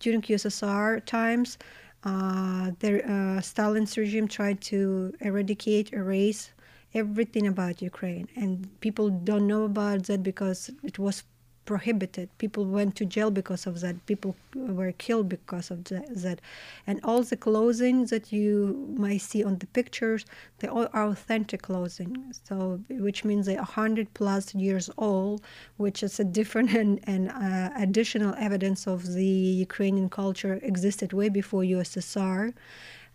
during 0.01 0.23
USSR 0.23 1.05
times 1.05 1.59
the, 2.81 3.03
uh, 3.05 3.41
Stalin's 3.41 3.97
regime 3.99 4.29
tried 4.29 4.61
to 4.63 5.13
eradicate, 5.21 5.93
erase 5.93 6.51
everything 6.95 7.47
about 7.47 7.83
Ukraine, 7.83 8.29
and 8.37 8.69
people 8.81 9.11
don't 9.11 9.47
know 9.47 9.65
about 9.65 10.05
that 10.05 10.23
because 10.23 10.71
it 10.83 10.99
was 10.99 11.25
prohibited. 11.67 12.29
People 12.39 12.65
went 12.65 12.97
to 12.97 13.05
jail 13.05 13.31
because 13.31 13.67
of 13.67 13.81
that. 13.81 14.07
People 14.07 14.35
were 14.55 14.93
killed 14.93 15.29
because 15.29 15.71
of 15.71 15.85
that. 15.85 16.41
And 16.87 17.01
all 17.05 17.23
the 17.23 17.37
clothing 17.37 18.07
that 18.07 18.33
you 18.33 18.95
might 18.97 19.21
see 19.21 19.45
on 19.45 19.59
the 19.59 19.67
pictures, 19.67 20.25
they 20.59 20.69
all 20.69 20.89
are 20.93 21.07
authentic 21.09 21.63
clothing. 21.63 22.33
So, 22.45 22.81
which 22.89 23.25
means 23.25 23.47
they're 23.47 23.63
hundred 23.63 24.15
plus 24.15 24.55
years 24.55 24.89
old, 24.97 25.43
which 25.77 26.03
is 26.03 26.19
a 26.19 26.25
different 26.25 26.73
and, 26.75 27.01
and 27.05 27.31
uh, 27.31 27.71
additional 27.77 28.35
evidence 28.39 28.87
of 28.87 29.13
the 29.13 29.25
Ukrainian 29.67 30.09
culture 30.09 30.55
existed 30.63 31.13
way 31.13 31.29
before 31.29 31.63
USSR 31.63 32.55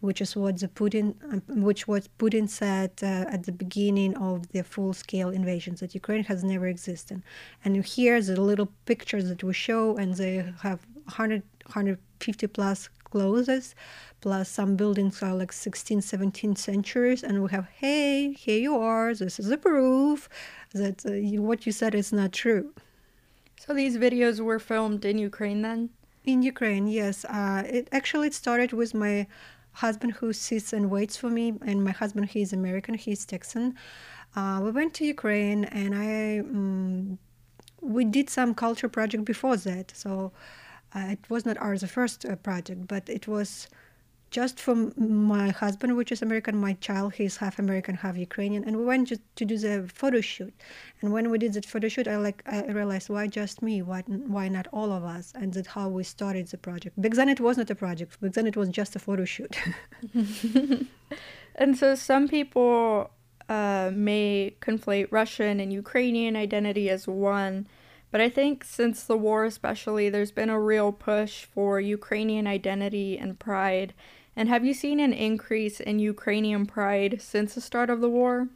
which 0.02 0.20
is 0.20 0.36
what 0.36 0.60
the 0.60 0.68
Putin, 0.68 1.16
um, 1.32 1.62
which 1.62 1.88
what 1.88 2.08
Putin 2.18 2.50
said 2.50 2.92
uh, 3.02 3.36
at 3.36 3.44
the 3.44 3.52
beginning 3.52 4.16
of 4.18 4.48
the 4.50 4.64
full-scale 4.64 5.30
invasion 5.30 5.76
that 5.80 5.96
Ukraine 5.96 6.24
has 6.26 6.44
never 6.44 6.68
existed. 6.68 7.22
And 7.64 7.86
here 7.86 8.22
the 8.22 8.42
little 8.42 8.70
pictures 8.86 9.30
that 9.30 9.44
we 9.44 9.54
show, 9.54 9.96
and 9.98 10.16
they 10.16 10.36
have 10.62 10.80
100, 11.06 11.44
150 11.66 12.48
plus 12.48 12.90
closes, 13.04 13.76
plus 14.22 14.50
some 14.50 14.76
buildings 14.76 15.22
are 15.22 15.36
like 15.36 15.52
16, 15.52 16.02
17 16.02 16.56
centuries, 16.56 17.24
and 17.24 17.44
we 17.44 17.50
have, 17.52 17.68
hey, 17.78 18.34
here 18.34 18.60
you 18.60 18.78
are. 18.78 19.14
This 19.14 19.40
is 19.40 19.52
a 19.52 19.58
proof 19.58 20.30
that 20.74 21.06
uh, 21.06 21.14
you, 21.14 21.42
what 21.42 21.66
you 21.66 21.72
said 21.72 21.94
is 21.94 22.12
not 22.12 22.32
true. 22.32 22.74
So 23.60 23.76
these 23.76 23.98
videos 23.98 24.40
were 24.40 24.58
filmed 24.58 25.06
in 25.06 25.20
Ukraine 25.20 25.62
then? 25.62 25.90
In 26.24 26.42
Ukraine, 26.42 26.88
yes. 26.88 27.26
Uh, 27.26 27.64
it 27.66 27.88
actually 27.92 28.28
it 28.28 28.34
started 28.34 28.74
with 28.74 28.94
my 28.94 29.28
husband 29.74 30.14
who 30.14 30.34
sits 30.34 30.74
and 30.74 30.90
waits 30.90 31.18
for 31.18 31.30
me, 31.30 31.54
and 31.66 31.84
my 31.84 31.92
husband 31.92 32.30
he's 32.30 32.54
American, 32.54 32.96
he's 32.96 33.26
Texan. 33.26 33.76
Uh, 34.36 34.62
we 34.64 34.72
went 34.72 34.94
to 34.96 35.06
Ukraine, 35.06 35.66
and 35.66 35.96
I 35.96 36.40
um, 36.40 37.18
we 37.82 38.06
did 38.06 38.30
some 38.30 38.54
culture 38.54 38.90
project 38.90 39.26
before 39.26 39.58
that. 39.58 39.92
So 39.96 40.32
uh, 40.96 41.08
it 41.12 41.30
was 41.30 41.46
not 41.46 41.58
ours 41.58 41.82
the 41.82 41.88
first 41.88 42.26
uh, 42.26 42.36
project, 42.36 42.88
but 42.88 43.10
it 43.10 43.28
was 43.28 43.68
just 44.32 44.60
from 44.60 44.94
my 44.98 45.50
husband, 45.50 45.98
which 45.98 46.12
is 46.12 46.22
American, 46.22 46.56
my 46.58 46.74
child, 46.74 47.14
he's 47.14 47.38
half 47.38 47.60
American, 47.60 47.96
half 47.96 48.18
Ukrainian, 48.18 48.64
and 48.64 48.78
we 48.78 48.86
went 48.86 49.10
just 49.10 49.22
to 49.36 49.44
do 49.46 49.58
the 49.58 49.90
photo 49.94 50.22
shoot. 50.22 50.54
And 51.02 51.12
when 51.12 51.30
we 51.30 51.38
did 51.38 51.54
that 51.54 51.66
photo 51.66 51.90
shoot, 51.90 52.08
I 52.08 52.18
like 52.18 52.42
I 52.46 52.66
realized 52.68 53.10
why 53.10 53.28
just 53.28 53.62
me, 53.62 53.82
why 53.82 54.02
why 54.08 54.48
not 54.48 54.68
all 54.72 54.92
of 54.94 55.04
us, 55.04 55.34
and 55.36 55.54
that's 55.54 55.68
how 55.68 55.90
we 55.90 56.04
started 56.04 56.48
the 56.48 56.58
project. 56.58 57.00
Back 57.00 57.12
then, 57.12 57.30
it 57.30 57.42
was 57.42 57.58
not 57.58 57.70
a 57.70 57.76
project. 57.76 58.20
Back 58.22 58.32
then, 58.32 58.48
it 58.48 58.56
was 58.56 58.70
just 58.70 58.96
a 58.96 59.00
photo 59.00 59.26
shoot. 59.26 59.56
and 61.56 61.78
so 61.78 61.96
some 61.96 62.28
people 62.30 63.12
uh, 63.50 63.92
may 63.94 64.56
conflate 64.62 65.08
Russian 65.12 65.60
and 65.60 65.74
Ukrainian 65.74 66.38
identity 66.38 66.90
as 66.90 67.06
one. 67.06 67.68
But 68.12 68.22
I 68.22 68.30
think 68.30 68.64
since 68.64 69.04
the 69.04 69.18
war, 69.18 69.46
especially, 69.46 70.10
there's 70.10 70.32
been 70.32 70.50
a 70.50 70.60
real 70.60 70.92
push 70.92 71.46
for 71.46 71.80
Ukrainian 71.80 72.46
identity 72.48 73.18
and 73.18 73.40
pride. 73.40 73.94
And 74.36 74.48
have 74.50 74.66
you 74.66 74.74
seen 74.74 75.00
an 75.00 75.14
increase 75.14 75.80
in 75.80 76.00
Ukrainian 76.00 76.66
pride 76.66 77.22
since 77.22 77.56
the 77.56 77.62
start 77.62 77.90
of 77.90 78.02
the 78.02 78.10
war? 78.10 78.48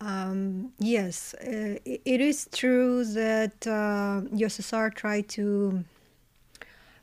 Um, 0.00 0.72
yes, 0.78 1.34
uh, 1.34 1.78
it 1.84 2.20
is 2.20 2.48
true 2.52 3.04
that 3.04 3.66
uh, 3.66 4.22
USSR 4.32 4.94
tried 4.94 5.28
to, 5.30 5.82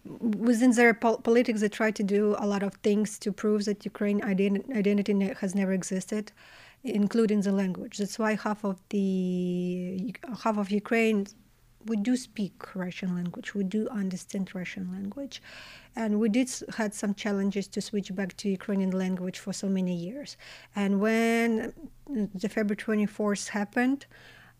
within 0.06 0.72
their 0.72 0.94
po- 0.94 1.18
politics, 1.18 1.60
they 1.60 1.68
tried 1.68 1.96
to 1.98 2.04
do 2.04 2.36
a 2.40 2.48
lot 2.48 2.64
of 2.64 2.76
things 2.76 3.20
to 3.20 3.34
prove 3.34 3.66
that 3.66 3.84
Ukraine 3.84 4.22
ident- 4.22 4.74
identity 4.74 5.34
has 5.42 5.54
never 5.54 5.74
existed, 5.74 6.32
including 6.86 7.42
the 7.42 7.52
language. 7.52 7.98
That's 7.98 8.18
why 8.18 8.36
half 8.36 8.64
of 8.64 8.80
the 8.90 10.16
half 10.44 10.58
of 10.58 10.72
Ukraine 10.72 11.28
we 11.86 11.98
do 11.98 12.18
speak 12.18 12.76
Russian 12.76 13.16
language. 13.16 13.54
We 13.54 13.64
do 13.64 13.88
understand 13.90 14.54
Russian 14.54 14.92
language, 14.92 15.42
and 15.96 16.20
we 16.20 16.30
did 16.30 16.50
had 16.76 16.94
some 16.94 17.14
challenges 17.14 17.68
to 17.70 17.82
switch 17.82 18.14
back 18.16 18.36
to 18.38 18.50
Ukrainian 18.50 18.92
language 18.92 19.40
for 19.40 19.54
so 19.54 19.68
many 19.70 19.96
years. 19.96 20.38
And 20.76 21.00
when 21.00 21.74
the 22.08 22.50
February 22.50 22.78
24th 22.78 23.50
happened, 23.50 24.06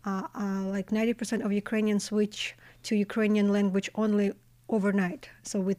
uh, 0.04 0.22
uh, 0.34 0.62
like 0.64 0.90
90% 0.90 1.44
of 1.44 1.52
Ukrainians 1.52 2.04
switch 2.04 2.54
to 2.84 2.94
Ukrainian 2.94 3.52
language 3.52 3.90
only 3.96 4.32
overnight. 4.68 5.28
So 5.42 5.58
we 5.60 5.74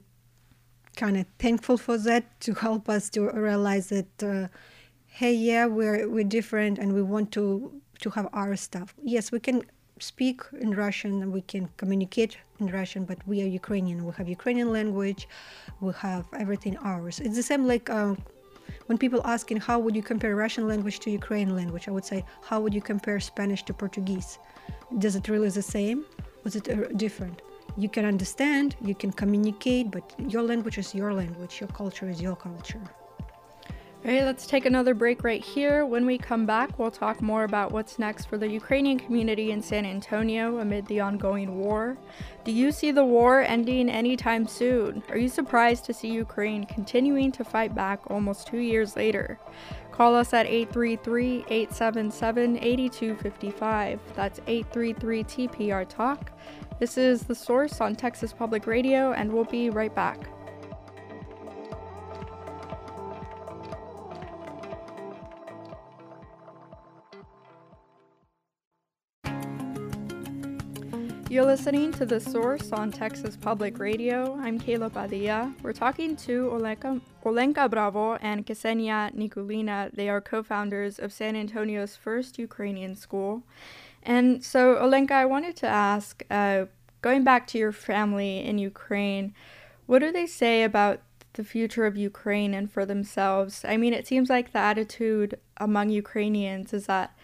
kind 0.97 1.15
of 1.17 1.25
thankful 1.39 1.77
for 1.77 1.97
that 1.99 2.39
to 2.41 2.53
help 2.55 2.89
us 2.89 3.09
to 3.11 3.29
realize 3.29 3.87
that, 3.89 4.23
uh, 4.23 4.47
hey, 5.05 5.33
yeah, 5.33 5.65
we're 5.65 6.09
we're 6.09 6.31
different 6.39 6.77
and 6.77 6.93
we 6.93 7.01
want 7.01 7.31
to 7.33 7.81
to 7.99 8.09
have 8.11 8.27
our 8.33 8.55
stuff. 8.55 8.93
Yes, 9.01 9.31
we 9.31 9.39
can 9.39 9.63
speak 9.99 10.41
in 10.59 10.71
Russian, 10.73 11.31
we 11.31 11.41
can 11.41 11.69
communicate 11.77 12.37
in 12.59 12.67
Russian, 12.67 13.05
but 13.05 13.17
we 13.27 13.41
are 13.41 13.45
Ukrainian. 13.45 14.05
We 14.05 14.13
have 14.13 14.27
Ukrainian 14.29 14.71
language, 14.71 15.27
we 15.81 15.93
have 15.93 16.25
everything 16.37 16.77
ours. 16.77 17.19
It's 17.19 17.35
the 17.35 17.43
same 17.43 17.67
like 17.67 17.89
uh, 17.89 18.15
when 18.87 18.97
people 18.97 19.21
asking 19.25 19.57
how 19.57 19.79
would 19.79 19.95
you 19.95 20.03
compare 20.03 20.35
Russian 20.35 20.67
language 20.67 20.99
to 20.99 21.11
Ukrainian 21.11 21.55
language, 21.55 21.87
I 21.87 21.91
would 21.91 22.05
say 22.05 22.25
how 22.41 22.59
would 22.61 22.73
you 22.73 22.81
compare 22.81 23.19
Spanish 23.19 23.63
to 23.63 23.73
Portuguese? 23.73 24.39
Does 24.99 25.15
it 25.15 25.27
really 25.27 25.49
the 25.49 25.61
same? 25.61 26.05
Was 26.43 26.55
it 26.55 26.69
uh, 26.69 26.87
different? 26.95 27.41
You 27.77 27.89
can 27.89 28.05
understand, 28.05 28.75
you 28.81 28.95
can 28.95 29.11
communicate, 29.11 29.91
but 29.91 30.03
your 30.33 30.41
language 30.41 30.77
is 30.77 30.95
your 30.95 31.13
language, 31.13 31.59
your 31.61 31.69
culture 31.69 32.09
is 32.09 32.21
your 32.21 32.35
culture. 32.35 32.81
All 34.05 34.13
right, 34.13 34.23
let's 34.23 34.45
take 34.45 34.67
another 34.67 34.93
break 34.93 35.23
right 35.23 35.43
here. 35.43 35.83
When 35.83 36.05
we 36.05 36.19
come 36.19 36.45
back, 36.45 36.77
we'll 36.77 36.91
talk 36.91 37.19
more 37.19 37.43
about 37.45 37.71
what's 37.71 37.97
next 37.97 38.25
for 38.25 38.37
the 38.37 38.47
Ukrainian 38.47 38.99
community 38.99 39.51
in 39.51 39.61
San 39.61 39.87
Antonio 39.87 40.59
amid 40.59 40.85
the 40.85 40.99
ongoing 40.99 41.57
war. 41.57 41.97
Do 42.45 42.51
you 42.51 42.71
see 42.71 42.91
the 42.91 43.03
war 43.03 43.41
ending 43.41 43.89
anytime 43.89 44.47
soon? 44.47 45.01
Are 45.09 45.17
you 45.17 45.27
surprised 45.27 45.83
to 45.85 45.95
see 45.95 46.09
Ukraine 46.09 46.63
continuing 46.65 47.31
to 47.33 47.43
fight 47.43 47.73
back 47.73 47.99
almost 48.07 48.47
two 48.47 48.59
years 48.59 48.95
later? 48.95 49.39
Call 49.91 50.13
us 50.13 50.31
at 50.31 50.45
833 50.45 51.45
877 51.49 52.57
8255. 52.57 53.99
That's 54.15 54.39
833 54.45 55.23
TPR 55.23 55.89
Talk. 55.89 56.31
This 56.79 56.99
is 56.99 57.23
The 57.23 57.33
Source 57.33 57.81
on 57.81 57.95
Texas 57.95 58.31
Public 58.31 58.67
Radio, 58.67 59.13
and 59.13 59.33
we'll 59.33 59.43
be 59.43 59.71
right 59.71 59.93
back. 59.93 60.29
You're 71.37 71.45
listening 71.45 71.91
to 71.91 72.05
The 72.07 72.19
Source 72.19 72.71
on 72.71 72.91
Texas 72.91 73.37
Public 73.37 73.77
Radio. 73.77 74.39
I'm 74.41 74.59
Kayla 74.59 74.91
Padilla. 74.91 75.53
We're 75.61 75.71
talking 75.71 76.15
to 76.15 76.49
Olenka, 76.49 76.99
Olenka 77.23 77.69
Bravo 77.69 78.15
and 78.15 78.43
Ksenia 78.43 79.13
Nikulina. 79.13 79.93
They 79.93 80.09
are 80.09 80.19
co 80.19 80.41
founders 80.41 80.97
of 80.97 81.13
San 81.13 81.35
Antonio's 81.35 81.95
first 81.95 82.39
Ukrainian 82.39 82.95
school. 82.95 83.43
And 84.01 84.43
so, 84.43 84.77
Olenka, 84.77 85.11
I 85.11 85.25
wanted 85.25 85.55
to 85.57 85.67
ask 85.67 86.23
uh, 86.31 86.65
going 87.03 87.23
back 87.23 87.45
to 87.49 87.59
your 87.59 87.71
family 87.71 88.39
in 88.43 88.57
Ukraine, 88.57 89.35
what 89.85 89.99
do 89.99 90.11
they 90.11 90.25
say 90.25 90.63
about 90.63 91.01
the 91.33 91.43
future 91.43 91.85
of 91.85 91.95
Ukraine 91.95 92.55
and 92.55 92.71
for 92.71 92.83
themselves? 92.83 93.63
I 93.63 93.77
mean, 93.77 93.93
it 93.93 94.07
seems 94.07 94.31
like 94.31 94.53
the 94.53 94.57
attitude 94.57 95.37
among 95.57 95.91
Ukrainians 95.91 96.73
is 96.73 96.87
that 96.87 97.15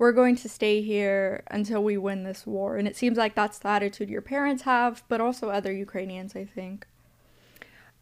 we're 0.00 0.12
going 0.12 0.34
to 0.34 0.48
stay 0.48 0.80
here 0.80 1.42
until 1.50 1.84
we 1.84 1.98
win 1.98 2.24
this 2.24 2.46
war. 2.46 2.78
And 2.78 2.88
it 2.88 2.96
seems 2.96 3.18
like 3.18 3.34
that's 3.34 3.58
the 3.58 3.68
attitude 3.68 4.08
your 4.08 4.22
parents 4.22 4.62
have, 4.62 5.02
but 5.08 5.20
also 5.20 5.50
other 5.50 5.70
Ukrainians, 5.70 6.34
I 6.34 6.46
think. 6.46 6.86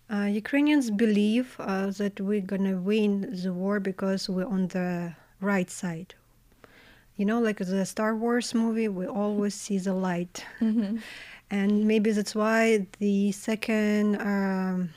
Uh, 0.08 0.28
Ukrainians 0.42 0.92
believe 0.92 1.56
uh, 1.58 1.90
that 2.00 2.20
we're 2.20 2.48
gonna 2.52 2.76
win 2.76 3.12
the 3.42 3.52
war 3.52 3.80
because 3.80 4.28
we're 4.28 4.46
on 4.46 4.68
the 4.68 5.16
right 5.40 5.68
side. 5.68 6.14
You 7.16 7.24
know, 7.24 7.40
like 7.40 7.58
the 7.58 7.84
Star 7.84 8.14
Wars 8.14 8.54
movie, 8.54 8.86
we 8.86 9.06
always 9.08 9.54
see 9.54 9.78
the 9.78 9.92
light. 9.92 10.46
Mm-hmm. 10.60 10.98
And 11.50 11.86
maybe 11.88 12.10
that's 12.10 12.34
why 12.34 12.86
the 12.98 13.32
second, 13.32 14.20
um, 14.20 14.90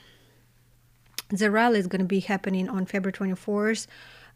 the 1.30 1.50
rally 1.50 1.78
is 1.78 1.86
going 1.86 2.04
to 2.08 2.12
be 2.18 2.20
happening 2.20 2.68
on 2.68 2.84
February 2.84 3.14
24th 3.14 3.86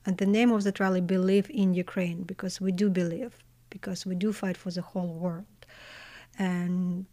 and 0.06 0.16
the 0.18 0.26
name 0.26 0.52
of 0.52 0.62
that 0.64 0.80
rally, 0.80 1.00
Believe 1.00 1.50
in 1.50 1.74
Ukraine, 1.74 2.22
because 2.22 2.60
we 2.60 2.72
do 2.72 2.88
believe, 2.88 3.36
because 3.70 4.06
we 4.06 4.14
do 4.14 4.32
fight 4.32 4.56
for 4.56 4.70
the 4.70 4.82
whole 4.82 5.12
world. 5.14 5.44
And 6.38 7.06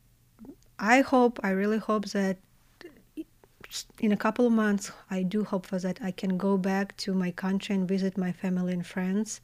I 0.80 1.02
hope, 1.02 1.40
I 1.44 1.50
really 1.50 1.80
hope 1.80 2.06
that 2.10 2.38
in 4.00 4.12
a 4.12 4.18
couple 4.18 4.46
of 4.46 4.54
months, 4.54 4.92
I 5.10 5.24
do 5.24 5.44
hope 5.44 5.66
for 5.66 5.80
that 5.80 6.00
I 6.02 6.12
can 6.12 6.38
go 6.38 6.58
back 6.58 6.96
to 6.98 7.14
my 7.14 7.32
country 7.32 7.76
and 7.76 7.88
visit 7.88 8.18
my 8.18 8.32
family 8.32 8.74
and 8.74 8.86
friends. 8.86 9.42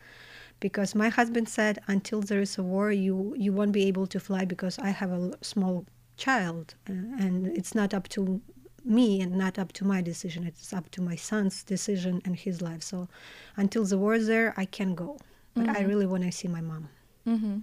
Because 0.60 0.94
my 0.94 1.10
husband 1.10 1.50
said, 1.50 1.80
until 1.88 2.22
there 2.22 2.42
is 2.42 2.58
a 2.58 2.64
war, 2.64 2.92
you, 2.92 3.34
you 3.38 3.52
won't 3.54 3.72
be 3.72 3.86
able 3.88 4.06
to 4.08 4.20
fly 4.20 4.46
because 4.46 4.78
I 4.78 4.90
have 4.90 5.12
a 5.12 5.32
small 5.42 5.86
child 6.18 6.76
and 6.86 7.48
it's 7.48 7.74
not 7.74 7.94
up 7.94 8.10
to 8.10 8.42
me 8.90 9.22
and 9.22 9.36
not 9.36 9.60
up 9.60 9.72
to 9.74 9.86
my 9.86 10.02
decision. 10.02 10.46
It's 10.46 10.74
up 10.74 10.90
to 10.92 11.02
my 11.02 11.16
son's 11.16 11.64
decision 11.64 12.22
and 12.26 12.36
his 12.36 12.62
life. 12.62 12.82
So 12.82 13.08
until 13.56 13.86
the 13.86 13.98
war 13.98 14.16
is 14.16 14.28
there, 14.28 14.54
I 14.58 14.66
can 14.66 14.96
go. 14.96 15.18
But 15.54 15.66
mm-hmm. 15.66 15.78
I 15.78 15.82
really 15.82 16.06
want 16.06 16.24
to 16.24 16.32
see 16.32 16.48
my 16.48 16.62
mom. 16.62 16.90
Mm-hmm. 17.28 17.58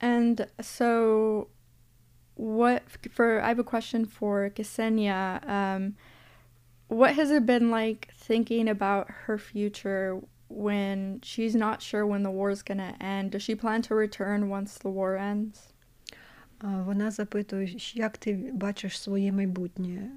And 0.00 0.46
so, 0.60 1.48
what 2.34 2.82
for? 3.10 3.40
I 3.40 3.48
have 3.48 3.58
a 3.58 3.64
question 3.64 4.06
for 4.06 4.48
Ksenia. 4.50 5.46
Um, 5.48 5.96
what 6.88 7.14
has 7.14 7.30
it 7.30 7.46
been 7.46 7.70
like 7.70 8.08
thinking 8.14 8.68
about 8.68 9.10
her 9.10 9.38
future 9.38 10.20
when 10.48 11.20
she's 11.22 11.54
not 11.54 11.82
sure 11.82 12.06
when 12.06 12.22
the 12.22 12.30
war 12.30 12.50
is 12.50 12.62
going 12.62 12.78
to 12.78 12.94
end? 13.00 13.32
Does 13.32 13.42
she 13.42 13.54
plan 13.54 13.82
to 13.82 13.94
return 13.94 14.48
once 14.48 14.78
the 14.78 14.88
war 14.88 15.16
ends? 15.16 15.72
Вона 16.62 17.10
запитує, 17.10 17.76
як 17.94 18.18
ти 18.18 18.50
бачиш 18.54 19.00
своє 19.00 19.32
майбутнє? 19.32 20.10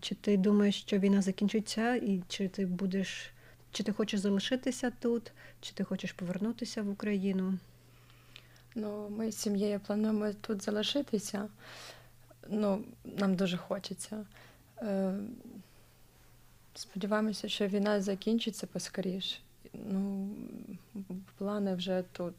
Чи 0.00 0.14
ти 0.14 0.36
думаєш, 0.36 0.80
що 0.80 0.98
війна 0.98 1.22
закінчиться, 1.22 1.94
і 1.94 2.22
чи 2.28 2.48
ти 2.48 2.66
будеш, 2.66 3.32
чи 3.72 3.82
ти 3.82 3.92
хочеш 3.92 4.20
залишитися 4.20 4.92
тут, 5.00 5.32
чи 5.60 5.72
ти 5.74 5.84
хочеш 5.84 6.12
повернутися 6.12 6.82
в 6.82 6.90
Україну? 6.90 7.58
Ну, 8.74 9.08
ми 9.08 9.30
з 9.32 9.36
сім'єю 9.36 9.80
плануємо 9.80 10.32
тут 10.40 10.62
залишитися. 10.62 11.48
Ну, 12.48 12.84
нам 13.04 13.34
дуже 13.34 13.56
хочеться. 13.56 14.26
Е, 14.78 15.14
Сподіваємося, 16.74 17.48
що 17.48 17.66
війна 17.66 18.00
закінчиться 18.00 18.66
поскоріше. 18.66 19.38
Ну, 19.72 20.28
плани 21.38 21.74
вже 21.74 22.04
тут 22.12 22.34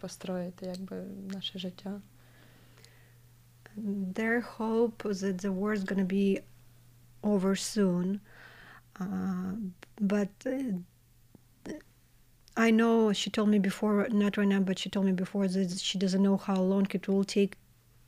построїти 0.00 0.66
якби 0.66 0.96
наше 1.32 1.58
життя. 1.58 2.00
Their 3.82 4.40
hope 4.40 5.02
that 5.02 5.38
the 5.38 5.52
war 5.52 5.72
is 5.72 5.84
going 5.84 5.98
to 5.98 6.04
be 6.04 6.40
over 7.22 7.54
soon. 7.56 8.20
Uh, 9.00 9.52
but 10.00 10.28
uh, 10.46 11.72
I 12.56 12.70
know 12.70 13.12
she 13.12 13.30
told 13.30 13.48
me 13.48 13.58
before, 13.58 14.08
not 14.10 14.36
right 14.36 14.48
now, 14.48 14.60
but 14.60 14.78
she 14.78 14.90
told 14.90 15.06
me 15.06 15.12
before 15.12 15.46
that 15.46 15.78
she 15.78 15.98
doesn't 15.98 16.22
know 16.22 16.36
how 16.36 16.56
long 16.56 16.86
it 16.90 17.06
will 17.06 17.24
take 17.24 17.56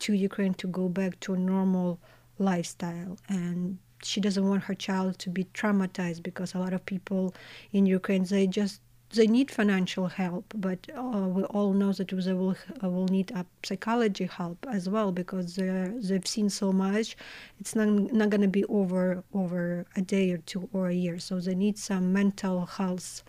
to 0.01 0.13
Ukraine 0.13 0.55
to 0.55 0.67
go 0.67 0.89
back 0.89 1.21
to 1.21 1.35
a 1.35 1.39
normal 1.39 2.01
lifestyle. 2.39 3.19
And 3.29 3.79
she 4.03 4.21
doesn't 4.21 4.49
want 4.49 4.65
her 4.65 4.75
child 4.75 5.19
to 5.21 5.31
be 5.31 5.45
traumatized 5.45 6.23
because 6.23 6.55
a 6.55 6.59
lot 6.59 6.73
of 6.73 6.85
people 6.85 7.35
in 7.73 7.87
Ukraine, 7.87 8.25
they 8.25 8.47
just 8.47 8.81
they 9.13 9.27
need 9.27 9.51
financial 9.51 10.07
help, 10.07 10.45
but 10.55 10.87
uh, 10.97 11.27
we 11.27 11.43
all 11.45 11.73
know 11.73 11.93
that 11.93 12.09
they 12.09 12.33
will 12.33 12.57
uh, 12.83 12.89
will 12.89 13.09
need 13.09 13.31
a 13.33 13.45
psychology 13.65 14.27
help 14.27 14.65
as 14.71 14.89
well 14.89 15.11
because 15.11 15.57
they've 15.57 16.27
seen 16.27 16.49
so 16.49 16.73
much. 16.73 17.17
It's 17.59 17.75
not 17.75 17.89
not 17.89 18.31
going 18.31 18.43
to 18.43 18.49
be 18.49 18.65
over 18.67 19.25
over 19.35 19.85
a 19.97 20.03
day 20.03 20.31
or 20.31 20.39
two 20.39 20.69
or 20.73 20.89
a 20.89 20.95
year. 20.95 21.19
So 21.19 21.41
they 21.41 21.55
need 21.57 21.77
some 21.77 22.13
mental 22.13 22.67
health 22.67 23.25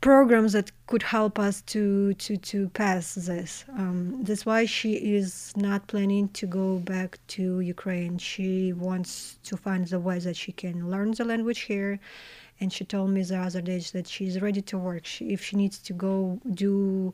programs 0.00 0.52
that 0.52 0.72
could 0.88 1.04
help 1.04 1.38
us 1.38 1.62
to 1.62 2.14
to 2.14 2.36
to 2.36 2.68
pass 2.70 3.14
this. 3.14 3.64
Um, 3.78 4.24
that's 4.24 4.44
why 4.44 4.66
she 4.66 4.94
is 4.94 5.52
not 5.56 5.86
planning 5.86 6.28
to 6.30 6.46
go 6.46 6.78
back 6.80 7.18
to 7.28 7.60
Ukraine. 7.60 8.18
She 8.18 8.72
wants 8.72 9.38
to 9.44 9.56
find 9.56 9.86
the 9.86 10.00
way 10.00 10.18
that 10.18 10.36
she 10.36 10.50
can 10.50 10.90
learn 10.90 11.12
the 11.12 11.24
language 11.24 11.60
here 11.60 12.00
and 12.61 12.71
she 12.71 12.83
told 12.85 13.09
me 13.11 13.21
the 13.23 13.37
other 13.37 13.61
day 13.61 13.79
that 13.93 14.07
she's 14.07 14.41
ready 14.41 14.61
to 14.61 14.77
work. 14.77 15.05
She, 15.05 15.31
if 15.33 15.43
she 15.43 15.55
needs 15.55 15.79
to 15.79 15.93
go 15.93 16.39
do 16.53 17.13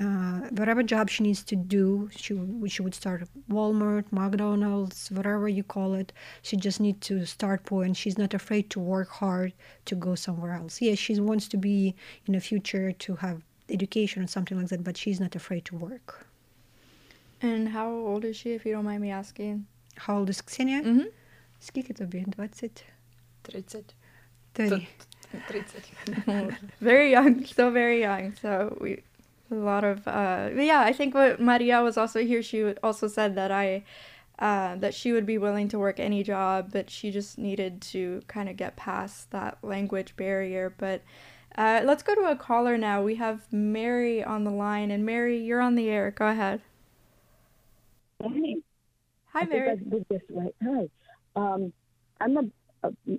uh, 0.00 0.40
whatever 0.50 0.82
job 0.82 1.10
she 1.10 1.22
needs 1.22 1.42
to 1.42 1.56
do, 1.56 2.08
she 2.16 2.32
she 2.66 2.82
would 2.82 2.94
start 2.94 3.28
Walmart, 3.50 4.04
McDonald's, 4.10 5.10
whatever 5.10 5.48
you 5.48 5.62
call 5.62 5.94
it. 5.94 6.12
She 6.42 6.56
just 6.56 6.80
needs 6.80 7.06
to 7.08 7.26
start 7.26 7.64
point. 7.64 7.96
She's 7.96 8.16
not 8.16 8.32
afraid 8.32 8.70
to 8.70 8.80
work 8.80 9.10
hard 9.10 9.52
to 9.84 9.94
go 9.94 10.14
somewhere 10.14 10.54
else. 10.54 10.80
Yes, 10.80 10.98
she 10.98 11.20
wants 11.20 11.46
to 11.48 11.56
be 11.56 11.94
in 12.26 12.32
the 12.34 12.40
future 12.40 12.92
to 12.92 13.16
have 13.16 13.42
education 13.68 14.22
or 14.22 14.26
something 14.26 14.58
like 14.58 14.68
that, 14.68 14.82
but 14.84 14.96
she's 14.96 15.20
not 15.20 15.34
afraid 15.34 15.64
to 15.66 15.76
work. 15.76 16.26
And 17.42 17.68
how 17.68 17.90
old 17.90 18.24
is 18.24 18.36
she, 18.36 18.52
if 18.52 18.64
you 18.64 18.72
don't 18.72 18.84
mind 18.84 19.02
me 19.02 19.10
asking? 19.10 19.66
How 19.96 20.18
old 20.18 20.30
is 20.30 20.40
Ksenia? 20.40 20.82
Mm-hmm. 20.82 21.08
Скільки 21.60 21.92
тобі? 21.92 22.24
20? 22.36 22.70
30. 23.42 23.84
30. 24.57 24.87
30. 26.25 26.55
very 26.81 27.11
young, 27.11 27.45
still 27.45 27.71
very 27.71 28.01
young. 28.01 28.35
So 28.41 28.77
we 28.81 29.03
a 29.51 29.55
lot 29.55 29.83
of 29.83 30.07
uh, 30.07 30.49
yeah. 30.55 30.81
I 30.81 30.93
think 30.93 31.13
what 31.13 31.39
Maria 31.39 31.81
was 31.81 31.97
also 31.97 32.19
here. 32.21 32.41
She 32.41 32.73
also 32.83 33.07
said 33.07 33.35
that 33.35 33.51
I 33.51 33.83
uh, 34.39 34.75
that 34.75 34.93
she 34.93 35.11
would 35.11 35.25
be 35.25 35.37
willing 35.37 35.67
to 35.69 35.79
work 35.79 35.99
any 35.99 36.23
job, 36.23 36.69
but 36.71 36.89
she 36.89 37.11
just 37.11 37.37
needed 37.37 37.81
to 37.81 38.21
kind 38.27 38.49
of 38.49 38.57
get 38.57 38.75
past 38.75 39.31
that 39.31 39.57
language 39.63 40.15
barrier. 40.15 40.73
But 40.77 41.01
uh, 41.57 41.81
let's 41.83 42.03
go 42.03 42.13
to 42.15 42.31
a 42.31 42.35
caller 42.35 42.77
now. 42.77 43.01
We 43.01 43.15
have 43.15 43.51
Mary 43.51 44.23
on 44.23 44.43
the 44.43 44.51
line, 44.51 44.91
and 44.91 45.05
Mary, 45.05 45.39
you're 45.39 45.61
on 45.61 45.75
the 45.75 45.89
air. 45.89 46.11
Go 46.11 46.27
ahead. 46.27 46.61
Hi. 48.21 48.29
Hi, 49.33 49.41
I 49.41 49.45
Mary. 49.45 49.77
Think 49.77 49.87
I 49.87 49.89
did 49.89 50.05
this 50.09 50.21
right. 50.29 50.55
Hi. 50.63 50.89
Um, 51.35 51.73
I'm 52.19 52.37
a 52.37 52.43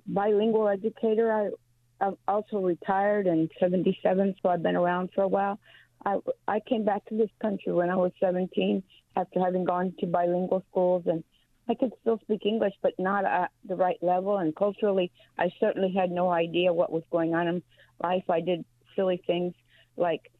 bilingual 0.06 0.68
educator. 0.68 1.32
I, 1.32 2.04
I'm 2.04 2.16
also 2.26 2.58
retired 2.58 3.26
and 3.26 3.50
77, 3.58 4.36
so 4.42 4.48
I've 4.48 4.62
been 4.62 4.76
around 4.76 5.10
for 5.14 5.22
a 5.22 5.28
while. 5.28 5.58
I, 6.04 6.18
I 6.46 6.60
came 6.60 6.84
back 6.84 7.04
to 7.06 7.16
this 7.16 7.30
country 7.42 7.72
when 7.72 7.90
I 7.90 7.96
was 7.96 8.12
17 8.20 8.82
after 9.16 9.40
having 9.40 9.64
gone 9.64 9.94
to 9.98 10.06
bilingual 10.06 10.64
schools, 10.70 11.04
and 11.06 11.24
I 11.68 11.74
could 11.74 11.92
still 12.00 12.18
speak 12.20 12.46
English, 12.46 12.74
but 12.82 12.92
not 12.98 13.24
at 13.24 13.50
the 13.68 13.74
right 13.74 13.98
level. 14.00 14.38
And 14.38 14.54
culturally, 14.54 15.10
I 15.38 15.50
certainly 15.60 15.92
had 15.92 16.10
no 16.10 16.30
idea 16.30 16.72
what 16.72 16.92
was 16.92 17.02
going 17.10 17.34
on 17.34 17.48
in 17.48 17.62
life. 18.02 18.24
I 18.30 18.40
did 18.40 18.64
silly 18.94 19.22
things 19.26 19.54
like 19.96 20.30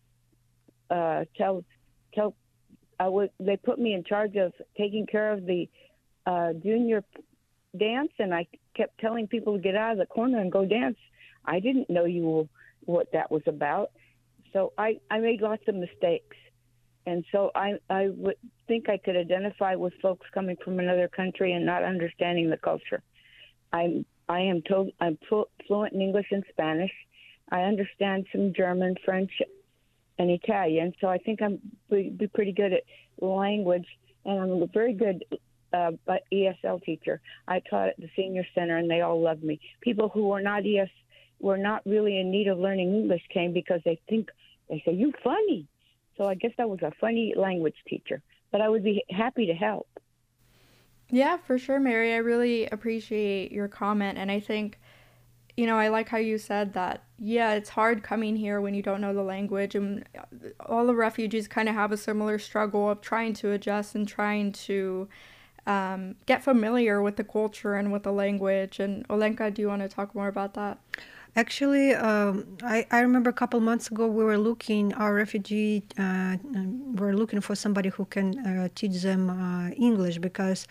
uh, 0.91 1.25
tell 1.37 1.65
tell. 2.15 2.35
I 3.01 3.09
would. 3.09 3.31
They 3.39 3.57
put 3.57 3.79
me 3.79 3.95
in 3.95 4.05
charge 4.05 4.37
of 4.37 4.53
taking 4.77 5.07
care 5.07 5.33
of 5.33 5.45
the 5.45 5.69
uh, 6.27 6.53
junior 6.55 7.05
dance, 7.77 8.13
and 8.19 8.35
I 8.35 8.47
kept 8.75 8.99
telling 8.99 9.27
people 9.27 9.57
to 9.57 9.63
get 9.63 9.75
out 9.75 9.93
of 9.93 9.99
the 9.99 10.07
corner 10.07 10.41
and 10.41 10.51
go 10.51 10.65
dance. 10.65 10.97
I 11.45 11.61
didn't 11.61 11.91
know 11.91 12.05
you 12.05 12.49
what 12.85 13.13
that 13.13 13.31
was 13.31 13.43
about, 13.47 13.91
so 14.53 14.73
I 14.79 15.01
I 15.11 15.19
made 15.19 15.41
lots 15.41 15.63
of 15.69 15.75
mistakes, 15.75 16.37
and 17.07 17.25
so 17.33 17.51
I 17.55 17.75
I 17.91 18.09
would 18.09 18.37
think 18.67 18.89
I 18.89 18.97
could 18.97 19.17
identify 19.17 19.75
with 19.75 19.93
folks 20.01 20.27
coming 20.33 20.57
from 20.65 20.79
another 20.79 21.09
country 21.09 21.53
and 21.53 21.67
not 21.67 21.83
understanding 21.83 22.51
the 22.51 22.57
culture. 22.57 23.03
I'm 23.73 24.05
I 24.29 24.41
am 24.41 24.63
told 24.63 24.91
I'm 25.01 25.19
fluent 25.67 25.93
in 25.93 26.01
English 26.01 26.29
and 26.31 26.45
Spanish. 26.51 26.93
I 27.51 27.63
understand 27.63 28.27
some 28.31 28.53
German, 28.55 28.97
French, 29.05 29.31
and 30.19 30.31
Italian, 30.31 30.93
so 31.01 31.09
I 31.09 31.19
think 31.19 31.41
I'm 31.41 31.59
be, 31.91 32.11
be 32.11 32.27
pretty 32.27 32.53
good 32.53 32.73
at 32.73 32.83
language, 33.21 33.87
and 34.25 34.39
I'm 34.39 34.69
very 34.69 34.93
good 34.93 35.25
uh, 35.73 35.93
ESL 36.33 36.83
teacher. 36.83 37.21
I 37.47 37.61
taught 37.61 37.89
at 37.89 37.97
the 37.99 38.09
senior 38.17 38.45
center, 38.55 38.77
and 38.77 38.91
they 38.91 39.01
all 39.01 39.21
loved 39.21 39.43
me. 39.43 39.61
People 39.81 40.09
who 40.09 40.29
were 40.29 40.41
not 40.41 40.65
ES 40.67 40.89
were 41.41 41.59
not 41.59 41.83
really 41.87 42.19
in 42.19 42.31
need 42.31 42.49
of 42.49 42.59
learning 42.59 42.95
English 42.95 43.23
came 43.33 43.53
because 43.53 43.81
they 43.85 44.01
think 44.09 44.29
they 44.69 44.83
say 44.85 44.93
you 44.93 45.13
funny. 45.23 45.67
So 46.17 46.25
I 46.25 46.35
guess 46.35 46.53
I 46.59 46.65
was 46.65 46.83
a 46.83 46.93
funny 47.01 47.35
language 47.37 47.77
teacher, 47.87 48.23
but 48.51 48.61
I 48.61 48.69
would 48.69 48.83
be 48.83 49.05
happy 49.09 49.47
to 49.47 49.55
help. 49.55 49.89
Yeah, 51.11 51.39
for 51.39 51.59
sure, 51.59 51.81
Mary. 51.81 52.13
I 52.13 52.19
really 52.19 52.67
appreciate 52.67 53.53
your 53.53 53.69
comment, 53.69 54.19
and 54.19 54.31
I 54.31 54.41
think 54.41 54.79
you 55.59 55.67
know, 55.67 55.77
I 55.77 55.89
like 55.89 56.09
how 56.09 56.19
you 56.19 56.39
said 56.39 56.75
that. 56.75 57.03
Yeah, 57.19 57.55
it's 57.55 57.71
hard 57.71 58.05
coming 58.05 58.37
here 58.37 58.61
when 58.61 58.75
you 58.75 58.83
don't 58.83 59.01
know 59.01 59.13
the 59.13 59.25
language, 59.25 59.75
and 59.75 60.05
all 60.61 60.87
the 60.87 60.95
refugees 60.95 61.49
kind 61.49 61.69
of 61.69 61.75
have 61.75 61.91
a 61.91 61.97
similar 61.97 62.39
struggle 62.39 62.89
of 62.89 63.01
trying 63.01 63.35
to 63.35 63.51
adjust 63.51 63.97
and 63.97 64.07
trying 64.07 64.53
to 64.53 65.09
um, 65.69 66.17
get 66.27 66.43
familiar 66.43 67.01
with 67.03 67.17
the 67.17 67.25
culture 67.25 67.75
and 67.75 67.93
with 67.93 68.03
the 68.03 68.13
language. 68.13 68.81
And 68.81 69.07
Olenka, 69.09 69.53
do 69.53 69.63
you 69.63 69.69
want 69.69 69.83
to 69.83 69.89
talk 69.89 70.15
more 70.15 70.27
about 70.27 70.55
that? 70.55 70.79
Actually, 71.37 71.95
um, 71.95 72.57
I, 72.65 72.87
I 72.91 73.01
remember 73.01 73.31
a 73.31 73.35
couple 73.35 73.61
months 73.61 73.89
ago 73.91 74.09
we 74.09 74.25
were 74.25 74.39
looking, 74.39 74.95
our 74.95 75.15
refugee, 75.15 75.85
uh, 75.99 76.37
were 76.95 77.15
looking 77.15 77.41
for 77.41 77.55
somebody 77.55 77.91
who 77.91 78.07
can 78.07 78.39
uh, 78.45 78.69
teach 78.75 79.03
them 79.03 79.31
uh, 79.31 79.71
English 79.77 80.19
because 80.19 80.67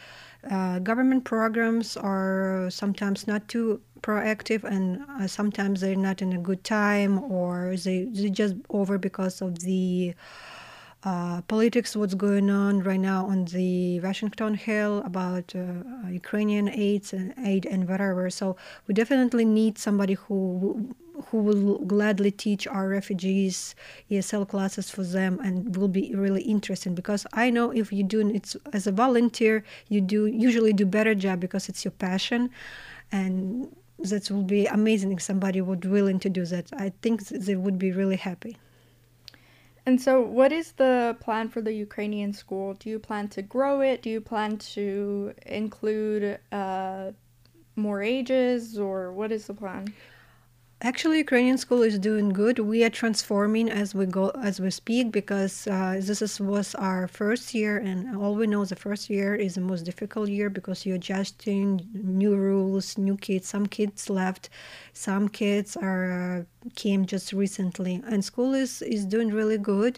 uh, 0.50 0.80
government 0.80 1.24
programs 1.24 1.96
are 1.96 2.68
sometimes 2.70 3.28
not 3.28 3.48
too 3.48 3.80
proactive 4.02 4.64
and 4.64 5.06
uh, 5.22 5.28
sometimes 5.28 5.82
they're 5.82 5.96
not 5.96 6.22
in 6.22 6.34
a 6.34 6.40
good 6.40 6.64
time 6.64 7.24
or 7.32 7.76
they, 7.78 8.06
they 8.06 8.30
just 8.30 8.56
over 8.70 8.98
because 8.98 9.42
of 9.42 9.60
the 9.60 10.14
uh, 11.08 11.42
politics, 11.44 11.96
what's 11.96 12.16
going 12.16 12.50
on 12.50 12.84
right 12.84 13.00
now 13.00 13.26
on 13.28 13.46
the 13.46 14.00
Washington 14.02 14.54
Hill 14.56 14.94
about 15.12 15.48
uh, 15.56 16.10
Ukrainian 16.22 16.68
aids 16.68 17.14
and 17.14 17.34
aid 17.52 17.64
and 17.66 17.88
whatever. 17.88 18.30
So 18.30 18.58
we 18.86 18.94
definitely 18.94 19.46
need 19.46 19.74
somebody 19.78 20.16
who 20.24 20.40
who 21.28 21.38
will 21.48 21.80
gladly 21.94 22.32
teach 22.46 22.64
our 22.68 22.88
refugees 23.00 23.74
ESL 24.12 24.46
classes 24.54 24.88
for 24.96 25.04
them 25.18 25.40
and 25.46 25.76
will 25.78 25.94
be 26.00 26.06
really 26.24 26.44
interesting 26.56 26.94
because 26.94 27.24
I 27.44 27.46
know 27.56 27.68
if 27.72 27.88
you 27.98 28.04
do 28.04 28.20
it 28.38 28.56
as 28.78 28.86
a 28.86 28.92
volunteer, 29.06 29.56
you 29.94 30.00
do 30.02 30.20
usually 30.48 30.74
do 30.74 30.86
better 30.98 31.16
job 31.16 31.40
because 31.40 31.70
it's 31.70 31.84
your 31.86 31.96
passion, 32.08 32.42
and 33.12 33.74
that 34.10 34.30
will 34.30 34.50
be 34.58 34.62
amazing 34.80 35.12
if 35.14 35.22
somebody 35.22 35.60
would 35.62 35.86
willing 35.86 36.20
to 36.26 36.30
do 36.40 36.44
that. 36.54 36.66
I 36.86 36.88
think 37.02 37.16
they 37.48 37.56
would 37.56 37.80
be 37.80 37.92
really 38.02 38.20
happy. 38.30 38.58
And 39.88 40.02
so, 40.02 40.20
what 40.20 40.52
is 40.52 40.74
the 40.74 41.16
plan 41.22 41.48
for 41.48 41.62
the 41.62 41.72
Ukrainian 41.72 42.34
school? 42.34 42.74
Do 42.74 42.90
you 42.90 43.00
plan 43.00 43.30
to 43.30 43.42
grow 43.42 43.80
it? 43.80 44.02
Do 44.02 44.10
you 44.10 44.20
plan 44.20 44.58
to 44.76 45.34
include 45.46 46.40
uh, 46.52 47.12
more 47.78 48.04
ages, 48.04 48.78
or 48.78 49.14
what 49.14 49.32
is 49.32 49.48
the 49.48 49.54
plan? 49.54 49.94
Actually, 50.82 51.18
Ukrainian 51.18 51.58
school 51.58 51.82
is 51.82 51.98
doing 51.98 52.30
good. 52.30 52.60
We 52.60 52.84
are 52.84 52.92
transforming 52.92 53.68
as 53.68 53.96
we 53.96 54.06
go, 54.06 54.30
as 54.44 54.60
we 54.60 54.70
speak, 54.70 55.12
because 55.12 55.66
uh, 55.66 56.00
this 56.00 56.22
is, 56.22 56.40
was 56.40 56.76
our 56.76 57.08
first 57.08 57.56
year, 57.56 57.78
and 57.80 58.16
all 58.16 58.36
we 58.36 58.46
know 58.46 58.64
the 58.64 58.76
first 58.76 59.10
year 59.10 59.34
is 59.34 59.56
the 59.56 59.62
most 59.62 59.86
difficult 59.86 60.30
year 60.30 60.52
because 60.52 60.86
you're 60.86 60.98
adjusting 60.98 61.82
new 61.94 62.36
rules, 62.36 62.96
new 62.96 63.18
kids. 63.18 63.48
Some 63.48 63.66
kids 63.66 64.08
left, 64.08 64.50
some 64.94 65.30
kids 65.30 65.76
are 65.76 66.12
uh, 66.12 66.70
came 66.76 67.08
just 67.08 67.34
recently, 67.34 68.04
and 68.06 68.24
school 68.24 68.54
is 68.54 68.84
is 68.84 69.04
doing 69.04 69.30
really 69.30 69.58
good. 69.58 69.98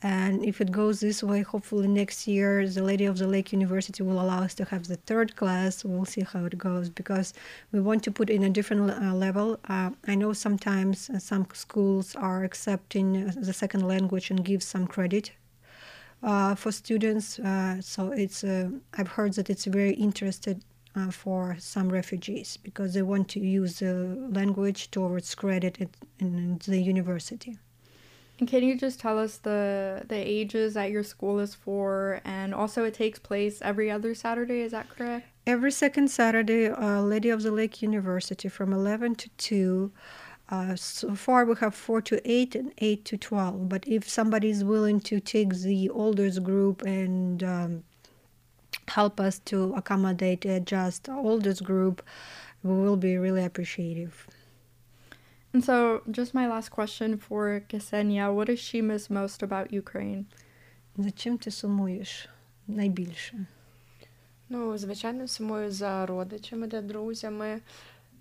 And 0.00 0.44
if 0.44 0.60
it 0.60 0.70
goes 0.70 1.00
this 1.00 1.24
way, 1.24 1.42
hopefully 1.42 1.88
next 1.88 2.28
year 2.28 2.68
the 2.68 2.84
Lady 2.84 3.04
of 3.04 3.18
the 3.18 3.26
Lake 3.26 3.52
University 3.52 4.04
will 4.04 4.20
allow 4.20 4.42
us 4.42 4.54
to 4.54 4.64
have 4.66 4.86
the 4.86 4.96
third 4.96 5.34
class. 5.34 5.84
We'll 5.84 6.04
see 6.04 6.20
how 6.20 6.44
it 6.44 6.56
goes 6.56 6.88
because 6.88 7.34
we 7.72 7.80
want 7.80 8.04
to 8.04 8.12
put 8.12 8.30
in 8.30 8.44
a 8.44 8.50
different 8.50 8.90
uh, 8.90 9.12
level. 9.14 9.58
Uh, 9.68 9.90
I 10.06 10.14
know 10.14 10.32
sometimes 10.32 11.10
uh, 11.10 11.18
some 11.18 11.48
schools 11.52 12.14
are 12.14 12.44
accepting 12.44 13.28
uh, 13.28 13.32
the 13.34 13.52
second 13.52 13.88
language 13.88 14.30
and 14.30 14.44
give 14.44 14.62
some 14.62 14.86
credit 14.86 15.32
uh, 16.22 16.54
for 16.54 16.70
students. 16.70 17.38
Uh, 17.40 17.80
so 17.80 18.12
it's 18.12 18.44
uh, 18.44 18.70
I've 18.94 19.08
heard 19.08 19.34
that 19.34 19.50
it's 19.50 19.64
very 19.64 19.94
interested 19.94 20.62
uh, 20.94 21.10
for 21.10 21.56
some 21.58 21.88
refugees 21.88 22.56
because 22.56 22.94
they 22.94 23.02
want 23.02 23.28
to 23.30 23.40
use 23.40 23.80
the 23.80 24.28
language 24.30 24.90
towards 24.90 25.34
credit 25.34 25.78
in, 25.78 25.90
in 26.20 26.60
the 26.66 26.80
university. 26.80 27.58
And 28.38 28.48
can 28.48 28.62
you 28.62 28.76
just 28.76 29.00
tell 29.00 29.18
us 29.18 29.38
the 29.38 30.02
the 30.06 30.16
ages 30.16 30.74
that 30.74 30.90
your 30.90 31.02
school 31.02 31.40
is 31.40 31.54
for, 31.54 32.20
and 32.24 32.54
also 32.54 32.84
it 32.84 32.94
takes 32.94 33.18
place 33.18 33.60
every 33.62 33.90
other 33.90 34.14
Saturday? 34.14 34.60
Is 34.60 34.72
that 34.72 34.88
correct? 34.88 35.26
Every 35.46 35.72
second 35.72 36.08
Saturday, 36.08 36.68
uh, 36.68 37.00
Lady 37.00 37.30
of 37.30 37.42
the 37.42 37.50
Lake 37.50 37.82
University 37.82 38.48
from 38.48 38.72
11 38.72 39.14
to 39.16 39.28
2. 39.38 39.92
Uh, 40.50 40.76
so 40.76 41.14
far, 41.14 41.44
we 41.44 41.54
have 41.56 41.74
4 41.74 42.00
to 42.02 42.30
8 42.30 42.54
and 42.54 42.72
8 42.78 43.04
to 43.06 43.16
12. 43.16 43.68
But 43.68 43.88
if 43.88 44.08
somebody 44.08 44.50
is 44.50 44.62
willing 44.62 45.00
to 45.00 45.20
take 45.20 45.54
the 45.54 45.88
oldest 45.90 46.42
group 46.42 46.82
and 46.82 47.42
um, 47.42 47.84
help 48.88 49.20
us 49.20 49.38
to 49.46 49.74
accommodate, 49.74 50.44
adjust 50.44 51.08
oldest 51.08 51.64
group, 51.64 52.02
we 52.62 52.74
will 52.74 52.96
be 52.96 53.16
really 53.16 53.44
appreciative. 53.44 54.26
And 55.54 55.64
so, 55.64 56.02
just 56.10 56.34
my 56.34 56.46
last 56.46 56.68
question 56.70 57.16
for 57.18 57.60
Ksenia, 57.68 58.34
what 58.34 58.48
does 58.48 58.60
she 58.60 58.82
miss 58.82 59.08
most 59.08 59.42
about 59.42 59.72
Ukraine? 59.72 60.24
За 60.96 61.10
чим 61.10 61.38
ти 61.38 61.50
сумуєш 61.50 62.28
найбільше? 62.66 63.46
Ну, 64.48 64.78
звичайно, 64.78 65.28
сумую 65.28 65.70
за 65.70 66.06
родичами 66.06 66.68
та 66.68 66.80
друзями. 66.82 67.60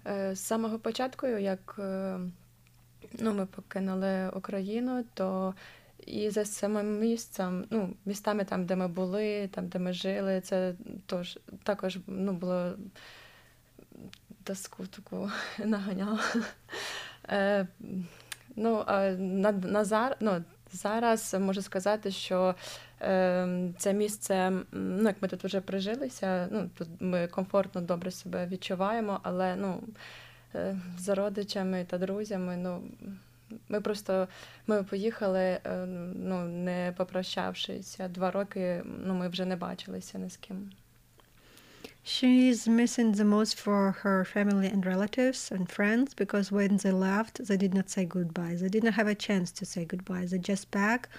Е, 0.08 0.36
З 0.36 0.40
самого 0.40 0.80
початку, 0.80 1.28
як 1.28 1.76
е, 1.80 2.20
ну, 3.20 3.34
ми 3.34 3.46
покинули 3.46 4.30
Україну, 4.30 5.04
то 5.14 5.54
і 6.06 6.30
за 6.30 6.46
самим 6.46 7.00
місцем, 7.00 7.66
ну, 7.70 7.94
містами 8.06 8.46
там, 8.46 8.66
де 8.66 8.76
ми 8.76 8.88
були, 8.88 9.48
там, 9.48 9.68
де 9.68 9.80
ми 9.80 9.94
жили, 9.94 10.42
це 10.42 10.74
тож, 11.06 11.40
також 11.64 12.00
ну, 12.08 12.34
було 12.34 12.74
тоску 14.44 14.88
таку 14.88 15.32
наганяло. 15.66 16.20
Е, 17.30 17.68
ну, 18.56 18.84
на, 19.18 19.52
на 19.52 19.86
зар, 19.86 20.18
ну, 20.20 20.44
зараз 20.72 21.34
можу 21.40 21.62
сказати, 21.62 22.12
що 22.12 22.56
е, 23.02 23.70
це 23.78 23.94
місце, 23.94 24.52
ну, 24.72 25.04
як 25.04 25.16
ми 25.22 25.28
тут 25.28 25.44
вже 25.44 25.62
прижилися, 25.62 26.48
ну, 26.52 26.70
тут 26.78 26.88
ми 27.00 27.28
комфортно, 27.28 27.82
добре 27.82 28.12
себе 28.12 28.48
відчуваємо, 28.48 29.20
але 29.24 29.56
ну, 29.56 29.84
е, 30.56 30.78
за 30.98 31.16
родичами 31.16 31.86
та 31.90 31.98
друзями, 31.98 32.58
ну, 32.58 32.84
ми 33.70 33.82
просто 33.82 34.28
ми 34.68 34.84
поїхали, 34.84 35.40
е, 35.40 35.86
ну, 36.16 36.44
не 36.44 36.94
попрощавшися. 36.98 38.08
Два 38.08 38.32
роки 38.32 38.84
ну, 39.06 39.14
ми 39.14 39.28
вже 39.28 39.46
не 39.46 39.56
бачилися 39.56 40.18
ні 40.18 40.30
з 40.30 40.38
ким. 40.38 40.72
She 42.10 42.48
is 42.48 42.70
missing 42.70 43.12
the 43.12 43.26
most 43.26 43.60
for 43.60 43.92
her 43.92 44.24
family 44.24 44.68
and 44.68 44.86
relatives 44.86 45.52
and 45.52 45.70
friends 45.70 46.14
because 46.14 46.54
when 46.54 46.78
they 46.78 46.92
left, 46.92 47.46
they 47.46 47.58
did 47.58 47.74
not 47.74 47.90
say 47.90 48.06
goodbye. 48.06 48.56
They 48.56 48.70
didn't 48.70 48.94
have 48.94 49.10
a 49.10 49.14
chance 49.14 49.52
to 49.52 49.66
say 49.66 49.84
goodbye. 49.84 50.26
They 50.26 50.38
just 50.38 50.72
pack 50.72 51.10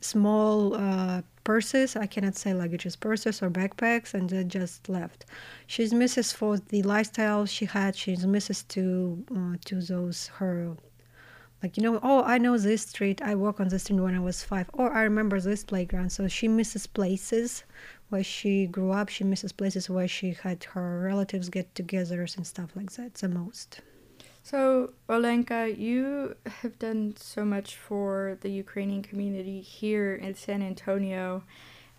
small 0.00 0.74
uh, 0.74 1.20
purses. 1.44 1.96
I 1.96 2.06
cannot 2.06 2.36
say 2.36 2.52
luggages, 2.52 2.98
purses 2.98 3.42
or 3.42 3.50
backpacks, 3.50 4.14
and 4.14 4.30
they 4.30 4.42
just 4.44 4.88
left. 4.88 5.26
She's 5.66 5.92
misses 5.92 6.32
for 6.32 6.56
the 6.56 6.82
lifestyle 6.82 7.44
she 7.44 7.66
had. 7.66 7.94
She's 7.94 8.26
misses 8.26 8.62
to 8.74 9.22
uh, 9.36 9.56
to 9.66 9.82
those 9.82 10.28
her 10.38 10.78
like 11.62 11.76
you 11.76 11.82
know 11.82 12.00
oh 12.02 12.24
i 12.24 12.38
know 12.38 12.58
this 12.58 12.82
street 12.82 13.22
i 13.22 13.34
walk 13.34 13.60
on 13.60 13.68
this 13.68 13.84
street 13.84 14.00
when 14.00 14.14
i 14.14 14.18
was 14.18 14.42
five 14.42 14.68
or 14.72 14.92
i 14.92 15.02
remember 15.02 15.40
this 15.40 15.62
playground 15.62 16.10
so 16.10 16.26
she 16.26 16.48
misses 16.48 16.86
places 16.88 17.62
where 18.12 18.22
she 18.36 18.66
grew 18.66 18.92
up 18.92 19.08
she 19.08 19.24
misses 19.24 19.52
places 19.52 19.88
where 19.88 20.08
she 20.16 20.28
had 20.44 20.62
her 20.74 21.00
relatives 21.00 21.48
get 21.48 21.74
togethers 21.74 22.36
and 22.36 22.46
stuff 22.46 22.70
like 22.76 22.92
that 22.92 23.14
the 23.14 23.28
most 23.28 23.80
So, 24.44 24.92
Olenka, 25.08 25.78
you 25.78 26.34
have 26.60 26.76
done 26.78 27.14
so 27.16 27.44
much 27.44 27.76
for 27.76 28.38
the 28.40 28.50
Ukrainian 28.50 29.02
community 29.02 29.60
here 29.60 30.16
in 30.16 30.34
San 30.34 30.62
Antonio. 30.62 31.44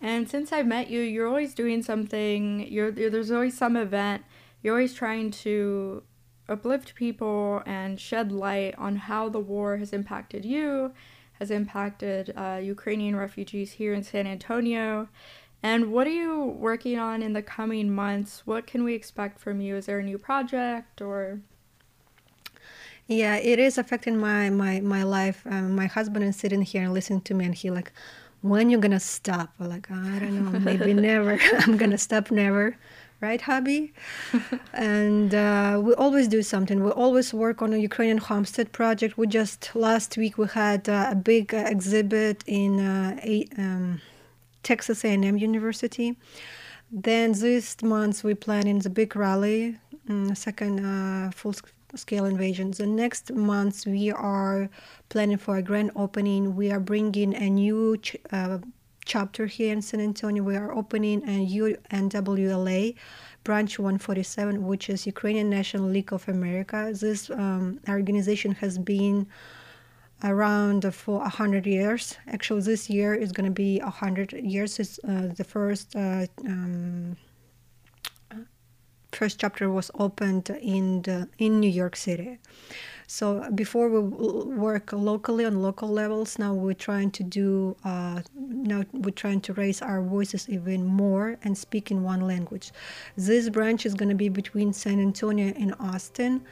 And 0.01 0.29
since 0.29 0.51
I 0.51 0.61
met 0.63 0.89
you, 0.89 0.99
you're 0.99 1.27
always 1.27 1.53
doing 1.53 1.81
something, 1.81 2.67
you're, 2.67 2.91
there's 2.91 3.31
always 3.31 3.57
some 3.57 3.77
event. 3.77 4.23
You're 4.61 4.75
always 4.75 4.93
trying 4.93 5.31
to 5.45 6.03
uplift 6.49 6.95
people 6.95 7.63
and 7.65 7.99
shed 7.99 8.31
light 8.31 8.75
on 8.77 8.97
how 8.97 9.29
the 9.29 9.39
war 9.39 9.77
has 9.77 9.93
impacted 9.93 10.43
you, 10.43 10.91
has 11.39 11.49
impacted 11.49 12.33
uh, 12.35 12.59
Ukrainian 12.61 13.15
refugees 13.15 13.71
here 13.73 13.93
in 13.93 14.03
San 14.03 14.27
Antonio. 14.27 15.07
And 15.63 15.93
what 15.93 16.05
are 16.07 16.11
you 16.11 16.43
working 16.43 16.99
on 16.99 17.23
in 17.23 17.31
the 17.31 17.41
coming 17.41 17.89
months? 17.89 18.43
What 18.45 18.67
can 18.67 18.83
we 18.83 18.93
expect 18.93 19.39
from 19.39 19.61
you? 19.61 19.77
Is 19.77 19.85
there 19.85 19.99
a 19.99 20.03
new 20.03 20.17
project 20.17 21.01
or? 21.01 21.39
yeah 23.07 23.35
it 23.35 23.59
is 23.59 23.77
affecting 23.77 24.17
my 24.17 24.49
my 24.49 24.79
my 24.81 25.03
life. 25.03 25.45
Um, 25.49 25.75
my 25.75 25.87
husband 25.87 26.25
is 26.25 26.35
sitting 26.35 26.61
here 26.61 26.83
and 26.83 26.93
listening 26.93 27.21
to 27.21 27.33
me 27.33 27.45
and 27.45 27.55
he 27.55 27.69
like 27.71 27.91
when 28.41 28.69
you 28.69 28.77
gonna 28.77 28.99
stop? 28.99 29.53
I'm 29.59 29.69
like 29.69 29.89
i 29.89 30.19
don't 30.19 30.51
know. 30.51 30.59
Maybe 30.59 30.93
never. 31.09 31.39
I'm 31.59 31.77
gonna 31.77 31.97
stop 31.97 32.29
never. 32.29 32.77
Right 33.21 33.39
hubby? 33.39 33.93
And 34.73 35.33
uh, 35.33 35.79
we 35.81 35.93
always 35.93 36.27
do 36.27 36.41
something. 36.43 36.83
We 36.83 36.91
always 36.91 37.33
work 37.33 37.61
on 37.61 37.71
a 37.71 37.77
ukrainian 37.77 38.17
homestead 38.17 38.73
project. 38.73 39.17
We 39.17 39.27
just 39.27 39.73
last 39.75 40.17
week 40.17 40.37
we 40.37 40.47
had 40.47 40.89
uh, 40.89 41.07
a 41.11 41.15
big 41.15 41.53
uh, 41.53 41.63
exhibit 41.75 42.43
in 42.47 42.81
uh, 42.81 43.17
a, 43.23 43.47
um, 43.57 44.01
texas 44.63 45.03
a&m 45.03 45.37
university 45.37 46.17
then 46.91 47.31
this 47.33 47.81
month 47.81 48.23
we 48.23 48.33
planning 48.33 48.79
the 48.79 48.89
big 48.89 49.15
rally 49.15 49.77
mm, 50.07 50.35
second 50.35 50.85
uh, 50.85 51.31
full 51.31 51.53
scale 51.95 52.25
invasion 52.25 52.71
the 52.71 52.87
next 52.87 53.31
month 53.33 53.85
we 53.85 54.11
are 54.11 54.69
planning 55.09 55.37
for 55.37 55.57
a 55.57 55.61
grand 55.61 55.91
opening 55.95 56.55
we 56.55 56.71
are 56.71 56.79
bringing 56.79 57.35
a 57.35 57.49
new 57.49 57.97
ch- 57.97 58.17
uh, 58.31 58.57
chapter 59.05 59.45
here 59.45 59.73
in 59.73 59.81
San 59.81 59.99
Antonio. 59.99 60.43
We 60.43 60.55
are 60.55 60.71
opening 60.71 61.23
a 61.23 61.45
UNWLA 61.45 62.95
branch 63.43 63.79
147, 63.79 64.65
which 64.65 64.89
is 64.89 65.05
Ukrainian 65.05 65.49
National 65.49 65.89
League 65.89 66.13
of 66.13 66.27
America. 66.27 66.93
This 66.93 67.29
um, 67.29 67.79
organization 67.89 68.53
has 68.55 68.77
been 68.77 69.27
around 70.23 70.93
for 70.93 71.19
100 71.19 71.65
years. 71.65 72.17
Actually, 72.27 72.61
this 72.61 72.89
year 72.89 73.13
is 73.13 73.31
going 73.31 73.45
to 73.45 73.51
be 73.51 73.79
100 73.79 74.33
years. 74.33 74.79
It's 74.79 74.99
uh, 75.07 75.31
the 75.35 75.43
first. 75.43 75.95
Uh, 75.95 76.27
um, 76.45 77.17
first 79.11 79.39
chapter 79.39 79.69
was 79.69 79.91
opened 79.99 80.49
in 80.49 81.01
the, 81.03 81.29
in 81.37 81.59
New 81.59 81.69
York 81.69 81.95
City. 81.95 82.39
So 83.07 83.49
before 83.51 83.89
we 83.89 83.99
work 83.99 84.91
locally 84.93 85.45
on 85.45 85.61
local 85.61 85.89
levels, 85.89 86.39
now 86.39 86.53
we're 86.53 86.73
trying 86.73 87.11
to 87.11 87.23
do 87.23 87.75
uh, 87.83 88.21
now 88.35 88.83
we're 88.93 89.11
trying 89.11 89.41
to 89.41 89.53
raise 89.53 89.81
our 89.81 90.01
voices 90.01 90.49
even 90.49 90.85
more 90.85 91.37
and 91.43 91.57
speak 91.57 91.91
in 91.91 92.03
one 92.03 92.21
language. 92.21 92.71
This 93.15 93.49
branch 93.49 93.85
is 93.85 93.93
going 93.93 94.09
to 94.09 94.15
be 94.15 94.29
between 94.29 94.73
San 94.73 94.99
Antonio 94.99 95.53
and 95.57 95.75
Austin, 95.79 96.43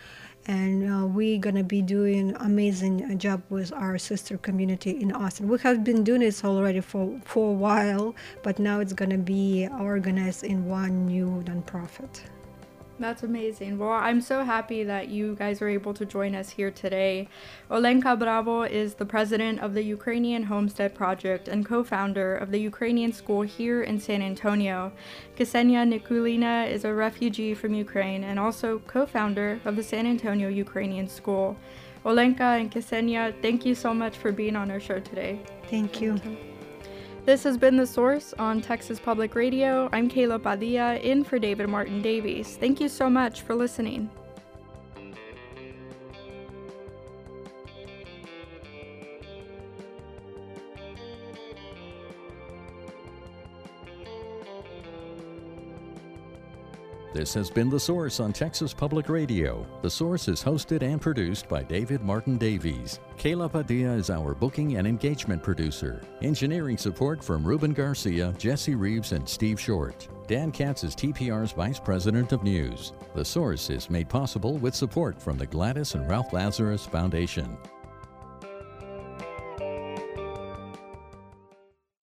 and 0.47 0.89
uh, 0.89 1.05
we're 1.05 1.39
to 1.55 1.63
be 1.63 1.81
doing 1.81 2.35
amazing 2.39 3.17
job 3.17 3.41
with 3.49 3.71
our 3.73 3.97
sister 3.97 4.37
community 4.37 4.91
in 5.01 5.11
Austin. 5.11 5.47
We 5.47 5.59
have 5.59 5.83
been 5.83 6.03
doing 6.03 6.21
this 6.21 6.43
already 6.43 6.81
for 6.81 7.19
for 7.25 7.49
a 7.49 7.53
while, 7.53 8.15
but 8.43 8.59
now 8.59 8.79
it's 8.79 8.93
to 9.11 9.17
be 9.17 9.67
organized 9.67 10.43
in 10.43 10.65
one 10.65 11.05
new 11.05 11.43
nonprofit. 11.45 12.21
That's 13.01 13.23
amazing. 13.23 13.79
Well, 13.79 13.89
I'm 13.89 14.21
so 14.21 14.43
happy 14.43 14.83
that 14.83 15.07
you 15.07 15.33
guys 15.35 15.59
were 15.59 15.69
able 15.69 15.91
to 15.95 16.05
join 16.05 16.35
us 16.35 16.51
here 16.51 16.69
today. 16.69 17.27
Olenka 17.71 18.17
Bravo 18.17 18.61
is 18.61 18.93
the 18.93 19.07
president 19.07 19.59
of 19.59 19.73
the 19.73 19.81
Ukrainian 19.81 20.43
Homestead 20.43 20.93
Project 20.93 21.47
and 21.47 21.65
co 21.65 21.83
founder 21.83 22.35
of 22.35 22.51
the 22.51 22.59
Ukrainian 22.59 23.11
school 23.11 23.41
here 23.41 23.81
in 23.81 23.99
San 23.99 24.21
Antonio. 24.21 24.91
Ksenia 25.35 25.83
Nikulina 25.91 26.69
is 26.69 26.85
a 26.85 26.93
refugee 26.93 27.55
from 27.55 27.73
Ukraine 27.73 28.23
and 28.23 28.37
also 28.37 28.77
co 28.85 29.07
founder 29.07 29.59
of 29.65 29.75
the 29.75 29.83
San 29.83 30.05
Antonio 30.05 30.47
Ukrainian 30.47 31.07
School. 31.07 31.57
Olenka 32.05 32.59
and 32.59 32.71
Ksenia, 32.71 33.33
thank 33.41 33.65
you 33.65 33.73
so 33.73 33.95
much 33.95 34.15
for 34.17 34.31
being 34.31 34.55
on 34.55 34.69
our 34.69 34.79
show 34.79 34.99
today. 34.99 35.39
Thank 35.71 36.01
you. 36.01 36.21
This 37.23 37.43
has 37.43 37.55
been 37.55 37.77
The 37.77 37.85
Source 37.85 38.33
on 38.39 38.61
Texas 38.61 38.99
Public 38.99 39.35
Radio. 39.35 39.87
I'm 39.93 40.09
Kayla 40.09 40.41
Padilla 40.41 40.95
in 40.95 41.23
for 41.23 41.37
David 41.37 41.69
Martin 41.69 42.01
Davies. 42.01 42.57
Thank 42.57 42.81
you 42.81 42.89
so 42.89 43.11
much 43.11 43.41
for 43.41 43.53
listening. 43.53 44.09
This 57.13 57.33
has 57.33 57.49
been 57.49 57.69
The 57.69 57.79
Source 57.79 58.21
on 58.21 58.31
Texas 58.31 58.73
Public 58.73 59.09
Radio. 59.09 59.67
The 59.81 59.89
Source 59.89 60.29
is 60.29 60.41
hosted 60.41 60.81
and 60.81 61.01
produced 61.01 61.49
by 61.49 61.61
David 61.61 62.01
Martin 62.01 62.37
Davies. 62.37 63.01
Kayla 63.17 63.51
Padilla 63.51 63.95
is 63.95 64.09
our 64.09 64.33
booking 64.33 64.77
and 64.77 64.87
engagement 64.87 65.43
producer. 65.43 66.01
Engineering 66.21 66.77
support 66.77 67.21
from 67.21 67.43
Ruben 67.43 67.73
Garcia, 67.73 68.33
Jesse 68.37 68.75
Reeves, 68.75 69.11
and 69.11 69.27
Steve 69.27 69.59
Short. 69.59 70.07
Dan 70.27 70.53
Katz 70.53 70.85
is 70.85 70.95
TPR's 70.95 71.51
Vice 71.51 71.81
President 71.81 72.31
of 72.31 72.43
News. 72.43 72.93
The 73.13 73.25
Source 73.25 73.69
is 73.69 73.89
made 73.89 74.07
possible 74.07 74.57
with 74.59 74.73
support 74.73 75.21
from 75.21 75.37
the 75.37 75.45
Gladys 75.45 75.95
and 75.95 76.09
Ralph 76.09 76.31
Lazarus 76.31 76.85
Foundation. 76.85 77.57